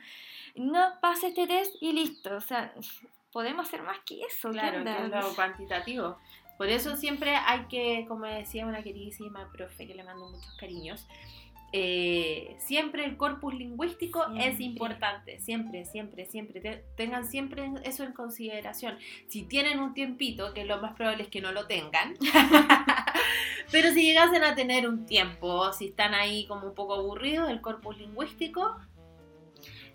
No 0.55 0.99
pases 0.99 1.25
este 1.25 1.47
test 1.47 1.75
y 1.79 1.93
listo. 1.93 2.35
O 2.35 2.41
sea, 2.41 2.73
podemos 3.31 3.67
hacer 3.67 3.83
más 3.83 3.99
que 3.99 4.21
eso. 4.21 4.49
¿qué 4.49 4.59
Claro, 4.59 4.83
que 4.83 5.05
es 5.05 5.09
lo 5.09 5.35
cuantitativo. 5.35 6.17
Por 6.57 6.69
eso 6.69 6.95
siempre 6.95 7.35
hay 7.35 7.65
que, 7.65 8.05
como 8.07 8.25
decía 8.25 8.65
una 8.65 8.83
queridísima 8.83 9.49
profe 9.51 9.87
que 9.87 9.95
le 9.95 10.03
mando 10.03 10.29
muchos 10.29 10.53
cariños, 10.59 11.07
eh, 11.73 12.55
siempre 12.59 13.05
el 13.05 13.15
corpus 13.17 13.53
lingüístico 13.53 14.25
es 14.37 14.59
importante, 14.59 15.39
siempre, 15.39 15.85
siempre, 15.85 16.25
siempre. 16.25 16.59
Te- 16.59 16.83
tengan 16.97 17.25
siempre 17.25 17.71
eso 17.83 18.03
en 18.03 18.11
consideración. 18.13 18.97
Si 19.27 19.43
tienen 19.43 19.79
un 19.79 19.93
tiempito, 19.93 20.53
que 20.53 20.65
lo 20.65 20.81
más 20.81 20.93
probable 20.95 21.23
es 21.23 21.29
que 21.29 21.41
no 21.41 21.51
lo 21.51 21.67
tengan, 21.67 22.15
pero 23.71 23.91
si 23.91 24.03
llegasen 24.03 24.43
a 24.43 24.55
tener 24.55 24.87
un 24.87 25.05
tiempo, 25.05 25.71
si 25.73 25.87
están 25.87 26.13
ahí 26.13 26.45
como 26.47 26.67
un 26.67 26.75
poco 26.75 26.95
aburridos, 26.95 27.49
el 27.49 27.61
corpus 27.61 27.97
lingüístico, 27.97 28.77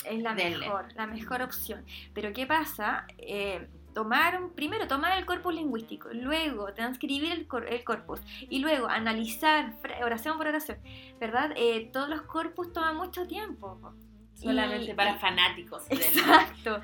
es 0.04 0.22
la 0.22 0.34
Denle. 0.34 0.60
mejor, 0.60 0.92
la 0.94 1.06
mejor 1.06 1.42
opción. 1.42 1.84
Pero 2.14 2.32
¿qué 2.32 2.46
pasa? 2.46 3.06
Eh, 3.18 3.66
tomar 3.96 4.38
un- 4.42 4.50
primero 4.50 4.86
tomar 4.86 5.16
el 5.16 5.24
corpus 5.24 5.54
lingüístico, 5.54 6.10
luego 6.12 6.70
transcribir 6.74 7.32
el, 7.32 7.46
cor- 7.48 7.66
el 7.66 7.82
corpus 7.82 8.20
y 8.50 8.58
luego 8.58 8.88
analizar 8.88 9.72
oración 10.04 10.36
por 10.36 10.46
oración, 10.48 10.76
¿verdad? 11.18 11.52
Eh, 11.56 11.88
todos 11.94 12.10
los 12.10 12.20
corpus 12.22 12.72
toman 12.74 12.94
mucho 12.96 13.26
tiempo. 13.26 13.78
po. 13.80 13.94
solamente 14.34 14.90
Y- 14.90 14.94
para 14.94 15.12
y- 15.12 15.18
fanáticos. 15.18 15.88
del- 15.88 16.02
Exacto. 16.02 16.82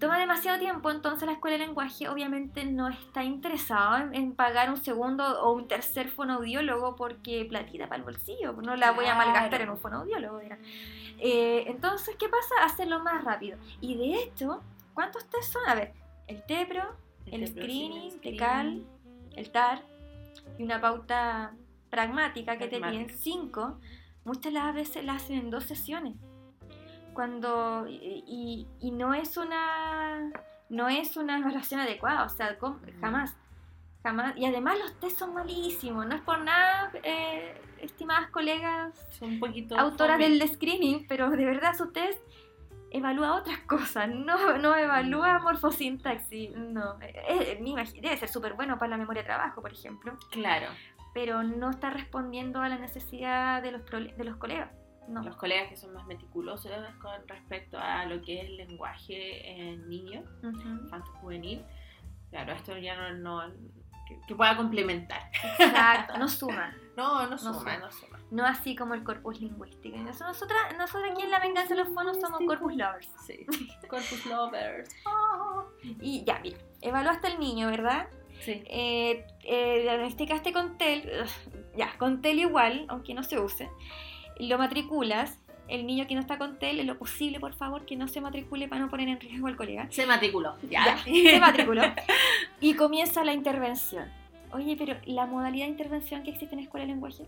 Toma 0.00 0.18
demasiado 0.18 0.58
tiempo, 0.58 0.90
entonces 0.90 1.24
la 1.24 1.34
escuela 1.34 1.56
de 1.56 1.66
lenguaje 1.66 2.08
obviamente 2.08 2.64
no 2.64 2.88
está 2.88 3.22
interesada 3.22 4.02
en, 4.02 4.14
en 4.14 4.32
pagar 4.34 4.70
un 4.70 4.76
segundo 4.78 5.22
o 5.42 5.52
un 5.52 5.68
tercer 5.68 6.08
fonoaudiólogo 6.08 6.96
porque 6.96 7.44
platita 7.48 7.84
para 7.86 7.98
el 7.98 8.02
bolsillo, 8.02 8.54
no 8.54 8.74
la 8.74 8.90
voy 8.90 9.04
a 9.06 9.14
malgastar 9.14 9.60
en 9.60 9.70
un 9.70 9.78
fonoaudiólogo. 9.78 10.40
Eh, 11.18 11.64
entonces, 11.68 12.16
¿qué 12.18 12.28
pasa? 12.28 12.54
Hacerlo 12.64 12.98
más 13.00 13.22
rápido. 13.22 13.56
Y 13.80 13.94
de 13.96 14.14
hecho, 14.24 14.60
¿cuántos 14.94 15.24
test 15.30 15.52
son? 15.52 15.62
A 15.68 15.74
ver, 15.76 15.92
el 16.30 16.42
TEPRO, 16.44 16.84
el 17.26 17.46
screening, 17.46 18.10
próximo 18.10 18.22
TECAL, 18.22 18.84
el 19.34 19.50
TAR 19.50 19.82
y 20.58 20.62
una 20.62 20.80
pauta 20.80 21.52
pragmática 21.90 22.56
que 22.56 22.68
te 22.68 22.78
Pragmática. 22.78 23.04
piden 23.04 23.18
cinco, 23.18 23.80
muchas 24.24 24.52
las 24.52 24.72
veces 24.72 25.04
las 25.04 25.24
hacen 25.24 25.38
en 25.38 25.50
dos 25.50 25.64
sesiones. 25.64 26.14
Cuando 27.14 27.86
y, 27.88 28.66
no 28.92 29.12
es 29.12 29.36
una 29.36 30.30
no 30.68 30.88
es 30.88 31.16
una 31.16 31.38
evaluación 31.38 31.80
adecuada, 31.80 32.24
o 32.24 32.28
sea, 32.28 32.56
jamás, 33.00 33.36
jamás. 34.04 34.36
Y 34.36 34.44
además 34.46 34.78
los 34.78 34.94
test 35.00 35.18
son 35.18 35.34
malísimos, 35.34 36.06
no 36.06 36.14
es 36.14 36.20
por 36.20 36.40
nada, 36.42 36.92
eh, 37.02 37.60
estimadas 37.80 38.30
colegas 38.30 38.94
Son 39.18 39.30
un 39.30 39.40
poquito 39.40 39.76
autoras 39.76 40.16
fome. 40.16 40.28
del 40.28 40.48
screening, 40.48 41.06
pero 41.08 41.28
de 41.30 41.44
verdad 41.44 41.76
su 41.76 41.90
test 41.90 42.20
evalúa 42.90 43.36
otras 43.36 43.58
cosas, 43.60 44.08
no, 44.08 44.58
no 44.58 44.76
evalúa 44.76 45.38
morfosintaxis, 45.40 46.50
no. 46.56 46.98
Eh, 47.00 47.58
me 47.62 47.70
imagino- 47.70 48.02
debe 48.02 48.16
ser 48.16 48.28
súper 48.28 48.54
bueno 48.54 48.78
para 48.78 48.90
la 48.90 48.96
memoria 48.96 49.22
de 49.22 49.26
trabajo, 49.26 49.60
por 49.62 49.72
ejemplo, 49.72 50.16
Claro, 50.30 50.66
pero 51.14 51.42
no 51.42 51.70
está 51.70 51.90
respondiendo 51.90 52.60
a 52.62 52.68
la 52.68 52.78
necesidad 52.78 53.62
de 53.62 53.72
los, 53.72 53.84
de 53.86 54.24
los 54.24 54.36
colegas. 54.36 54.70
No. 55.08 55.22
los 55.24 55.34
colegas 55.34 55.68
que 55.68 55.76
son 55.76 55.92
más 55.92 56.06
meticulosos 56.06 56.70
con 57.02 57.26
respecto 57.26 57.76
a 57.80 58.04
lo 58.04 58.22
que 58.22 58.40
es 58.42 58.44
el 58.48 58.58
lenguaje 58.58 59.50
en 59.50 59.88
niños, 59.88 60.24
infanto 60.42 61.10
juvenil, 61.14 61.64
claro, 62.30 62.52
esto 62.52 62.78
ya 62.78 62.94
no, 62.96 63.14
no- 63.46 63.52
que, 64.06 64.20
que 64.28 64.34
pueda 64.36 64.56
complementar. 64.56 65.22
Exacto, 65.58 66.16
no 66.16 66.28
suma. 66.28 66.72
No, 66.96 67.26
no 67.26 67.36
suma, 67.38 67.58
suma. 67.58 67.76
no 67.78 67.90
suma. 67.90 68.19
No 68.30 68.46
así 68.46 68.76
como 68.76 68.94
el 68.94 69.02
corpus 69.02 69.40
lingüístico. 69.40 69.96
Eso 70.08 70.24
Nosotras, 70.24 70.76
nosotras 70.78 71.12
aquí 71.12 71.22
en 71.22 71.30
La 71.30 71.40
Venganza 71.40 71.74
de 71.74 71.80
los 71.82 71.92
Fonos 71.92 72.20
somos 72.20 72.40
corpus 72.46 72.76
lovers. 72.76 73.08
Sí, 73.26 73.44
corpus 73.88 74.26
lovers. 74.26 74.94
Y 76.00 76.24
ya, 76.24 76.38
mira, 76.40 76.58
evaluaste 76.82 77.26
al 77.26 77.40
niño, 77.40 77.68
¿verdad? 77.68 78.08
Sí. 78.40 78.62
eh, 78.66 79.26
eh, 79.44 79.82
diagnosticaste 79.82 80.52
con 80.52 80.78
TEL, 80.78 81.10
ya, 81.76 81.96
con 81.98 82.22
TEL 82.22 82.38
igual, 82.38 82.86
aunque 82.88 83.12
no 83.14 83.22
se 83.22 83.38
use, 83.38 83.68
lo 84.38 84.56
matriculas, 84.58 85.38
el 85.68 85.86
niño 85.86 86.06
que 86.06 86.14
no 86.14 86.20
está 86.20 86.38
con 86.38 86.58
TEL, 86.58 86.80
en 86.80 86.86
lo 86.86 86.98
posible, 86.98 87.38
por 87.38 87.54
favor, 87.54 87.84
que 87.86 87.96
no 87.96 88.08
se 88.08 88.20
matricule 88.20 88.68
para 88.68 88.80
no 88.80 88.88
poner 88.90 89.08
en 89.08 89.20
riesgo 89.20 89.46
al 89.46 89.56
colega. 89.56 89.86
Se 89.90 90.06
matriculó, 90.06 90.56
ya. 90.68 90.84
Ya, 90.84 90.98
se 90.98 91.40
matriculó. 91.40 91.82
Y 92.60 92.74
comienza 92.74 93.24
la 93.24 93.32
intervención. 93.32 94.10
Oye, 94.52 94.74
pero 94.76 94.96
la 95.06 95.26
modalidad 95.26 95.66
de 95.66 95.70
intervención 95.70 96.22
que 96.22 96.30
existe 96.30 96.54
en 96.54 96.60
la 96.60 96.64
escuela 96.64 96.86
de 96.86 96.92
lenguaje. 96.92 97.26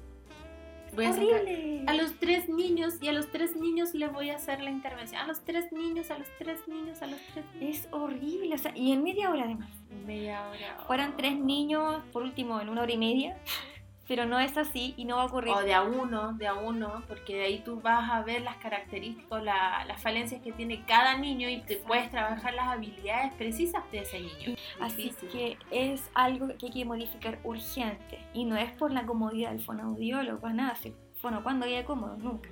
Voy 0.95 1.07
a 1.07 1.13
sacar 1.13 1.43
a 1.87 1.95
los 1.95 2.19
tres 2.19 2.49
niños 2.49 2.95
y 3.01 3.09
a 3.09 3.13
los 3.13 3.31
tres 3.31 3.57
niños 3.57 3.95
les 3.95 4.13
voy 4.13 4.31
a 4.31 4.37
hacer 4.37 4.61
la 4.63 4.71
intervención. 4.71 5.21
A 5.23 5.27
los 5.27 5.41
tres 5.41 5.73
niños, 5.73 6.11
a 6.11 6.19
los 6.19 6.29
tres 6.39 6.61
niños, 6.69 7.01
a 7.01 7.07
los 7.07 7.21
tres 7.33 7.45
niños. 7.55 7.77
Es 7.77 7.89
horrible, 7.93 8.55
o 8.55 8.59
sea, 8.59 8.77
y 8.77 8.93
en 8.93 9.03
media 9.03 9.31
hora 9.31 9.45
además. 9.45 9.71
Media 10.07 10.47
hora. 10.49 10.85
Fueran 10.87 11.17
tres 11.17 11.39
niños, 11.39 12.03
por 12.13 12.23
último, 12.23 12.61
en 12.61 12.69
una 12.69 12.83
hora 12.83 12.93
y 12.93 12.99
media, 12.99 13.39
pero 14.15 14.27
no 14.27 14.39
es 14.39 14.59
así 14.59 14.93
y 14.99 15.07
no 15.07 15.17
va 15.17 15.23
a 15.23 15.25
ocurrir. 15.25 15.55
O 15.55 15.61
de 15.63 15.73
a 15.73 15.81
uno, 15.85 16.35
de 16.35 16.47
a 16.47 16.53
uno, 16.53 17.03
porque 17.09 17.35
de 17.37 17.45
ahí 17.45 17.63
tú 17.65 17.81
vas 17.81 18.11
a 18.11 18.21
ver 18.23 18.43
las 18.43 18.57
características, 18.57 19.43
la- 19.43 19.87
las 19.87 20.03
falencias 20.03 20.43
que 20.43 20.53
tiene 20.53 20.85
cada 20.85 21.17
niño 21.17 21.49
y 21.49 21.63
te 21.63 21.77
puedes 21.77 22.11
trabajar 22.11 22.53
las 22.53 22.69
habilidades 22.69 23.33
precisas 23.37 23.83
de 23.91 24.01
ese 24.01 24.21
niño. 24.21 24.55
Así 24.81 25.05
Difícil. 25.05 25.29
que 25.31 25.57
es 25.71 26.11
algo 26.13 26.49
que 26.59 26.67
hay 26.67 26.73
que 26.73 26.85
modificar 26.85 27.39
urgente. 27.43 28.19
Y 28.35 28.45
no 28.45 28.55
es 28.59 28.71
por 28.73 28.93
la 28.93 29.07
comodidad 29.07 29.49
del 29.53 29.63
fonoaudiólogo, 29.63 30.47
nada. 30.51 30.75
Si 30.77 30.89
el 30.89 30.95
fono, 31.17 31.43
¿cuándo 31.43 31.65
había 31.65 31.87
cómodo? 31.87 32.15
Nunca. 32.19 32.51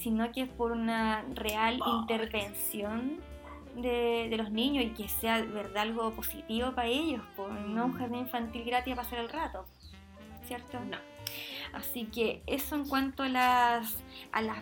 Sino 0.00 0.32
que 0.32 0.40
es 0.40 0.48
por 0.48 0.72
una 0.72 1.22
real 1.34 1.80
Oh. 1.84 2.00
intervención 2.00 3.20
de, 3.76 4.28
de 4.30 4.36
los 4.38 4.50
niños 4.50 4.84
y 4.86 4.90
que 4.94 5.06
sea 5.08 5.42
verdad 5.42 5.82
algo 5.82 6.12
positivo 6.12 6.72
para 6.74 6.88
ellos. 6.88 7.20
Por, 7.36 7.50
no 7.52 7.84
un 7.84 7.92
jardín 7.92 8.20
infantil 8.20 8.64
gratis 8.64 8.94
a 8.94 8.96
pasar 8.96 9.18
el 9.18 9.28
rato. 9.28 9.66
¿Cierto? 10.46 10.78
No. 10.80 10.98
Así 11.72 12.04
que 12.06 12.42
eso 12.46 12.76
en 12.76 12.86
cuanto 12.86 13.22
a 13.22 13.28
las, 13.28 13.96
a 14.32 14.42
las 14.42 14.58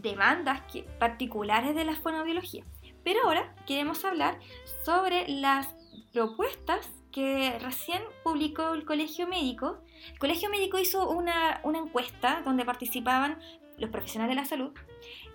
demandas 0.00 0.60
que, 0.72 0.82
particulares 0.82 1.74
de 1.74 1.84
la 1.84 1.94
fonoaudiología. 1.94 2.64
Pero 3.04 3.20
ahora 3.24 3.54
queremos 3.66 4.04
hablar 4.04 4.38
sobre 4.84 5.28
las 5.28 5.74
propuestas 6.12 6.90
que 7.10 7.58
recién 7.60 8.02
publicó 8.24 8.74
el 8.74 8.84
Colegio 8.84 9.26
Médico. 9.26 9.78
El 10.12 10.18
Colegio 10.18 10.50
Médico 10.50 10.78
hizo 10.78 11.08
una, 11.08 11.60
una 11.62 11.78
encuesta 11.78 12.42
donde 12.44 12.64
participaban 12.64 13.38
los 13.78 13.90
profesionales 13.90 14.34
de 14.36 14.42
la 14.42 14.46
salud, 14.46 14.72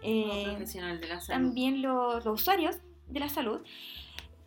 eh, 0.01 0.43
profesional 0.47 0.99
de 0.99 1.07
la 1.07 1.19
salud. 1.19 1.43
también 1.43 1.81
los, 1.81 2.23
los 2.25 2.41
usuarios 2.41 2.77
de 3.07 3.19
la 3.19 3.29
salud, 3.29 3.61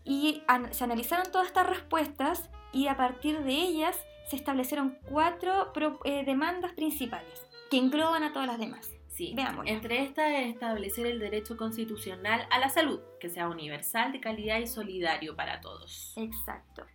y 0.05 0.43
an- 0.49 0.73
se 0.73 0.85
analizaron 0.85 1.31
todas 1.31 1.49
estas 1.49 1.67
respuestas 1.69 2.49
y 2.73 2.87
a 2.87 2.97
partir 2.97 3.41
de 3.43 3.53
ellas 3.53 3.97
se 4.31 4.37
establecieron 4.37 4.97
cuatro 5.09 5.73
pro- 5.75 6.01
eh, 6.05 6.25
demandas 6.25 6.73
principales 6.73 7.47
que 7.71 7.77
engloban 7.79 8.23
a 8.23 8.33
todas 8.33 8.47
las 8.49 8.59
demás. 8.59 8.91
Sí. 9.09 9.33
Veámosla. 9.35 9.71
Entre 9.71 10.03
estas 10.03 10.31
es 10.33 10.49
establecer 10.55 11.07
el 11.07 11.19
derecho 11.19 11.57
constitucional 11.57 12.47
a 12.51 12.59
la 12.59 12.69
salud, 12.71 13.01
que 13.21 13.29
sea 13.29 13.49
universal, 13.49 14.13
de 14.13 14.21
calidad 14.21 14.59
y 14.61 14.67
solidario 14.67 15.37
para 15.37 15.61
todos. 15.61 16.15
Exacto. 16.17 16.87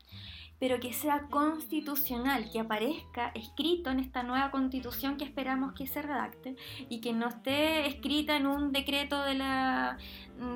Pero 0.57 0.79
que 0.79 0.93
sea 0.93 1.27
constitucional, 1.29 2.49
que 2.49 2.61
aparezca 2.61 3.31
escrito 3.35 3.89
en 3.91 3.99
esta 3.99 4.23
nueva 4.23 4.51
constitución 4.51 5.17
que 5.17 5.25
esperamos 5.25 5.73
que 5.73 5.85
se 5.85 6.01
redacte 6.01 6.55
y 6.87 7.01
que 7.01 7.11
no 7.11 7.27
esté 7.27 7.85
escrita 7.87 8.37
en 8.37 8.47
un 8.47 8.71
decreto 8.71 9.21
de 9.23 9.33
la, 9.35 9.97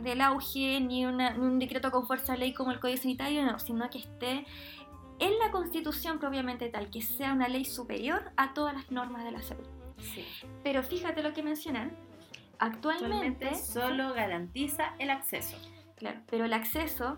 del 0.02 0.22
auge 0.22 0.80
ni, 0.80 1.06
una- 1.06 1.32
ni 1.32 1.46
un 1.46 1.60
decreto 1.60 1.92
con 1.92 2.08
fuerza 2.08 2.32
de 2.34 2.40
ley 2.40 2.54
como 2.54 2.72
el 2.72 2.80
Código 2.80 3.02
Sanitario, 3.02 3.44
no, 3.44 3.60
sino 3.60 3.90
que 3.90 3.98
esté 4.00 4.46
en 5.20 5.38
la 5.40 5.52
constitución 5.52 6.20
propiamente 6.20 6.70
tal, 6.70 6.90
que 6.90 7.02
sea 7.02 7.34
una 7.34 7.48
ley 7.48 7.66
superior 7.66 8.32
a 8.38 8.54
todas 8.54 8.74
las 8.74 8.90
normas 8.92 9.24
de 9.26 9.32
la 9.32 9.42
salud. 9.42 9.66
Sí. 9.98 10.26
Pero 10.64 10.82
fíjate 10.84 11.22
lo 11.24 11.34
que 11.34 11.44
mencionan. 11.44 11.92
Actualmente, 12.58 13.48
Actualmente 13.48 13.56
solo 13.56 14.14
garantiza 14.14 14.94
el 15.00 15.10
acceso. 15.10 15.58
Claro, 15.96 16.20
pero 16.30 16.46
el 16.46 16.54
acceso 16.54 17.18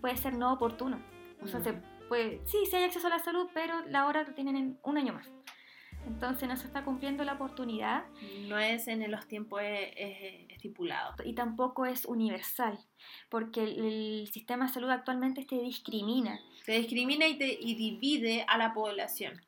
puede 0.00 0.16
ser 0.16 0.34
no 0.34 0.52
oportuno. 0.52 1.00
O 1.42 1.46
sea, 1.46 1.60
Mm. 1.60 1.64
se 1.64 1.72
puede, 2.08 2.40
sí, 2.44 2.58
sí 2.68 2.76
hay 2.76 2.84
acceso 2.84 3.06
a 3.06 3.10
la 3.10 3.18
salud, 3.18 3.48
pero 3.54 3.84
la 3.86 4.06
hora 4.06 4.22
lo 4.24 4.34
tienen 4.34 4.56
en 4.56 4.78
un 4.82 4.98
año 4.98 5.12
más. 5.12 5.28
Entonces 6.06 6.48
no 6.48 6.56
se 6.56 6.66
está 6.66 6.84
cumpliendo 6.84 7.24
la 7.24 7.34
oportunidad 7.34 8.04
No 8.48 8.58
es 8.58 8.88
en 8.88 9.08
los 9.10 9.26
tiempos 9.26 9.60
eh, 9.62 9.92
eh, 9.96 10.46
estipulados. 10.50 11.14
y 11.24 11.34
tampoco 11.34 11.86
es 11.86 12.04
universal, 12.04 12.78
porque 13.28 13.62
el, 13.62 14.28
sistema 14.30 14.66
de 14.66 14.72
salud 14.72 14.90
actualmente 14.90 15.44
te 15.44 15.56
discrimina. 15.56 16.40
Se 16.64 16.72
discrimina 16.72 17.26
y, 17.26 17.38
te, 17.38 17.58
y 17.60 17.74
divide 17.74 18.44
a 18.46 18.58
la 18.58 18.74
población 18.74 19.40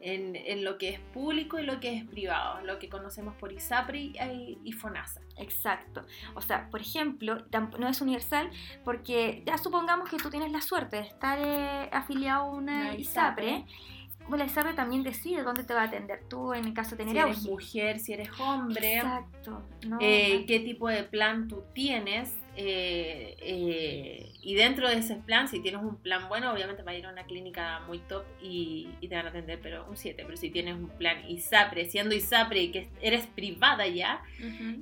en, 0.00 0.36
en 0.36 0.64
lo 0.64 0.78
que 0.78 0.90
es 0.90 1.00
público 1.12 1.58
y 1.58 1.62
lo 1.62 1.80
que 1.80 1.96
es 1.96 2.04
privado, 2.04 2.60
lo 2.62 2.78
que 2.78 2.88
conocemos 2.88 3.34
por 3.36 3.52
ISAPRI 3.52 4.14
y, 4.18 4.58
y 4.64 4.72
FONASA. 4.72 5.20
Exacto. 5.36 6.04
O 6.34 6.40
sea, 6.40 6.68
por 6.70 6.80
ejemplo, 6.80 7.44
no 7.78 7.88
es 7.88 8.00
universal 8.00 8.50
porque 8.84 9.42
ya 9.46 9.58
supongamos 9.58 10.08
que 10.08 10.18
tú 10.18 10.30
tienes 10.30 10.52
la 10.52 10.60
suerte 10.60 10.96
de 10.96 11.02
estar 11.02 11.38
eh, 11.38 11.88
afiliado 11.92 12.44
a 12.44 12.50
una 12.50 12.80
Una 12.80 12.94
ISAPRE. 12.96 13.50
ISAPRE. 13.50 13.99
La 14.36 14.44
ISAPRE 14.46 14.74
también 14.74 15.02
decide 15.02 15.42
dónde 15.42 15.64
te 15.64 15.74
va 15.74 15.82
a 15.82 15.84
atender 15.84 16.20
tú 16.28 16.52
en 16.54 16.64
el 16.64 16.74
caso 16.74 16.90
de 16.96 17.04
tener 17.04 17.14
Si 17.14 17.18
eres 17.18 17.36
auge. 17.38 17.50
mujer, 17.50 17.98
si 18.00 18.12
eres 18.12 18.28
hombre, 18.40 18.96
Exacto. 18.96 19.62
No, 19.86 19.98
eh, 20.00 20.44
qué 20.46 20.60
tipo 20.60 20.88
de 20.88 21.02
plan 21.04 21.48
tú 21.48 21.62
tienes. 21.74 22.34
eh, 22.56 23.36
eh, 23.40 24.32
y 24.42 24.54
dentro 24.54 24.88
de 24.88 24.96
ese 24.98 25.16
plan, 25.16 25.48
si 25.48 25.60
tienes 25.60 25.82
un 25.82 25.96
plan 25.96 26.28
bueno, 26.28 26.52
obviamente 26.52 26.82
va 26.82 26.92
a 26.92 26.94
ir 26.94 27.06
a 27.06 27.10
una 27.12 27.24
clínica 27.24 27.80
muy 27.86 27.98
top 27.98 28.24
y, 28.42 28.88
y 29.00 29.08
te 29.08 29.14
van 29.14 29.26
a 29.26 29.28
atender, 29.30 29.60
pero 29.62 29.86
un 29.88 29.96
7. 29.96 30.22
Pero 30.24 30.36
si 30.36 30.50
tienes 30.50 30.74
un 30.76 30.88
plan 30.88 31.18
ISAPRE, 31.28 31.84
siendo 31.90 32.14
ISAPRE 32.14 32.62
y 32.62 32.70
que 32.72 32.88
eres 33.02 33.26
privada 33.26 33.86
ya, 33.86 34.22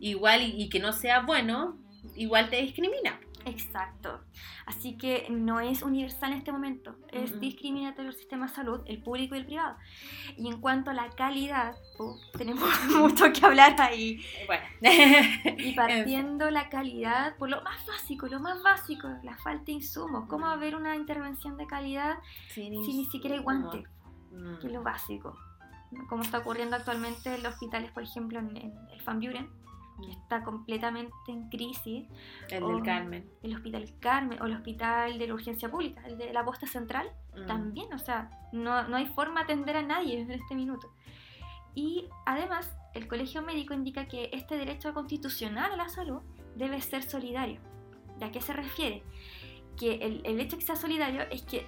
igual 0.01 0.43
y, 0.43 0.63
y 0.63 0.69
que 0.69 0.79
no 0.81 0.93
sea 0.93 1.21
bueno, 1.21 1.77
igual 2.17 2.49
te 2.51 2.63
discrimina. 2.63 3.21
Exacto. 3.49 4.21
Así 4.67 4.97
que 4.97 5.27
no 5.31 5.61
es 5.61 5.83
universal 5.83 6.33
en 6.33 6.39
este 6.39 6.53
momento. 6.53 6.97
Es 7.09 7.41
discriminatorio 7.41 8.11
el 8.11 8.17
sistema 8.17 8.47
de 8.47 8.55
salud, 8.55 8.81
el 8.87 9.03
público 9.03 9.35
y 9.35 9.39
el 9.39 9.47
privado. 9.47 9.77
Y 10.37 10.49
en 10.49 10.61
cuanto 10.61 10.91
a 10.91 10.95
la 10.95 11.09
calidad, 11.11 11.77
tenemos 12.37 12.69
mucho 12.97 13.33
que 13.33 13.45
hablar 13.45 13.81
ahí. 13.81 14.21
Bueno, 14.47 14.65
Y 15.59 15.73
partiendo 15.75 16.51
la 16.51 16.69
calidad 16.69 17.37
por 17.37 17.49
lo 17.49 17.63
más 17.63 17.85
básico, 17.87 18.27
lo 18.27 18.41
más 18.41 18.63
básico, 18.63 19.09
la 19.23 19.37
falta 19.39 19.65
de 19.65 19.73
insumos. 19.73 20.29
¿Cómo 20.29 20.45
va 20.45 20.53
a 20.53 20.55
haber 20.55 20.77
una 20.77 20.97
intervención 20.97 21.57
de 21.57 21.67
calidad 21.67 22.19
si 22.51 22.69
ni 22.71 23.07
siquiera 23.07 23.37
hay 23.37 23.43
guantes? 23.43 23.85
Mm. 24.31 24.59
Que 24.59 24.67
es 24.67 24.73
lo 24.73 24.83
básico. 24.83 25.39
Como 26.09 26.23
está 26.23 26.39
ocurriendo 26.39 26.77
actualmente 26.77 27.35
en 27.35 27.43
los 27.43 27.55
hospitales, 27.55 27.91
por 27.93 28.03
ejemplo, 28.03 28.39
en, 28.39 28.55
en 28.59 28.73
el 28.93 29.03
Van 29.05 29.21
Buren, 29.21 29.49
que 30.03 30.11
está 30.11 30.43
completamente 30.45 31.13
en 31.29 31.49
crisis. 31.49 32.07
El 32.51 32.63
o 32.63 32.69
del 32.75 32.83
Carmen. 32.83 33.29
El 33.43 33.55
Hospital 33.55 33.95
Carmen 34.01 34.41
o 34.43 34.47
el 34.47 34.55
Hospital 34.55 35.19
de 35.19 35.27
la 35.27 35.35
Urgencia 35.35 35.71
Pública, 35.71 36.03
el 36.07 36.19
de 36.19 36.33
la 36.33 36.45
Posta 36.45 36.67
Central, 36.67 37.11
Mm. 37.35 37.47
también, 37.47 37.93
o 37.93 37.99
sea, 37.99 38.31
no, 38.53 38.89
no 38.89 38.97
hay 38.97 39.07
forma 39.07 39.41
de 39.41 39.53
atender 39.53 39.77
a 39.77 39.83
nadie 39.83 40.21
en 40.21 40.31
este 40.31 40.55
minuto. 40.55 40.93
Y 41.75 42.09
además, 42.27 42.75
el 42.95 43.07
Colegio 43.07 43.43
Médico 43.43 43.75
indica 43.75 44.09
que 44.09 44.31
este 44.33 44.57
derecho 44.57 44.93
constitucional 44.95 45.71
a 45.73 45.77
la 45.77 45.89
salud 45.89 46.21
debe 46.57 46.81
ser 46.81 47.03
solidario. 47.03 47.61
¿De 48.19 48.25
a 48.25 48.33
qué 48.33 48.41
se 48.41 48.53
refiere? 48.53 49.05
Que 49.77 49.95
el, 49.97 50.23
el 50.25 50.41
hecho 50.41 50.57
de 50.57 50.61
que 50.61 50.67
sea 50.67 50.75
solidario 50.77 51.23
es 51.31 51.43
que 51.43 51.67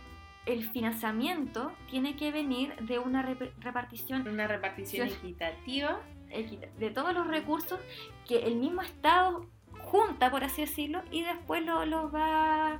el 0.52 0.64
financiamiento 0.68 1.72
tiene 1.90 2.16
que 2.16 2.30
venir 2.32 2.74
de 2.76 2.98
una 2.98 3.22
rep- 3.26 3.52
repartición 3.60 4.26
Una 4.28 4.46
repartición 4.46 5.08
equitativa. 5.08 6.00
equita- 6.30 6.68
de 6.78 6.90
todos 6.90 7.12
los 7.14 7.26
recursos 7.26 7.78
que 8.26 8.46
el 8.46 8.56
mismo 8.56 8.82
Estado 8.82 9.46
junta, 9.90 10.30
por 10.30 10.44
así 10.44 10.62
decirlo, 10.62 11.02
y 11.10 11.22
después 11.22 11.64
los 11.64 11.86
lo 11.88 12.10
va 12.10 12.78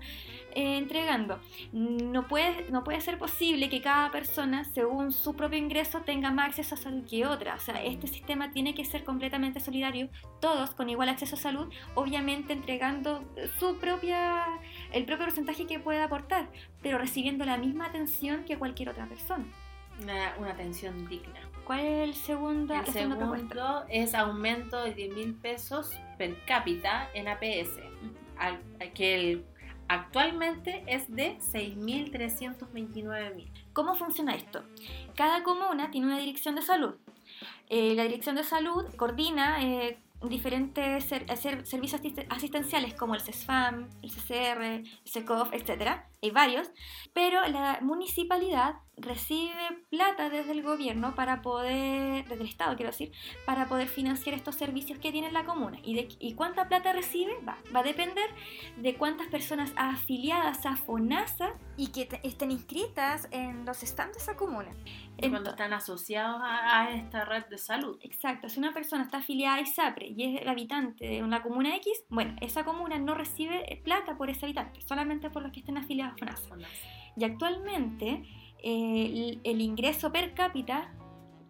eh, 0.54 0.78
entregando. 0.78 1.40
No 1.72 2.28
puede, 2.28 2.70
no 2.70 2.84
puede 2.84 3.00
ser 3.00 3.18
posible 3.18 3.68
que 3.68 3.82
cada 3.82 4.11
persona, 4.12 4.64
según 4.64 5.11
su 5.11 5.34
propio 5.34 5.58
ingreso, 5.58 6.02
tenga 6.02 6.30
más 6.30 6.50
acceso 6.50 6.76
a 6.76 6.78
salud 6.78 7.04
que 7.08 7.26
otra. 7.26 7.56
O 7.56 7.58
sea, 7.58 7.82
este 7.82 8.06
sistema 8.06 8.52
tiene 8.52 8.74
que 8.74 8.84
ser 8.84 9.02
completamente 9.04 9.58
solidario, 9.58 10.08
todos 10.40 10.70
con 10.70 10.88
igual 10.88 11.08
acceso 11.08 11.34
a 11.34 11.38
salud, 11.38 11.68
obviamente 11.94 12.52
entregando 12.52 13.24
su 13.58 13.76
propia, 13.78 14.44
el 14.92 15.04
propio 15.04 15.26
porcentaje 15.26 15.66
que 15.66 15.80
pueda 15.80 16.04
aportar, 16.04 16.48
pero 16.80 16.98
recibiendo 16.98 17.44
la 17.44 17.56
misma 17.56 17.86
atención 17.86 18.44
que 18.44 18.56
cualquier 18.56 18.90
otra 18.90 19.06
persona. 19.06 19.44
Una, 20.00 20.34
una 20.38 20.50
atención 20.52 21.08
digna. 21.08 21.40
¿Cuál 21.64 21.80
es 21.80 22.08
el 22.08 22.14
segundo, 22.14 22.72
El 22.72 22.80
la 22.80 22.86
segunda 22.86 23.16
propuesta? 23.16 23.54
segundo 23.54 23.84
es 23.88 24.14
aumento 24.14 24.82
de 24.82 24.94
10 24.94 25.14
mil 25.14 25.34
pesos 25.34 25.92
per 26.21 26.37
cápita 26.45 27.09
en 27.14 27.29
APS, 27.29 27.81
que 28.95 29.14
el- 29.14 29.45
actualmente 29.89 30.85
es 30.87 31.11
de 31.11 31.39
6.329 31.41 33.35
mil. 33.35 33.51
¿Cómo 33.73 33.95
funciona 33.95 34.35
esto? 34.35 34.62
Cada 35.16 35.43
comuna 35.43 35.91
tiene 35.91 36.07
una 36.09 36.18
dirección 36.18 36.55
de 36.57 36.62
salud. 36.62 36.95
Eh, 37.71 37.95
la 37.95 38.03
dirección 38.03 38.37
de 38.37 38.45
salud 38.45 38.85
coordina 38.97 39.64
eh, 39.64 39.99
diferentes 40.29 41.05
ser- 41.05 41.25
ser- 41.39 41.64
servicios 41.66 42.03
asist- 42.03 42.27
asistenciales 42.29 42.93
como 42.95 43.14
el 43.14 43.23
CESFAM, 43.23 43.89
el 44.03 44.11
CCR, 44.11 44.62
el 44.77 44.91
SECOF, 45.05 45.55
etc. 45.55 46.03
Hay 46.23 46.31
varios, 46.31 46.71
pero 47.14 47.47
la 47.49 47.79
municipalidad 47.81 48.75
recibe 48.97 49.55
plata 49.89 50.29
desde 50.29 50.53
el 50.53 50.62
gobierno 50.62 51.14
para 51.14 51.41
poder, 51.41 52.29
desde 52.29 52.43
el 52.43 52.49
Estado 52.51 52.77
quiero 52.77 52.91
decir, 52.91 53.12
para 53.47 53.66
poder 53.66 53.89
financiar 53.89 54.35
estos 54.35 54.57
servicios 54.57 54.99
que 54.99 55.11
tiene 55.12 55.33
la 55.33 55.45
comuna. 55.45 55.79
¿Y, 55.83 55.95
de, 55.95 56.09
y 56.18 56.35
cuánta 56.35 56.68
plata 56.68 56.93
recibe? 56.93 57.33
Va, 57.49 57.57
va 57.75 57.81
a 57.81 57.83
depender 57.83 58.29
de 58.77 58.95
cuántas 58.97 59.29
personas 59.29 59.73
afiliadas 59.77 60.66
a 60.66 60.77
FONASA 60.77 61.55
y 61.79 61.89
que 61.93 62.09
estén 62.23 62.51
inscritas 62.51 63.27
en 63.31 63.64
los 63.64 63.79
stands 63.79 64.16
de 64.18 64.23
esa 64.23 64.37
comuna. 64.37 64.75
Cuando 65.18 65.39
Ento- 65.39 65.51
están 65.51 65.73
asociados 65.73 66.41
a, 66.43 66.81
a 66.83 66.91
esta 66.91 67.25
red 67.25 67.47
de 67.47 67.57
salud. 67.59 67.99
Exacto, 68.03 68.49
si 68.51 68.59
una 68.59 68.73
persona 68.75 69.05
está 69.05 69.18
afiliada 69.18 69.57
a 69.57 69.61
ISAPRE 69.61 70.09
y 70.09 70.35
es 70.37 70.43
el 70.43 70.49
habitante 70.49 71.07
de 71.07 71.23
una 71.23 71.43
comuna 71.43 71.75
X, 71.77 72.05
bueno, 72.11 72.37
esa 72.41 72.64
comuna 72.64 72.99
no 72.99 73.14
recibe 73.14 73.81
plata 73.85 74.16
por 74.18 74.29
ese 74.29 74.45
habitante, 74.47 74.81
solamente 74.83 75.31
por 75.31 75.43
los 75.43 75.53
que 75.53 75.61
estén 75.61 75.79
afiliados 75.79 76.09
a 76.11 76.14
FONASA. 76.16 76.46
Y 77.16 77.24
actualmente 77.24 78.22
eh, 78.62 79.06
el, 79.06 79.40
el 79.44 79.61
ingreso 79.61 80.12
per 80.12 80.34
cápita 80.34 80.92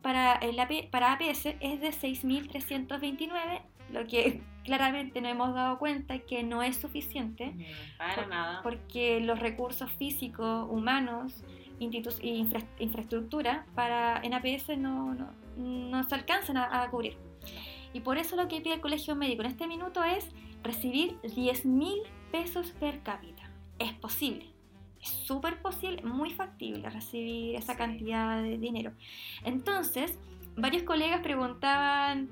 para, 0.03 0.35
el 0.37 0.59
AP 0.59 0.91
para 0.91 1.13
APS 1.13 1.47
es 1.61 1.81
de 1.81 1.91
6.329, 1.91 3.61
lo 3.93 4.07
que 4.07 4.41
claramente 4.65 5.21
nos 5.21 5.33
hemos 5.33 5.55
dado 5.55 5.79
cuenta 5.79 6.19
que 6.21 6.43
no 6.43 6.63
es 6.63 6.77
suficiente. 6.77 7.55
Para 7.99 8.15
Por- 8.15 8.29
nada. 8.29 8.61
porque 8.63 9.21
los 9.21 9.39
recursos 9.39 9.91
físicos, 9.93 10.67
humanos 10.71 11.45
e 11.81 11.85
infra- 12.27 12.67
infraestructura 12.79 13.65
para 13.75 14.21
en 14.23 14.35
APS 14.35 14.77
no, 14.77 15.15
no, 15.15 15.31
no 15.57 16.03
se 16.05 16.15
alcanzan 16.15 16.57
a, 16.59 16.83
a 16.83 16.91
cubrir. 16.91 17.17
Y 17.93 18.01
por 18.01 18.19
eso 18.19 18.37
lo 18.37 18.47
que 18.49 18.61
pide 18.61 18.75
el 18.75 18.81
colegio 18.81 19.17
médico 19.17 19.43
en 19.43 19.49
este 19.49 19.67
minuto 19.67 20.05
es 20.05 20.29
recibir 20.63 21.19
10 21.23 21.65
mil 21.67 21.99
pesos 22.31 22.71
per 22.73 23.03
cápita. 23.03 23.40
Es 23.81 23.93
posible. 23.95 24.47
Es 25.03 25.09
súper 25.09 25.61
posible, 25.63 26.03
muy 26.03 26.31
factible 26.31 26.89
recibir 26.91 27.57
esa 27.57 27.77
cantidad 27.77 28.43
de 28.43 28.59
dinero. 28.59 28.93
Entonces, 29.45 30.19
varios 30.57 30.83
colegas 30.83 31.21
preguntaban, 31.23 32.29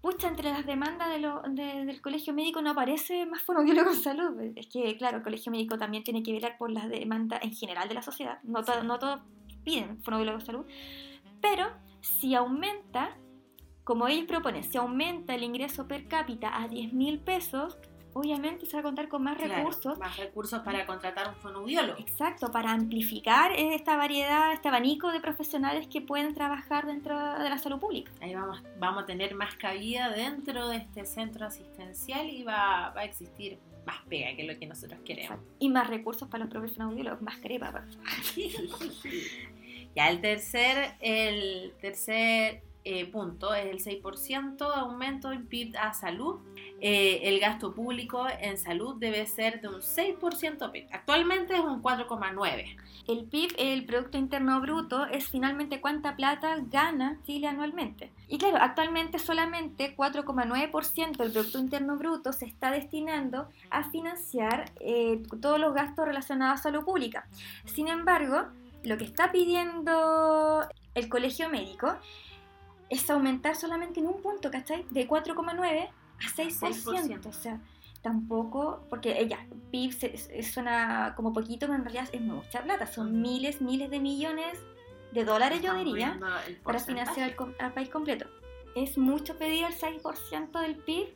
pucha, 0.00 0.26
entre 0.28 0.50
las 0.50 0.66
demandas 0.66 1.08
de 1.10 1.18
lo- 1.20 1.42
de- 1.42 1.84
del 1.84 2.00
colegio 2.02 2.34
médico 2.34 2.60
no 2.60 2.70
aparece 2.70 3.24
más 3.26 3.40
fonoaudiólogo 3.42 3.90
en 3.90 3.96
salud. 3.96 4.40
Es 4.56 4.66
que, 4.66 4.96
claro, 4.96 5.18
el 5.18 5.22
colegio 5.22 5.52
médico 5.52 5.78
también 5.78 6.02
tiene 6.02 6.24
que 6.24 6.32
velar 6.32 6.58
por 6.58 6.72
las 6.72 6.88
demandas 6.88 7.40
en 7.44 7.54
general 7.54 7.88
de 7.88 7.94
la 7.94 8.02
sociedad. 8.02 8.40
No, 8.42 8.64
to- 8.64 8.82
no 8.82 8.98
todos 8.98 9.20
piden 9.64 10.02
fonoaudiólogo 10.02 10.40
en 10.40 10.44
salud. 10.46 10.66
Pero 11.40 11.68
si 12.00 12.34
aumenta, 12.34 13.16
como 13.84 14.08
ellos 14.08 14.26
proponen, 14.26 14.64
si 14.64 14.76
aumenta 14.76 15.36
el 15.36 15.44
ingreso 15.44 15.86
per 15.86 16.08
cápita 16.08 16.60
a 16.60 16.66
10 16.66 16.92
mil 16.92 17.20
pesos, 17.20 17.78
obviamente 18.14 18.66
se 18.66 18.72
va 18.74 18.80
a 18.80 18.82
contar 18.82 19.08
con 19.08 19.22
más 19.22 19.36
Claro, 19.36 19.54
recursos. 19.54 19.98
Más 19.98 20.16
recursos 20.16 20.60
para 20.62 20.86
contratar 20.86 21.28
un 21.28 21.34
fonoaudiólogo. 21.36 21.98
Exacto, 21.98 22.50
para 22.50 22.72
amplificar 22.72 23.52
esta 23.52 23.96
variedad, 23.96 24.52
este 24.52 24.68
abanico 24.68 25.10
de 25.12 25.20
profesionales 25.20 25.86
que 25.88 26.00
pueden 26.00 26.34
trabajar 26.34 26.86
dentro 26.86 27.18
de 27.38 27.48
la 27.48 27.58
salud 27.58 27.78
pública. 27.78 28.12
Ahí 28.20 28.34
vamos, 28.34 28.62
vamos 28.78 29.04
a 29.04 29.06
tener 29.06 29.34
más 29.34 29.54
cabida 29.56 30.10
dentro 30.10 30.68
de 30.68 30.76
este 30.76 31.04
centro 31.04 31.46
asistencial 31.46 32.28
y 32.28 32.42
va, 32.42 32.90
va 32.94 33.00
a 33.00 33.04
existir 33.04 33.58
más 33.86 33.96
pega 34.08 34.34
que 34.36 34.44
lo 34.44 34.58
que 34.58 34.66
nosotros 34.66 35.00
queremos. 35.04 35.38
Y 35.58 35.68
más 35.68 35.88
recursos 35.88 36.28
para 36.28 36.44
los 36.44 36.50
propios 36.50 36.76
fonoaudiólogos, 36.76 37.22
más 37.22 37.38
crepa. 37.38 37.72
pa. 37.72 37.84
ya 39.96 40.10
el 40.10 40.20
tercer, 40.20 40.94
el 41.00 41.72
tercer 41.80 42.62
eh, 42.84 43.06
punto 43.06 43.54
es 43.54 43.66
el 43.66 44.02
6% 44.02 44.56
de 44.56 44.80
aumento 44.80 45.30
del 45.30 45.44
PIB 45.44 45.76
a 45.76 45.92
salud. 45.92 46.40
Eh, 46.84 47.28
el 47.28 47.38
gasto 47.38 47.72
público 47.72 48.26
en 48.40 48.58
salud 48.58 48.96
debe 48.98 49.24
ser 49.26 49.60
de 49.60 49.68
un 49.68 49.82
6% 49.82 50.72
PIB. 50.72 50.88
Actualmente 50.90 51.54
es 51.54 51.60
un 51.60 51.80
4,9%. 51.80 52.76
El 53.06 53.24
PIB, 53.24 53.54
el 53.56 53.84
Producto 53.84 54.18
Interno 54.18 54.60
Bruto, 54.60 55.06
es 55.06 55.28
finalmente 55.28 55.80
cuánta 55.80 56.16
plata 56.16 56.56
gana 56.60 57.20
Chile 57.24 57.46
anualmente. 57.46 58.10
Y 58.26 58.36
claro, 58.38 58.56
actualmente 58.60 59.20
solamente 59.20 59.94
4,9% 59.96 61.18
del 61.18 61.30
Producto 61.30 61.60
Interno 61.60 61.96
Bruto 61.96 62.32
se 62.32 62.46
está 62.46 62.72
destinando 62.72 63.48
a 63.70 63.88
financiar 63.88 64.72
eh, 64.80 65.22
todos 65.40 65.60
los 65.60 65.74
gastos 65.74 66.04
relacionados 66.04 66.58
a 66.58 66.62
salud 66.64 66.84
pública. 66.84 67.28
Sin 67.64 67.86
embargo, 67.86 68.46
lo 68.82 68.98
que 68.98 69.04
está 69.04 69.30
pidiendo 69.30 70.66
el 70.96 71.08
colegio 71.08 71.48
médico 71.48 71.94
es 72.90 73.08
aumentar 73.08 73.54
solamente 73.54 74.00
en 74.00 74.08
un 74.08 74.20
punto, 74.20 74.50
¿cachai? 74.50 74.84
De 74.90 75.06
4,9 75.06 75.88
a 76.26 76.42
6%. 76.42 77.26
O 77.26 77.32
sea, 77.32 77.60
tampoco, 78.02 78.84
porque 78.90 79.20
ella, 79.20 79.46
PIB 79.70 79.92
se, 79.92 80.42
suena 80.42 81.14
como 81.16 81.32
poquito, 81.32 81.66
pero 81.66 81.74
en 81.74 81.84
realidad 81.84 82.08
es 82.12 82.20
mucha 82.20 82.62
plata. 82.62 82.86
Son 82.86 83.20
miles, 83.20 83.60
miles 83.60 83.90
de 83.90 84.00
millones 84.00 84.58
de 85.12 85.24
dólares, 85.24 85.62
yo 85.62 85.74
diría, 85.74 86.18
para 86.62 86.78
financiar 86.78 87.34
al, 87.58 87.72
país 87.72 87.88
completo. 87.88 88.26
¿Es 88.74 88.96
mucho 88.96 89.36
pedir 89.36 89.64
el 89.64 89.74
6% 89.74 90.60
del 90.60 90.76
PIB? 90.76 91.14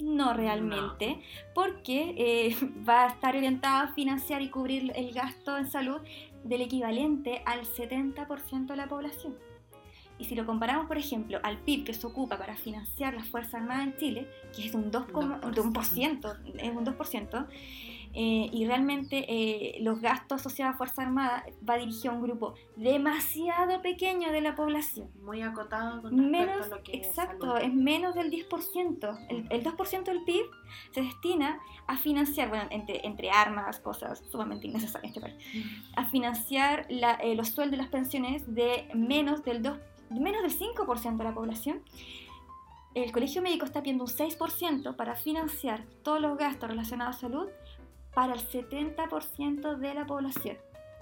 No 0.00 0.34
realmente, 0.34 1.22
porque 1.54 2.14
eh, 2.18 2.56
va 2.88 3.04
a 3.04 3.08
estar 3.08 3.34
orientado 3.34 3.84
a 3.84 3.94
financiar 3.94 4.42
y 4.42 4.50
cubrir 4.50 4.92
el 4.94 5.12
gasto 5.12 5.56
en 5.56 5.70
salud 5.70 6.00
del 6.44 6.60
equivalente 6.60 7.42
al 7.46 7.62
70% 7.62 8.66
de 8.66 8.76
la 8.76 8.88
población. 8.88 9.36
Y 10.18 10.24
si 10.24 10.34
lo 10.34 10.46
comparamos, 10.46 10.86
por 10.86 10.98
ejemplo, 10.98 11.38
al 11.42 11.58
PIB 11.58 11.84
que 11.84 11.94
se 11.94 12.06
ocupa 12.06 12.38
para 12.38 12.56
financiar 12.56 13.14
las 13.14 13.28
Fuerzas 13.28 13.54
Armadas 13.54 13.88
en 13.88 13.96
Chile, 13.96 14.28
que 14.54 14.66
es 14.66 14.72
de 14.72 14.78
un 14.78 14.90
2%, 14.90 15.40
de 15.50 15.60
un 15.60 16.58
es 16.58 16.76
un 16.76 16.86
2%, 16.86 17.46
eh, 18.18 18.48
y 18.50 18.66
realmente 18.66 19.26
eh, 19.28 19.78
los 19.82 20.00
gastos 20.00 20.40
asociados 20.40 20.74
a 20.74 20.78
Fuerza 20.78 21.02
Armada 21.02 21.44
va 21.68 21.76
dirigido 21.76 22.12
a 22.12 22.16
un 22.16 22.22
grupo 22.22 22.54
demasiado 22.74 23.82
pequeño 23.82 24.32
de 24.32 24.40
la 24.40 24.54
población. 24.56 25.10
Muy 25.22 25.42
acotado 25.42 26.00
con 26.00 26.30
menos, 26.30 26.64
a 26.64 26.76
lo 26.76 26.82
que 26.82 26.96
Exacto, 26.96 27.58
es, 27.58 27.74
menos 27.74 28.14
del 28.14 28.30
10%. 28.30 29.26
El, 29.28 29.46
el, 29.50 29.62
2% 29.62 30.04
del 30.04 30.24
PIB 30.24 30.46
se 30.92 31.02
destina 31.02 31.60
a 31.86 31.98
financiar, 31.98 32.48
bueno, 32.48 32.64
entre, 32.70 33.06
entre 33.06 33.30
armas, 33.30 33.80
cosas 33.80 34.24
sumamente 34.30 34.66
innecesarias 34.66 35.14
este 35.14 35.20
país, 35.20 35.36
a 35.94 36.06
financiar 36.06 36.86
la, 36.88 37.16
eh, 37.16 37.34
los 37.34 37.50
sueldos 37.50 37.74
y 37.74 37.82
las 37.82 37.90
pensiones 37.90 38.54
de 38.54 38.88
menos 38.94 39.44
del 39.44 39.62
2% 39.62 39.78
menos 40.10 40.42
del 40.42 40.56
5% 40.56 41.16
de 41.16 41.24
la 41.24 41.34
población, 41.34 41.82
el 42.94 43.12
colegio 43.12 43.42
médico 43.42 43.66
está 43.66 43.82
pidiendo 43.82 44.04
un 44.04 44.10
6% 44.10 44.96
para 44.96 45.14
financiar 45.16 45.84
todos 46.02 46.20
los 46.20 46.38
gastos 46.38 46.70
relacionados 46.70 47.16
a 47.16 47.20
salud 47.20 47.48
para 48.14 48.32
el 48.32 48.40
70% 48.40 49.76
de 49.76 49.94
la 49.94 50.06
población. 50.06 50.56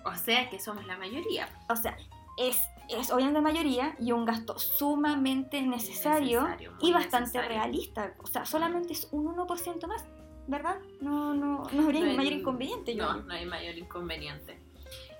O 0.04 0.14
sea 0.16 0.50
que 0.50 0.58
somos 0.58 0.84
la 0.86 0.98
mayoría. 0.98 1.48
O 1.70 1.76
sea, 1.76 1.96
es, 2.36 2.60
es 2.88 3.12
obviamente 3.12 3.40
mayoría 3.40 3.94
y 4.00 4.12
un 4.12 4.24
gasto 4.24 4.58
sumamente 4.58 5.62
necesario, 5.62 6.48
y 6.80 6.92
bastante 6.92 7.40
realista. 7.40 8.14
O 8.18 8.26
sea, 8.26 8.44
solamente 8.44 8.92
es 8.92 9.08
un 9.12 9.26
1% 9.36 9.86
más, 9.86 10.04
¿verdad? 10.48 10.78
No, 11.00 11.32
no, 11.32 11.62
no 11.72 11.82
habría 11.84 12.04
mayor 12.16 12.32
inconveniente. 12.32 12.94
No, 12.94 13.22
no 13.22 13.32
hay 13.32 13.46
mayor 13.46 13.78
inconveniente. 13.78 14.58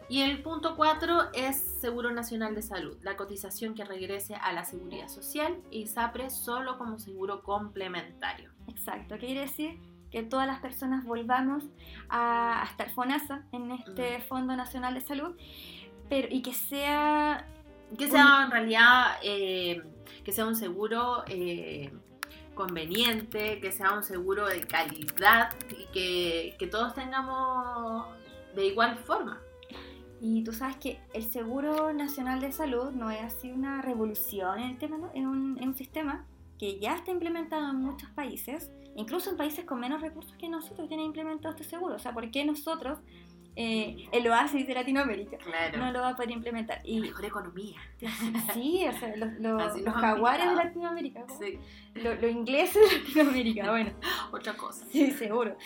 Y 0.09 0.21
el 0.21 0.43
punto 0.43 0.77
4 0.77 1.33
es 1.33 1.57
Seguro 1.81 2.11
Nacional 2.11 2.55
de 2.55 2.61
Salud, 2.61 2.99
la 3.03 3.17
cotización 3.17 3.75
que 3.75 3.85
regrese 3.85 4.35
a 4.35 4.53
la 4.53 4.65
Seguridad 4.65 5.09
Social 5.09 5.57
y 5.71 5.87
SAPRE 5.87 6.29
solo 6.29 6.77
como 6.77 6.99
seguro 6.99 7.43
complementario. 7.43 8.51
Exacto, 8.69 9.15
¿qué 9.15 9.27
quiere 9.27 9.41
decir? 9.43 9.81
Que 10.11 10.23
todas 10.23 10.47
las 10.47 10.61
personas 10.61 11.05
volvamos 11.05 11.65
a, 12.11 12.67
estar 12.71 12.91
FONASA 12.91 13.45
en 13.53 13.73
este 13.73 14.21
Fondo 14.21 14.55
Nacional 14.55 14.95
de 14.95 15.01
Salud, 15.01 15.35
pero 16.09 16.29
y 16.31 16.43
que 16.43 16.53
sea... 16.53 17.47
Que 17.97 18.09
sea 18.09 18.43
en 18.45 18.51
realidad, 18.51 19.17
eh, 19.23 19.83
que 20.23 20.33
sea 20.33 20.47
un 20.47 20.57
seguro... 20.57 21.25
Eh, 21.27 21.93
conveniente, 22.55 23.59
que 23.59 23.73
sea 23.73 23.95
un 23.95 24.05
seguro 24.05 24.47
de 24.47 24.65
calidad 24.65 25.53
y 25.71 25.87
que, 25.87 26.55
que 26.57 26.69
todos 26.69 26.95
tengamos 26.95 28.07
de 28.55 28.67
igual 28.67 28.97
forma. 28.97 29.41
Y 30.27 30.43
tú 30.43 30.55
sabes 30.55 30.77
que 30.77 30.99
el 31.13 31.23
Seguro 31.23 31.93
Nacional 31.93 32.41
de 32.41 32.51
Salud 32.51 32.93
no 32.93 33.11
es 33.11 33.21
así 33.21 33.53
una 33.53 33.83
revolución 33.83 34.59
en 34.59 34.71
el 34.71 34.79
tema, 34.79 34.97
¿no? 34.97 35.11
es, 35.13 35.23
un, 35.23 35.59
es 35.61 35.67
un 35.67 35.75
sistema 35.75 36.25
que 36.59 36.79
ya 36.81 36.95
está 36.95 37.11
implementado 37.11 37.69
en 37.69 37.77
muchos 37.77 38.09
países, 38.09 38.71
incluso 38.97 39.29
en 39.29 39.37
países 39.37 39.67
con 39.67 39.81
menos 39.81 40.01
recursos 40.01 40.35
que 40.39 40.49
nosotros 40.49 40.89
tienen 40.89 41.05
implementado 41.05 41.55
este 41.55 41.65
seguro. 41.65 41.97
O 41.97 41.99
sea, 41.99 42.15
¿por 42.15 42.31
qué 42.31 42.43
nosotros 42.47 43.01
eh, 43.57 44.09
el 44.11 44.27
oasis 44.27 44.67
de 44.67 44.75
Latinoamérica. 44.75 45.39
No 45.77 45.93
lo 45.93 46.01
va 46.01 46.11
a 46.11 46.17
poder 46.17 46.33
implementar. 46.33 46.81
Y, 46.85 47.01
mejor 47.01 47.25
economía. 47.25 47.81
Sí, 48.53 48.85
o 48.87 48.93
sea, 48.93 49.17
los, 49.17 49.33
los, 49.39 49.95
jaguares 49.95 50.51
de 50.51 50.57
Latinoamérica. 50.57 51.25
Sí. 51.39 51.59
Los, 51.95 52.23
ingleses 52.23 52.83
de 52.91 52.99
Latinoamérica, 52.99 53.71
bueno. 53.71 53.93
Otra 54.33 54.57
cosa. 54.57 54.85
Sí, 54.91 55.11
seguro. 55.13 55.57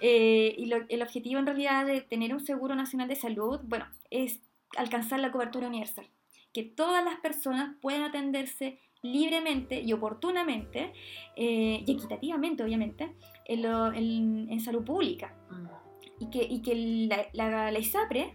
Eh, 0.00 0.54
y 0.56 0.72
el 0.88 1.02
objetivo 1.02 1.40
en 1.40 1.46
realidad 1.46 1.86
de 1.86 2.00
tener 2.00 2.32
un 2.32 2.40
seguro 2.40 2.74
nacional 2.74 3.08
de 3.08 3.16
salud, 3.16 3.60
bueno, 3.64 3.86
es 4.10 4.40
alcanzar 4.76 5.20
la 5.20 5.32
cobertura 5.32 5.66
universal. 5.66 6.08
Que 6.52 6.62
todas 6.62 7.04
las 7.04 7.18
personas 7.20 7.76
puedan 7.80 8.02
atenderse 8.02 8.78
libremente 9.02 9.80
y 9.80 9.92
oportunamente 9.92 10.92
eh, 11.34 11.82
y 11.84 11.92
equitativamente, 11.92 12.62
obviamente, 12.62 13.12
en, 13.46 14.48
en, 14.48 14.60
salud 14.60 14.84
pública. 14.84 15.34
Mm 15.50 15.82
y 16.18 16.30
que, 16.30 16.42
y 16.42 16.62
que 16.62 17.08
la, 17.32 17.70
la, 17.70 17.78
ISAPRE, 17.78 18.34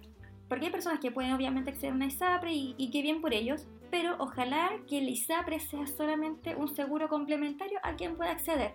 porque 0.50 0.66
hay 0.66 0.72
personas 0.72 1.00
que 1.00 1.12
pueden 1.12 1.34
obviamente 1.34 1.72
acceder 1.72 1.92
a 1.92 1.96
una 1.96 2.08
ISAPRE 2.08 2.54
y, 2.54 2.76
y 2.78 2.90
qué 2.90 3.02
bien 3.02 3.22
por 3.22 3.34
ellos, 3.34 3.68
pero 3.90 4.16
ojalá 4.20 4.72
que 4.88 4.98
el 5.00 5.10
ISAPRE 5.10 5.60
sea 5.60 5.88
solamente 5.88 6.56
un 6.56 6.68
seguro 6.68 7.10
complementario 7.10 7.80
a 7.84 7.96
quien 7.96 8.16
pueda 8.16 8.32
acceder, 8.32 8.74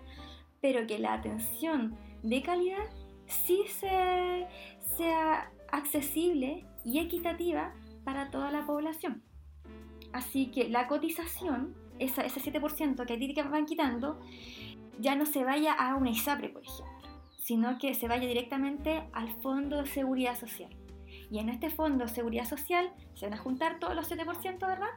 pero 0.61 0.87
que 0.87 0.99
la 0.99 1.13
atención 1.13 1.97
de 2.23 2.41
calidad 2.41 2.89
sí 3.27 3.63
se, 3.67 4.47
sea 4.97 5.51
accesible 5.71 6.65
y 6.85 6.99
equitativa 6.99 7.73
para 8.03 8.29
toda 8.31 8.51
la 8.51 8.65
población. 8.65 9.23
Así 10.11 10.47
que 10.47 10.69
la 10.69 10.87
cotización, 10.87 11.75
esa, 11.99 12.23
ese 12.23 12.39
7% 12.39 13.05
que 13.05 13.13
a 13.13 13.19
ti 13.19 13.33
te 13.33 13.43
van 13.43 13.65
quitando, 13.65 14.19
ya 14.99 15.15
no 15.15 15.25
se 15.25 15.43
vaya 15.43 15.73
a 15.73 15.95
una 15.95 16.11
ISAPRE, 16.11 16.49
por 16.49 16.63
ejemplo 16.63 16.92
sino 17.43 17.77
que 17.77 17.93
se 17.93 18.07
vaya 18.07 18.25
directamente 18.25 19.03
al 19.11 19.27
Fondo 19.41 19.81
de 19.81 19.85
Seguridad 19.85 20.39
Social. 20.39 20.69
Y 21.29 21.39
en 21.39 21.49
este 21.49 21.69
Fondo 21.69 22.05
de 22.05 22.09
Seguridad 22.09 22.45
Social 22.45 22.89
se 23.15 23.25
van 23.25 23.33
a 23.33 23.37
juntar 23.37 23.79
todos 23.79 23.95
los 23.95 24.09
7%, 24.09 24.59
¿verdad? 24.61 24.87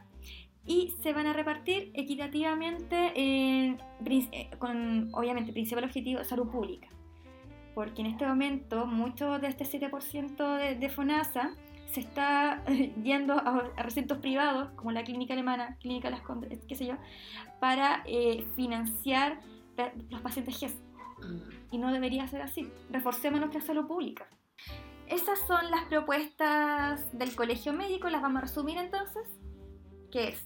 Y 0.65 0.95
se 1.03 1.13
van 1.13 1.27
a 1.27 1.33
repartir 1.33 1.91
equitativamente 1.95 3.13
eh, 3.17 3.77
con, 4.59 5.13
obviamente, 5.13 5.53
principal 5.53 5.85
objetivo, 5.85 6.23
salud 6.23 6.49
pública. 6.49 6.89
Porque 7.75 8.03
en 8.03 8.07
este 8.07 8.27
momento 8.27 8.87
mucho 8.87 9.41
de 9.41 9.49
este 9.49 9.65
7% 9.65 10.57
de, 10.57 10.77
de, 10.77 10.89
FONASA 10.89 11.51
se 11.91 12.01
está 12.01 12.65
yendo 13.03 13.35
a, 13.35 13.73
recintos 13.77 14.19
privados, 14.19 14.71
como 14.77 14.93
la 14.93 15.03
clínica 15.03 15.35
alemana, 15.35 15.77
clínica 15.81 16.11
Las 16.11 16.23
Condes, 16.23 16.65
qué 16.69 16.77
sé 16.77 16.87
yo, 16.87 16.95
para 17.59 18.05
eh, 18.07 18.47
financiar 18.55 19.41
los 20.11 20.21
pacientes 20.21 20.59
GES. 20.59 20.86
Mm 21.19 21.57
y 21.71 21.79
no 21.79 21.93
debería 21.93 22.27
ser 22.27 22.43
así. 22.43 22.71
Reforcemos 22.91 23.41
nuestra 23.41 23.61
salud 23.61 23.87
pública. 23.87 24.27
Esas 25.09 25.39
son 25.47 25.71
las 25.71 25.85
propuestas 25.85 27.17
del 27.17 27.35
colegio 27.35 27.73
médico, 27.73 28.09
las 28.09 28.23
vamos 28.23 28.39
a 28.39 28.41
resumir 28.43 28.79
entonces. 28.79 29.29
¿Qué 30.11 30.29
es? 30.29 30.45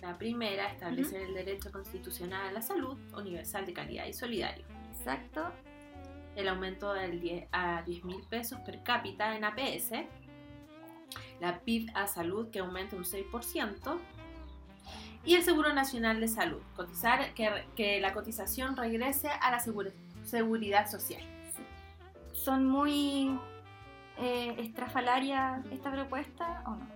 La 0.00 0.16
primera, 0.18 0.70
establecer 0.70 1.22
el 1.22 1.34
derecho 1.34 1.72
constitucional 1.72 2.48
a 2.48 2.52
la 2.52 2.62
salud, 2.62 2.96
universal 3.16 3.66
de 3.66 3.72
calidad 3.72 4.06
y 4.06 4.12
solidario. 4.12 4.64
Exacto. 4.96 5.50
El 6.36 6.48
aumento 6.48 6.92
del 6.92 7.20
10, 7.20 7.48
a 7.50 7.82
10 7.82 8.04
mil 8.04 8.22
pesos 8.28 8.60
per 8.60 8.82
cápita 8.82 9.34
en 9.34 9.44
APS. 9.44 9.92
La 11.40 11.60
PIB 11.60 11.90
a 11.94 12.06
salud 12.06 12.50
que 12.50 12.58
aumenta 12.58 12.94
un 12.94 13.04
6%. 13.04 13.98
Y 15.24 15.34
el 15.34 15.42
Seguro 15.42 15.72
Nacional 15.72 16.20
de 16.20 16.28
Salud, 16.28 16.60
cotizar, 16.76 17.34
que, 17.34 17.64
que 17.74 18.00
la 18.00 18.12
cotización 18.12 18.76
regrese 18.76 19.28
a 19.28 19.50
la 19.50 19.58
seguridad 19.58 19.94
seguridad 20.26 20.90
social. 20.90 21.22
¿Son 22.32 22.66
muy 22.66 23.38
eh, 24.18 24.54
estrafalarias 24.58 25.64
esta 25.70 25.90
propuesta 25.90 26.62
o 26.66 26.70
no? 26.70 26.86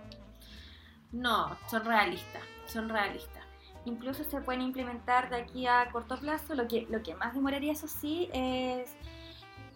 No, 1.11 1.57
son 1.67 1.83
realistas, 1.85 2.43
son 2.67 2.89
realistas. 2.89 3.43
Incluso 3.85 4.23
se 4.23 4.41
pueden 4.41 4.61
implementar 4.61 5.29
de 5.29 5.37
aquí 5.37 5.65
a 5.65 5.89
corto 5.91 6.19
plazo. 6.19 6.53
Lo 6.55 6.67
que, 6.67 6.87
lo 6.89 7.01
que 7.01 7.15
más 7.15 7.33
demoraría, 7.33 7.71
eso 7.73 7.87
sí, 7.87 8.29
es 8.31 8.95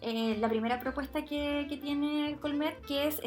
eh, 0.00 0.36
la 0.38 0.48
primera 0.48 0.78
propuesta 0.80 1.24
que, 1.24 1.66
que 1.68 1.76
tiene 1.76 2.28
el 2.30 2.38
Colmet, 2.38 2.80
que 2.86 3.08
es 3.08 3.20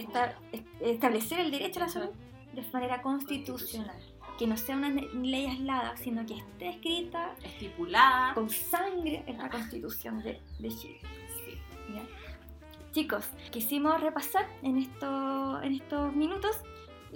establecer 0.79 1.41
el 1.41 1.51
derecho 1.51 1.81
a 1.81 1.83
la 1.83 1.89
salud 1.89 2.09
de 2.53 2.63
manera 2.71 3.01
constitucional 3.01 3.99
que 4.39 4.47
no 4.47 4.55
sea 4.55 4.77
una 4.77 4.89
ley 4.89 5.47
aislada, 5.47 5.97
sino 5.97 6.25
que 6.25 6.37
esté 6.37 6.69
escrita, 6.69 7.35
estipulada, 7.43 8.33
con 8.33 8.49
sangre 8.49 9.21
en 9.27 9.37
la 9.37 9.49
constitución 9.49 10.23
de, 10.23 10.39
Chile. 10.61 11.01
Chicos, 12.93 13.29
quisimos 13.51 13.99
repasar 13.99 14.47
en, 14.63 14.77
esto, 14.77 15.61
en 15.61 15.73
estos 15.75 16.15
minutos 16.15 16.55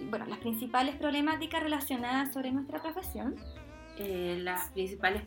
bueno, 0.10 0.26
las 0.26 0.40
principales 0.40 0.96
problemáticas 0.96 1.64
relacionadas 1.64 2.34
sobre 2.34 2.52
nuestra 2.52 2.82
profesión. 2.82 3.36
Eh, 3.98 4.40
las 4.42 4.72
principales 4.72 5.24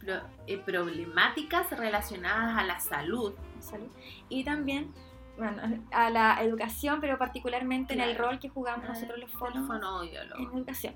eh, 0.46 0.58
problemáticas 0.58 1.70
relacionadas 1.70 2.58
a 2.58 2.64
la 2.64 2.80
salud. 2.80 3.32
salud. 3.60 3.88
Y 4.28 4.44
también 4.44 4.92
bueno, 5.36 5.84
a 5.92 6.10
la 6.10 6.42
educación, 6.42 7.00
pero 7.00 7.18
particularmente 7.18 7.94
en 7.94 8.00
el 8.00 8.16
rol 8.16 8.38
que 8.38 8.48
jugamos 8.48 8.88
nosotros 8.88 9.18
los 9.18 9.30
fonoaudiólogo. 9.32 10.42
en 10.42 10.58
educación. 10.58 10.94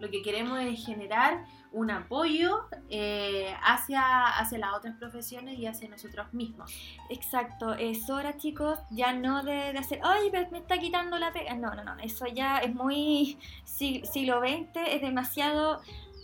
Lo 0.00 0.10
que 0.10 0.22
queremos 0.22 0.58
es 0.60 0.84
generar 0.84 1.44
un 1.72 1.90
apoyo 1.90 2.64
eh, 2.88 3.54
hacia, 3.62 4.26
hacia 4.38 4.58
las 4.58 4.74
otras 4.74 4.96
profesiones 4.96 5.58
y 5.58 5.66
hacia 5.66 5.88
nosotros 5.88 6.32
mismos. 6.34 6.72
Exacto, 7.10 7.74
es 7.74 8.10
hora 8.10 8.36
chicos, 8.36 8.78
ya 8.90 9.12
no 9.12 9.42
de, 9.44 9.68
hacer, 9.78 10.00
ay, 10.02 10.28
pero 10.32 10.50
me 10.50 10.58
está 10.58 10.78
quitando 10.78 11.18
la 11.18 11.32
pega. 11.32 11.54
No, 11.54 11.74
no, 11.74 11.84
no, 11.84 11.96
eso 11.98 12.26
ya 12.26 12.58
es 12.58 12.74
muy 12.74 13.38
sig- 13.64 14.04
siglo 14.04 14.40
XX, 14.40 14.76
es 14.88 15.00
demasiado 15.00 15.80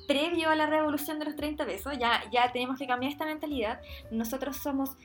previo 0.09 0.51
a 0.51 0.55
la 0.57 0.67
revolución 0.67 1.19
de 1.19 1.27
los 1.27 1.37
30 1.37 1.65
pesos, 1.67 1.97
ya, 1.99 2.23
ya 2.33 2.51
tenemos 2.53 2.79
que 2.79 2.87
cambiar 2.87 3.13
esta 3.13 3.25
mentalidad. 3.27 3.81
Nosotros 4.11 4.57
somos 4.57 4.97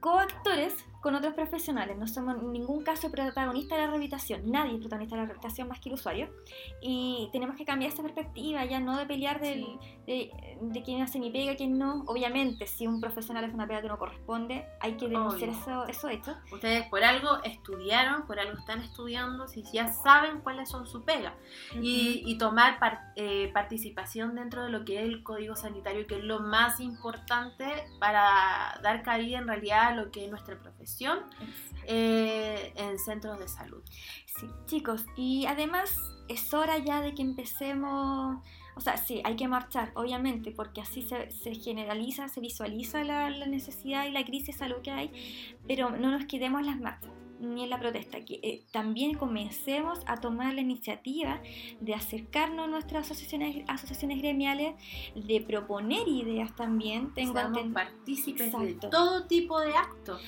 coactores 0.00 0.74
con 1.04 1.14
otros 1.14 1.34
profesionales, 1.34 1.98
no 1.98 2.08
somos 2.08 2.40
en 2.40 2.50
ningún 2.50 2.82
caso 2.82 3.10
protagonistas 3.10 3.76
de 3.76 3.82
la 3.82 3.88
rehabilitación, 3.88 4.50
nadie 4.50 4.72
es 4.72 4.80
protagonista 4.80 5.16
de 5.16 5.20
la 5.20 5.26
rehabilitación 5.26 5.68
más 5.68 5.78
que 5.78 5.90
el 5.90 5.96
usuario, 5.96 6.30
y 6.80 7.28
tenemos 7.30 7.56
que 7.56 7.66
cambiar 7.66 7.92
esa 7.92 8.02
perspectiva, 8.02 8.64
ya 8.64 8.80
no 8.80 8.96
de 8.96 9.04
pelear 9.04 9.38
del, 9.38 9.66
de, 10.06 10.30
de 10.62 10.82
quién 10.82 11.02
hace 11.02 11.18
mi 11.18 11.30
pega, 11.30 11.56
quién 11.56 11.78
no. 11.78 12.04
Obviamente, 12.06 12.66
si 12.66 12.86
un 12.86 13.02
profesional 13.02 13.44
hace 13.44 13.54
una 13.54 13.66
pega 13.66 13.82
que 13.82 13.88
no 13.88 13.98
corresponde, 13.98 14.64
hay 14.80 14.94
que 14.94 15.08
denunciar 15.10 15.50
eso, 15.50 15.84
eso 15.86 16.08
hecho. 16.08 16.34
Ustedes 16.50 16.88
por 16.88 17.04
algo 17.04 17.42
estudiaron, 17.44 18.26
por 18.26 18.40
algo 18.40 18.58
están 18.58 18.80
estudiando, 18.80 19.46
si 19.46 19.62
ya 19.74 19.92
saben 19.92 20.40
cuáles 20.40 20.70
son 20.70 20.86
sus 20.86 21.02
pegas. 21.02 21.34
y, 21.82 22.22
y 22.24 22.38
tomar 22.38 22.78
par- 22.78 23.12
eh, 23.16 23.50
participación 23.52 24.34
dentro 24.36 24.62
de 24.64 24.70
lo 24.70 24.86
que 24.86 25.00
es 25.00 25.04
el 25.04 25.22
código 25.22 25.54
sanitario, 25.54 26.06
que 26.06 26.16
es 26.16 26.24
lo 26.24 26.40
más 26.40 26.80
importante 26.80 27.66
para 28.00 28.80
dar 28.82 29.02
cabida 29.02 29.36
en 29.36 29.48
realidad 29.48 29.88
a 29.88 29.94
lo 29.94 30.10
que 30.10 30.24
es 30.24 30.30
nuestra 30.30 30.56
profesión 30.58 30.93
eh, 31.86 32.72
en 32.76 32.98
centros 32.98 33.38
de 33.38 33.48
salud. 33.48 33.82
Sí, 34.26 34.46
chicos, 34.66 35.04
y 35.16 35.46
además 35.46 35.96
es 36.28 36.52
hora 36.54 36.78
ya 36.78 37.00
de 37.00 37.14
que 37.14 37.22
empecemos, 37.22 38.42
o 38.76 38.80
sea, 38.80 38.96
sí, 38.96 39.20
hay 39.24 39.36
que 39.36 39.48
marchar, 39.48 39.92
obviamente, 39.94 40.50
porque 40.50 40.80
así 40.80 41.02
se, 41.02 41.30
se 41.30 41.54
generaliza, 41.54 42.28
se 42.28 42.40
visualiza 42.40 43.04
la, 43.04 43.30
la 43.30 43.46
necesidad 43.46 44.06
y 44.06 44.10
la 44.10 44.24
crisis 44.24 44.48
de 44.48 44.52
salud 44.54 44.82
que 44.82 44.90
hay, 44.90 45.56
pero 45.66 45.90
no 45.90 46.10
nos 46.10 46.24
quedemos 46.26 46.60
en 46.60 46.66
las 46.66 46.80
marchas 46.80 47.10
ni 47.40 47.64
en 47.64 47.70
la 47.70 47.78
protesta, 47.78 48.24
que 48.24 48.40
eh, 48.42 48.64
también 48.72 49.14
comencemos 49.14 50.00
a 50.06 50.20
tomar 50.20 50.54
la 50.54 50.60
iniciativa 50.60 51.40
de 51.80 51.94
acercarnos 51.94 52.66
a 52.66 52.68
nuestras 52.68 53.10
asociaciones, 53.10 53.64
asociaciones 53.68 54.18
gremiales, 54.18 54.74
de 55.14 55.40
proponer 55.40 56.06
ideas 56.08 56.54
también. 56.56 57.12
Tengo 57.14 57.34
Seamos 57.34 57.62
partícipes 57.72 58.46
Exacto. 58.46 58.86
de 58.86 58.90
todo 58.90 59.26
tipo 59.26 59.60
de 59.60 59.74
actos. 59.74 60.20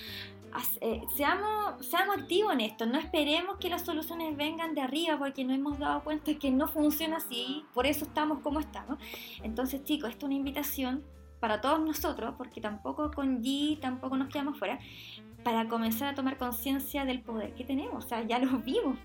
Eh, 0.80 1.02
seamos, 1.16 1.84
seamos 1.86 2.16
activos 2.18 2.52
en 2.54 2.60
esto, 2.62 2.86
no 2.86 2.98
esperemos 2.98 3.56
que 3.58 3.68
las 3.68 3.84
soluciones 3.84 4.36
vengan 4.36 4.74
de 4.74 4.80
arriba 4.80 5.18
porque 5.18 5.44
nos 5.44 5.56
hemos 5.56 5.78
dado 5.78 6.02
cuenta 6.02 6.32
que 6.38 6.50
no 6.50 6.66
funciona 6.68 7.16
así, 7.18 7.64
por 7.74 7.86
eso 7.86 8.04
estamos 8.04 8.40
como 8.40 8.60
estamos. 8.60 8.98
Entonces 9.42 9.84
chicos, 9.84 10.10
esto 10.10 10.26
es 10.26 10.28
una 10.28 10.34
invitación 10.34 11.04
para 11.40 11.60
todos 11.60 11.80
nosotros, 11.80 12.34
porque 12.38 12.60
tampoco 12.60 13.10
con 13.10 13.42
G 13.42 13.78
tampoco 13.80 14.16
nos 14.16 14.28
quedamos 14.28 14.58
fuera, 14.58 14.78
para 15.44 15.68
comenzar 15.68 16.08
a 16.08 16.14
tomar 16.14 16.38
conciencia 16.38 17.04
del 17.04 17.20
poder 17.20 17.54
que 17.54 17.62
tenemos, 17.64 18.04
o 18.04 18.08
sea, 18.08 18.22
ya 18.22 18.38
lo 18.38 18.58
vimos 18.58 18.98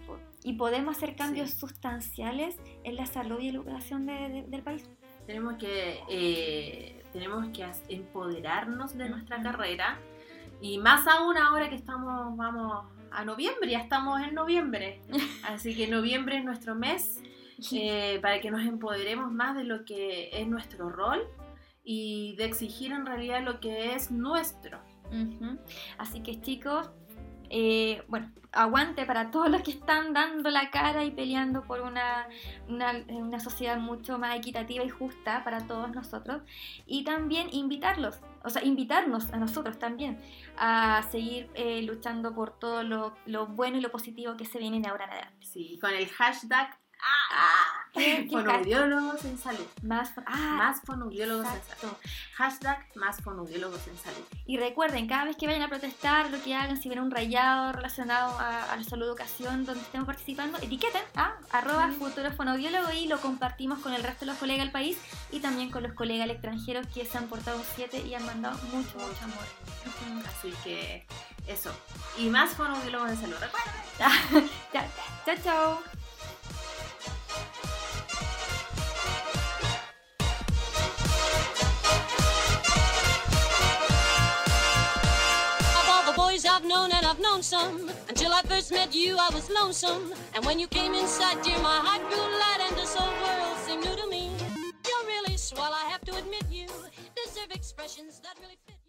y 0.43 0.53
podemos 0.53 0.95
hacer 0.97 1.15
cambios 1.15 1.51
Sí. 1.51 1.59
sustanciales 1.59 2.57
en 2.83 2.95
la 2.95 3.05
salud 3.05 3.39
y 3.41 3.49
educación 3.49 4.05
de- 4.05 4.29
de- 4.29 4.43
del 4.43 4.63
país. 4.63 4.89
Tenemos 5.27 5.55
que, 5.55 5.99
eh, 6.09 7.03
tenemos 7.13 7.45
que 7.49 7.69
empoderarnos 7.89 8.97
de 8.97 9.09
nuestra 9.09 9.41
carrera 9.43 9.99
y 10.61 10.77
más 10.77 11.07
aún 11.07 11.37
ahora 11.37 11.69
que 11.69 11.75
estamos, 11.75 12.37
vamos 12.37 12.85
a 13.11 13.25
noviembre, 13.25 13.71
ya 13.71 13.79
estamos 13.79 14.21
en 14.21 14.35
noviembre. 14.35 15.01
Así 15.43 15.75
que 15.75 15.87
noviembre 15.87 16.37
es 16.37 16.45
nuestro 16.45 16.75
mes 16.75 17.21
eh, 17.71 18.19
para 18.21 18.39
que 18.39 18.51
nos 18.51 18.61
empoderemos 18.61 19.31
más 19.31 19.55
de 19.55 19.63
lo 19.63 19.85
que 19.85 20.29
es 20.31 20.47
nuestro 20.47 20.89
rol 20.89 21.21
y 21.83 22.35
de 22.37 22.45
exigir 22.45 22.91
en 22.91 23.05
realidad 23.05 23.43
lo 23.43 23.59
que 23.59 23.95
es 23.95 24.11
nuestro. 24.11 24.79
Así 25.97 26.23
que 26.23 26.39
chicos, 26.39 26.89
eh, 27.49 28.01
bueno, 28.07 28.31
aguante 28.53 29.05
para 29.05 29.29
todos 29.29 29.49
los 29.49 29.61
que 29.61 29.71
están 29.71 30.13
dando 30.13 30.49
la 30.49 30.69
cara 30.69 31.03
y 31.03 31.11
peleando 31.11 31.63
por 31.63 31.81
una, 31.81 32.29
una, 32.69 32.93
una 33.09 33.39
sociedad 33.41 33.77
mucho 33.77 34.17
más 34.17 34.37
equitativa 34.37 34.85
y 34.85 34.89
justa 34.89 35.43
para 35.43 35.67
todos 35.67 35.91
nosotros. 35.91 36.43
Y 36.85 37.03
también 37.03 37.49
invitarlos, 37.51 38.21
o 38.43 38.49
sea, 38.49 38.63
invitarnos 38.63 39.31
a 39.31 39.37
nosotros 39.37 39.77
también 39.79 40.19
a 40.57 41.03
seguir 41.11 41.49
eh, 41.53 41.81
luchando 41.83 42.33
por 42.33 42.57
todo 42.59 42.83
lo, 42.83 43.15
lo 43.25 43.47
bueno 43.47 43.77
y 43.77 43.81
lo 43.81 43.91
positivo 43.91 44.35
que 44.37 44.45
se 44.45 44.59
viene 44.59 44.79
de 44.81 44.87
ahora 44.87 45.05
en 45.05 45.11
adelante. 45.11 45.45
Sí, 45.45 45.77
con 45.79 45.91
el 45.91 46.07
hashtag 46.07 46.80
¿Qué- 47.93 48.25
qué 48.25 48.29
fonoaudiólogos 48.31 49.25
en 49.25 49.37
salud. 49.37 49.65
Más, 49.83 50.11
ah, 50.25 50.37
Más 50.57 50.81
fonoaudiólogos 50.85 51.45
en 51.45 51.61
salud. 51.79 51.93
Hashtag 52.35 52.87
más 52.95 53.21
fonoaudiólogos 53.21 53.85
en 53.87 53.97
salud. 53.97 54.23
Y 54.45 54.57
recuerden, 54.57 55.07
cada 55.09 55.25
vez 55.25 55.35
que 55.35 55.45
vayan 55.45 55.63
a 55.63 55.67
protestar, 55.67 56.29
lo 56.29 56.41
que 56.41 56.55
hagan, 56.55 56.81
si 56.81 56.87
ven 56.87 56.99
un 56.99 57.11
rayado 57.11 57.73
relacionado 57.73 58.39
a, 58.39 58.71
a 58.71 58.75
la 58.77 58.83
salud 58.85 59.07
educación 59.07 59.65
donde 59.65 59.81
estemos 59.81 60.05
participando, 60.07 60.57
etiqueten 60.59 61.01
a 61.15 61.33
arroba 61.51 61.87
Ujú. 61.87 62.05
futuro 62.05 62.31
fonoaudiólogo 62.31 62.91
y 62.93 63.07
lo 63.07 63.19
compartimos 63.19 63.79
con 63.79 63.93
el 63.93 64.03
resto 64.03 64.21
de 64.21 64.31
los 64.31 64.37
colegas 64.39 64.63
del 64.63 64.71
país 64.71 64.97
y 65.31 65.39
también 65.41 65.69
con 65.69 65.83
los 65.83 65.93
colegas 65.93 66.27
del 66.27 66.31
extranjero 66.37 66.81
que 66.93 67.05
se 67.05 67.17
han 67.17 67.27
portado 67.27 67.57
un 67.57 67.65
7 67.75 67.99
y 68.07 68.13
han 68.13 68.25
mandado 68.25 68.57
mucho, 68.71 68.97
mucho 68.99 69.23
amor. 69.25 70.25
Así 70.27 70.53
que 70.63 71.05
eso. 71.47 71.71
Y 72.17 72.29
más 72.29 72.51
fonoaudiólogos 72.51 73.09
en 73.11 73.17
salud. 73.21 73.35
Recuerden. 73.39 74.49
Chao, 75.25 75.35
chao. 75.43 76.00
I've 86.61 86.65
known, 86.65 86.91
and 86.91 87.05
I've 87.05 87.19
known 87.19 87.41
some, 87.41 87.89
until 88.07 88.31
I 88.33 88.41
first 88.43 88.71
met 88.71 88.93
you, 88.93 89.17
I 89.17 89.29
was 89.33 89.49
lonesome. 89.49 90.13
And 90.35 90.45
when 90.45 90.59
you 90.59 90.67
came 90.67 90.93
inside, 90.93 91.41
dear, 91.41 91.57
my 91.59 91.77
heart 91.77 92.01
grew 92.09 92.19
light, 92.19 92.59
and 92.67 92.77
this 92.77 92.93
whole 92.93 93.13
world 93.23 93.57
seemed 93.65 93.83
new 93.83 93.95
to 93.95 94.07
me. 94.09 94.29
You're 94.87 95.07
really 95.07 95.37
swell, 95.37 95.71
I 95.73 95.89
have 95.89 96.01
to 96.01 96.15
admit 96.17 96.43
you 96.51 96.67
deserve 97.15 97.51
expressions 97.51 98.19
that 98.19 98.35
really 98.41 98.57
fit. 98.67 98.80